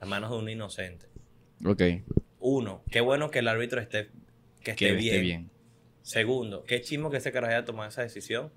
Las 0.00 0.08
manos 0.08 0.30
de 0.30 0.36
un 0.38 0.48
inocente. 0.48 1.06
Ok. 1.66 1.82
Uno, 2.40 2.82
qué 2.90 3.02
bueno 3.02 3.30
que 3.30 3.40
el 3.40 3.48
árbitro 3.48 3.80
esté, 3.80 4.08
que 4.64 4.70
esté 4.70 4.86
Que 4.86 4.92
bien. 4.92 5.14
esté 5.14 5.20
bien. 5.20 5.50
Segundo, 6.02 6.64
qué 6.64 6.80
chismo 6.80 7.10
que 7.10 7.18
ese 7.18 7.30
carajo 7.32 7.52
haya 7.52 7.64
tomado 7.66 7.90
esa 7.90 8.00
decisión. 8.00 8.50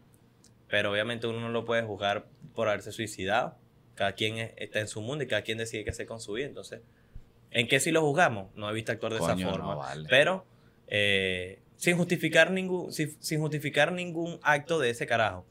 Pero 0.69 0.91
obviamente 0.91 1.27
uno 1.27 1.41
no 1.41 1.49
lo 1.49 1.65
puede 1.65 1.83
juzgar 1.83 2.25
por 2.55 2.69
haberse 2.69 2.93
suicidado. 2.93 3.57
Cada 3.95 4.13
quien 4.13 4.37
es- 4.37 4.53
está 4.55 4.79
en 4.79 4.87
su 4.87 5.01
mundo 5.01 5.25
y 5.25 5.27
cada 5.27 5.41
quien 5.41 5.57
decide 5.57 5.83
qué 5.83 5.89
hacer 5.89 6.07
con 6.07 6.21
su 6.21 6.31
vida. 6.33 6.47
Entonces, 6.47 6.79
¿en 7.53 7.67
qué 7.67 7.79
sí 7.79 7.91
lo 7.91 8.01
juzgamos? 8.01 8.53
No 8.55 8.69
he 8.69 8.73
visto 8.73 8.91
actuar 8.91 9.13
de 9.13 9.19
Coño, 9.19 9.33
esa 9.33 9.45
no, 9.45 9.51
forma. 9.51 9.75
vale. 9.75 10.07
Pero 10.09 10.45
eh, 10.87 11.61
sin 11.77 11.97
justificar 11.97 12.51
ningún, 12.51 12.91
sin, 12.91 13.21
sin 13.21 13.39
justificar 13.39 13.91
ningún 13.91 14.39
acto 14.43 14.79
de 14.79 14.89
ese 14.89 15.05
carajo. 15.07 15.45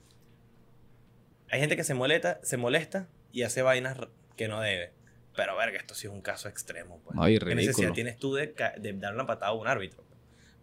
Hay 1.50 1.61
gente 1.61 1.76
que 1.76 1.84
se 1.84 1.94
molesta, 1.94 2.40
se 2.42 2.57
molesta 2.57 3.09
y 3.32 3.42
hace 3.42 3.62
vainas 3.62 3.98
que 4.36 4.48
no 4.48 4.61
debe. 4.61 4.92
Pero 5.36 5.57
verga, 5.57 5.78
esto 5.78 5.94
sí 5.94 6.07
es 6.07 6.12
un 6.12 6.20
caso 6.20 6.48
extremo. 6.48 7.00
Pues. 7.05 7.16
No, 7.16 7.28
y 7.28 7.38
¿Qué 7.38 7.55
necesidad 7.55 7.92
tienes 7.92 8.18
tú 8.18 8.34
de, 8.34 8.55
de 8.78 8.92
dar 8.94 9.14
una 9.14 9.26
patada 9.26 9.53
a 9.53 9.55
un 9.55 9.66
árbitro? 9.66 10.05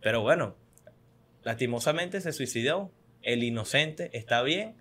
Pero 0.02 0.22
bueno, 0.22 0.56
lastimosamente 1.44 2.22
se 2.22 2.32
suicidó. 2.34 2.92
El 3.22 3.44
inocente 3.44 4.10
está 4.18 4.42
bien. 4.44 4.76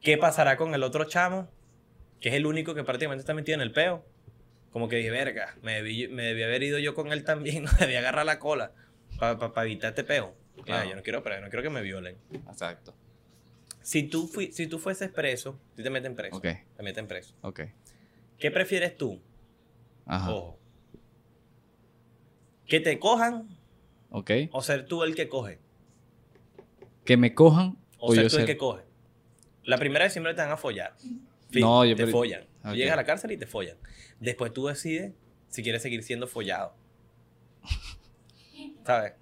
¿Qué 0.00 0.18
pasará 0.18 0.56
con 0.56 0.74
el 0.74 0.82
otro 0.82 1.04
chamo? 1.04 1.50
Que 2.20 2.28
es 2.30 2.34
el 2.34 2.46
único 2.46 2.74
que 2.74 2.84
prácticamente 2.84 3.20
está 3.20 3.34
metido 3.34 3.54
en 3.54 3.62
el 3.62 3.72
peo. 3.72 4.04
Como 4.78 4.88
que 4.88 4.94
dije, 4.94 5.10
verga, 5.10 5.56
me 5.60 5.74
debí, 5.74 6.06
me 6.06 6.22
debí 6.22 6.44
haber 6.44 6.62
ido 6.62 6.78
yo 6.78 6.94
con 6.94 7.12
él 7.12 7.24
también. 7.24 7.64
No 7.64 7.70
debí 7.80 7.96
agarrar 7.96 8.24
la 8.24 8.38
cola 8.38 8.70
para 9.18 9.64
evitar 9.64 9.88
este 9.90 10.04
peo. 10.04 10.36
Claro. 10.64 10.88
yo 10.88 10.94
no 10.94 11.02
quiero, 11.02 11.20
pero 11.24 11.34
yo 11.34 11.40
no 11.40 11.48
quiero 11.48 11.64
que 11.64 11.70
me 11.70 11.82
violen. 11.82 12.16
Exacto. 12.48 12.94
Si 13.82 14.04
tú, 14.04 14.28
fui, 14.28 14.52
si 14.52 14.68
tú 14.68 14.78
fueses 14.78 15.10
preso, 15.10 15.58
tú 15.74 15.82
te 15.82 15.90
meten 15.90 16.14
preso. 16.14 16.36
Ok, 16.36 16.46
Te 16.76 16.82
meten 16.84 17.08
preso. 17.08 17.34
ok. 17.40 17.62
¿Qué 18.38 18.52
prefieres 18.52 18.96
tú? 18.96 19.20
Ajá. 20.06 20.30
Ojo. 20.30 20.60
¿Que 22.68 22.78
te 22.78 23.00
cojan 23.00 23.48
Ok. 24.10 24.30
o 24.52 24.62
ser 24.62 24.86
tú 24.86 25.02
el 25.02 25.16
que 25.16 25.28
coge? 25.28 25.58
Que 27.04 27.16
me 27.16 27.34
cojan 27.34 27.76
O, 27.98 28.12
o, 28.12 28.14
ser 28.14 28.22
yo 28.24 28.30
tú 28.30 28.36
el 28.38 28.46
que 28.46 28.56
coge. 28.56 28.84
La 29.64 29.76
primera 29.76 30.04
vez 30.04 30.12
siempre 30.12 30.34
te 30.34 30.40
van 30.40 30.52
a 30.52 30.56
follar. 30.56 30.94
Fin, 31.50 31.62
No, 31.62 31.84
yo 31.84 31.96
te 31.96 32.06
follan. 32.06 32.44
Tú 32.68 32.74
Ok. 32.74 32.76
Llegas 32.78 32.92
a 32.94 32.96
la 32.96 33.04
cárcel 33.04 33.32
y 33.32 33.36
te 33.36 33.46
follan. 33.46 33.76
Después 34.20 34.52
tú 34.52 34.66
decides 34.66 35.12
si 35.48 35.62
quieres 35.62 35.82
seguir 35.82 36.02
siendo 36.02 36.26
follado. 36.26 36.74
¿Sabes? 38.84 39.12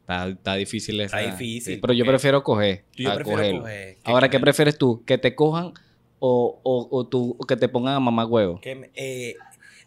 Está, 0.00 0.28
está 0.28 0.54
difícil 0.54 1.00
esa. 1.00 1.20
Está 1.20 1.30
difícil, 1.32 1.74
sí, 1.74 1.80
pero 1.80 1.92
yo 1.92 2.04
prefiero 2.06 2.42
coger. 2.42 2.84
Yo 2.94 3.14
prefiero 3.14 3.58
coger 3.58 3.98
Ahora, 4.04 4.30
¿qué 4.30 4.40
prefieres 4.40 4.78
tú? 4.78 5.04
¿Que 5.04 5.18
te 5.18 5.34
cojan 5.34 5.72
o, 6.18 6.60
o, 6.62 6.88
o 6.90 7.06
tú, 7.06 7.36
o 7.38 7.44
que 7.46 7.56
te 7.56 7.68
pongan 7.68 7.94
a 7.94 8.00
mamá 8.00 8.24
huevo? 8.24 8.60
Que 8.60 8.74
me- 8.74 8.90
eh, 8.94 9.34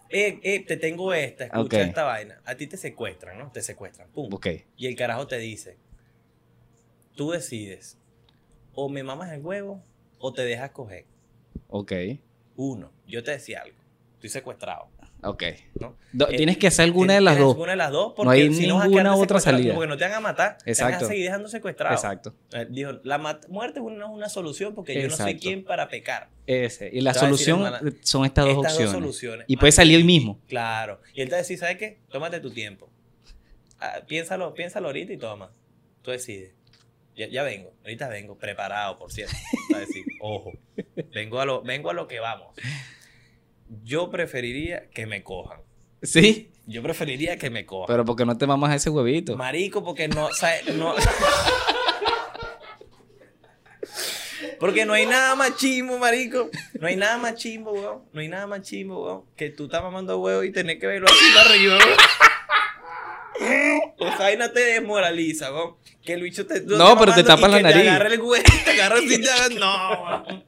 eh, 0.10 0.40
eh, 0.44 0.66
te 0.66 0.78
tengo 0.78 1.14
esta, 1.14 1.46
escucha 1.46 1.82
esta 1.82 2.04
vaina. 2.04 2.40
A 2.46 2.56
ti 2.56 2.68
te 2.68 2.78
secuestran, 2.78 3.38
¿no? 3.40 3.52
Te 3.52 3.62
secuestran. 3.64 4.10
Pum. 4.12 4.32
Ok. 4.34 4.48
Y 4.78 4.86
el 4.88 4.96
carajo 4.96 5.26
te 5.26 5.38
dice, 5.40 5.78
tú 7.16 7.32
decides, 7.32 7.98
o 8.74 8.90
me 8.90 9.02
mamas 9.04 9.32
el 9.32 9.42
huevo 9.42 9.82
o 10.20 10.32
te 10.34 10.44
dejas 10.44 10.70
coger. 10.72 11.06
Ok. 11.68 11.94
Uno, 12.58 12.92
yo 13.12 13.24
te 13.24 13.32
decía 13.32 13.62
algo, 13.64 13.78
estoy 14.16 14.30
secuestrado. 14.30 14.88
Ok. 15.24 15.44
¿no? 15.80 15.96
Do- 16.14 16.30
Eh, 16.30 16.38
tienes 16.38 16.58
que 16.58 16.66
hacer 16.66 16.84
alguna 16.86 17.14
de 17.14 17.22
las 17.22 17.38
dos. 17.38 17.50
Alguna 17.54 17.72
de 17.74 17.78
las 17.78 17.92
dos, 17.92 18.14
porque 18.16 18.26
No 18.26 18.32
hay 18.32 18.52
si 18.56 18.66
ninguna 18.66 19.16
otra 19.16 19.40
salida. 19.40 19.76
Porque 19.76 19.88
no 19.88 19.96
te 19.96 20.04
van 20.06 20.14
a 20.14 20.20
matar, 20.20 20.58
te 20.58 20.64
van 20.64 20.70
Exacto. 20.72 21.06
a 21.06 21.08
seguir 21.10 21.26
dejando 21.26 21.48
secuestrado. 21.48 21.94
Exacto. 21.94 22.34
Eh, 22.54 22.66
Dijo, 22.70 22.94
la 23.04 23.20
muerte 23.50 23.80
no 23.82 23.92
es 24.06 24.10
una 24.12 24.30
solución 24.30 24.74
porque 24.74 24.96
yo 24.96 25.02
no 25.02 25.08
Exacto. 25.14 25.38
quien 25.40 25.64
para 25.64 25.88
pecar. 25.90 26.30
Ese. 26.48 26.90
Y 26.92 27.02
la 27.02 27.12
decir, 27.14 27.28
solución 27.28 27.62
son 28.02 28.26
estas 28.26 28.46
dos 28.46 28.56
Estas 28.56 28.72
opciones. 28.74 28.94
dos 28.94 29.02
soluciones. 29.02 29.46
Y 29.48 29.58
puede 29.58 29.72
salir 29.74 29.98
hoy 29.98 30.04
mismo. 30.04 30.40
Claro. 30.48 31.02
Y 31.14 31.22
él 31.22 31.28
te 31.28 31.34
va 31.34 31.38
a 31.38 31.42
decir, 31.42 31.60
¿sabes 31.60 31.78
qué? 31.78 32.00
Tómate 32.10 32.40
tu 32.40 32.50
tiempo. 32.50 32.90
Ah, 33.80 34.00
piénsalo, 34.08 34.54
piénsalo 34.56 34.88
ahorita 34.88 35.14
y 35.14 35.18
toma. 35.18 35.52
Tú 36.02 36.10
decides. 36.12 36.54
Ya, 37.16 37.28
ya 37.28 37.44
vengo, 37.44 37.74
ahorita 37.84 38.08
vengo, 38.08 38.38
preparado, 38.40 38.98
por 38.98 39.12
cierto. 39.12 39.36
Va 39.72 39.78
a 39.78 39.80
decir, 39.82 40.04
ojo, 40.22 40.52
vengo 41.14 41.40
a, 41.42 41.46
lo, 41.46 41.62
vengo 41.62 41.90
a 41.92 41.94
lo 41.94 42.08
que 42.08 42.20
vamos. 42.20 42.56
Yo 43.84 44.10
preferiría 44.10 44.90
que 44.90 45.06
me 45.06 45.24
cojan. 45.24 45.62
Sí. 46.04 46.52
Yo 46.68 46.84
preferiría 46.84 47.38
que 47.38 47.50
me 47.50 47.66
cojan. 47.66 47.88
Pero 47.88 48.06
porque 48.06 48.26
no 48.26 48.38
te 48.38 48.46
mamas 48.46 48.76
ese 48.76 48.90
huevito. 48.90 49.38
Marico, 49.38 49.84
porque 49.84 50.08
no, 50.08 50.30
no. 50.76 50.96
Porque 54.60 54.86
no 54.86 54.94
hay 54.94 55.06
nada 55.06 55.36
más 55.36 55.56
chimbo, 55.56 55.98
marico. 55.98 56.50
No 56.80 56.88
hay 56.88 56.96
nada 56.96 57.18
más 57.18 57.36
chimbo, 57.36 57.72
weón. 57.72 58.04
No 58.14 58.22
hay 58.22 58.28
nada 58.28 58.46
más 58.46 58.62
chimbo, 58.62 59.04
weón. 59.04 59.24
Que 59.36 59.50
tú 59.50 59.66
estás 59.66 59.82
mamando 59.82 60.20
huevo 60.20 60.44
y 60.44 60.52
tenés 60.52 60.80
que 60.80 60.88
verlo 60.88 61.08
así 61.08 61.26
para 61.34 61.50
arriba, 61.50 61.78
weón. 61.78 61.98
Esa 64.00 64.18
vaina 64.20 64.52
te 64.52 64.60
desmoraliza, 64.60 65.52
weón. 65.52 65.76
Que 66.04 66.14
el 66.14 66.22
bicho 66.22 66.46
te. 66.46 66.62
No, 66.62 66.98
pero 66.98 67.14
te 67.14 67.24
tapas 67.24 67.50
la 67.52 67.62
nariz. 67.62 67.84
Te 67.84 67.90
agarra 67.90 68.14
el 68.14 68.22
huevo 68.22 68.44
y 68.46 68.64
te 68.64 68.72
agarra 68.72 68.98
así, 68.98 69.22
No, 69.58 70.04
weón. 70.04 70.44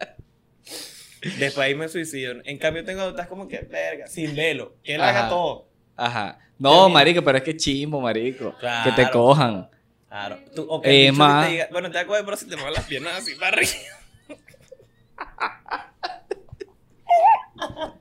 Después 1.38 1.57
ahí 1.59 1.76
me 1.76 1.88
suicido. 1.89 2.36
En 2.43 2.57
cambio, 2.57 2.84
tengo 2.84 3.09
estás 3.09 3.28
como 3.28 3.47
que, 3.47 3.59
verga, 3.59 4.07
sin 4.07 4.36
velo. 4.36 4.76
Que 4.84 4.95
él 4.95 5.01
haga 5.01 5.21
Ajá. 5.21 5.30
todo. 5.30 5.67
Ajá. 5.95 6.39
No, 6.59 6.89
marico, 6.89 7.21
pero 7.24 7.38
es 7.38 7.43
que 7.43 7.55
chimbo, 7.57 7.99
marico. 8.01 8.55
Claro. 8.59 8.89
Que 8.95 9.03
te 9.03 9.09
cojan. 9.11 9.69
Claro. 10.07 10.38
Tú, 10.55 10.65
o 10.69 10.82
Eh, 10.84 11.11
más- 11.11 11.45
te 11.47 11.51
diga, 11.53 11.67
bueno, 11.71 11.89
te 11.91 11.99
acuerdas, 11.99 12.26
pero 12.26 12.38
si 12.38 12.47
te 12.47 12.55
mueven 12.55 12.74
las 12.74 12.86
piernas 12.86 13.15
así 13.17 13.36
para 13.36 13.57
arriba. 13.57 13.71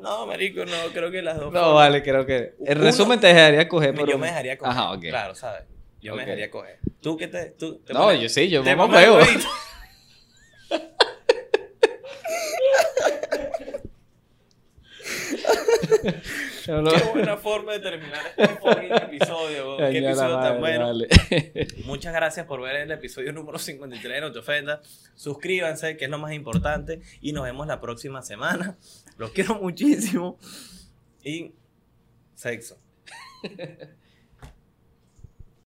No, 0.00 0.26
marico, 0.26 0.64
no, 0.64 0.72
creo 0.92 1.10
que 1.12 1.22
las 1.22 1.38
dos. 1.38 1.52
No, 1.52 1.74
vale, 1.74 2.02
creo 2.02 2.26
que. 2.26 2.54
En 2.66 2.80
resumen, 2.80 3.20
te 3.20 3.28
dejaría 3.28 3.68
coger. 3.68 3.92
Me- 3.92 4.00
por 4.00 4.08
yo 4.08 4.16
un- 4.16 4.20
me 4.22 4.26
dejaría 4.28 4.58
coger. 4.58 4.72
Ajá, 4.72 4.92
ok. 4.92 5.00
Claro, 5.02 5.34
¿sabes? 5.34 5.62
Yo 6.00 6.14
me 6.16 6.22
dejaría 6.22 6.50
coger. 6.50 6.78
¿Tú 7.00 7.16
qué 7.16 7.28
te.? 7.28 7.46
Tú, 7.50 7.78
te 7.78 7.92
No, 7.92 8.04
pones- 8.06 8.20
yo 8.20 8.28
sí, 8.28 8.48
yo 8.48 8.62
te 8.64 8.74
mamo 8.74 8.94
no- 16.68 16.90
Qué 16.92 17.04
buena 17.12 17.36
forma 17.36 17.72
de 17.72 17.80
terminar 17.80 18.20
este 18.36 18.96
episodio. 18.96 19.76
Qué 19.78 19.98
episodio 19.98 20.36
madre, 20.38 20.50
tan 20.50 20.60
bueno. 20.60 20.92
Muchas 21.86 22.12
gracias 22.14 22.46
por 22.46 22.60
ver 22.62 22.76
el 22.76 22.90
episodio 22.90 23.32
número 23.32 23.58
53 23.58 24.14
de 24.14 24.20
No 24.20 24.32
Te 24.32 24.38
Ofendas. 24.38 24.80
Suscríbanse, 25.14 25.96
que 25.96 26.04
es 26.04 26.10
lo 26.10 26.18
más 26.18 26.32
importante. 26.32 27.00
Y 27.20 27.32
nos 27.32 27.44
vemos 27.44 27.66
la 27.66 27.80
próxima 27.80 28.22
semana. 28.22 28.76
Los 29.18 29.30
quiero 29.32 29.56
muchísimo. 29.56 30.38
Y 31.24 31.52
sexo. 32.34 32.78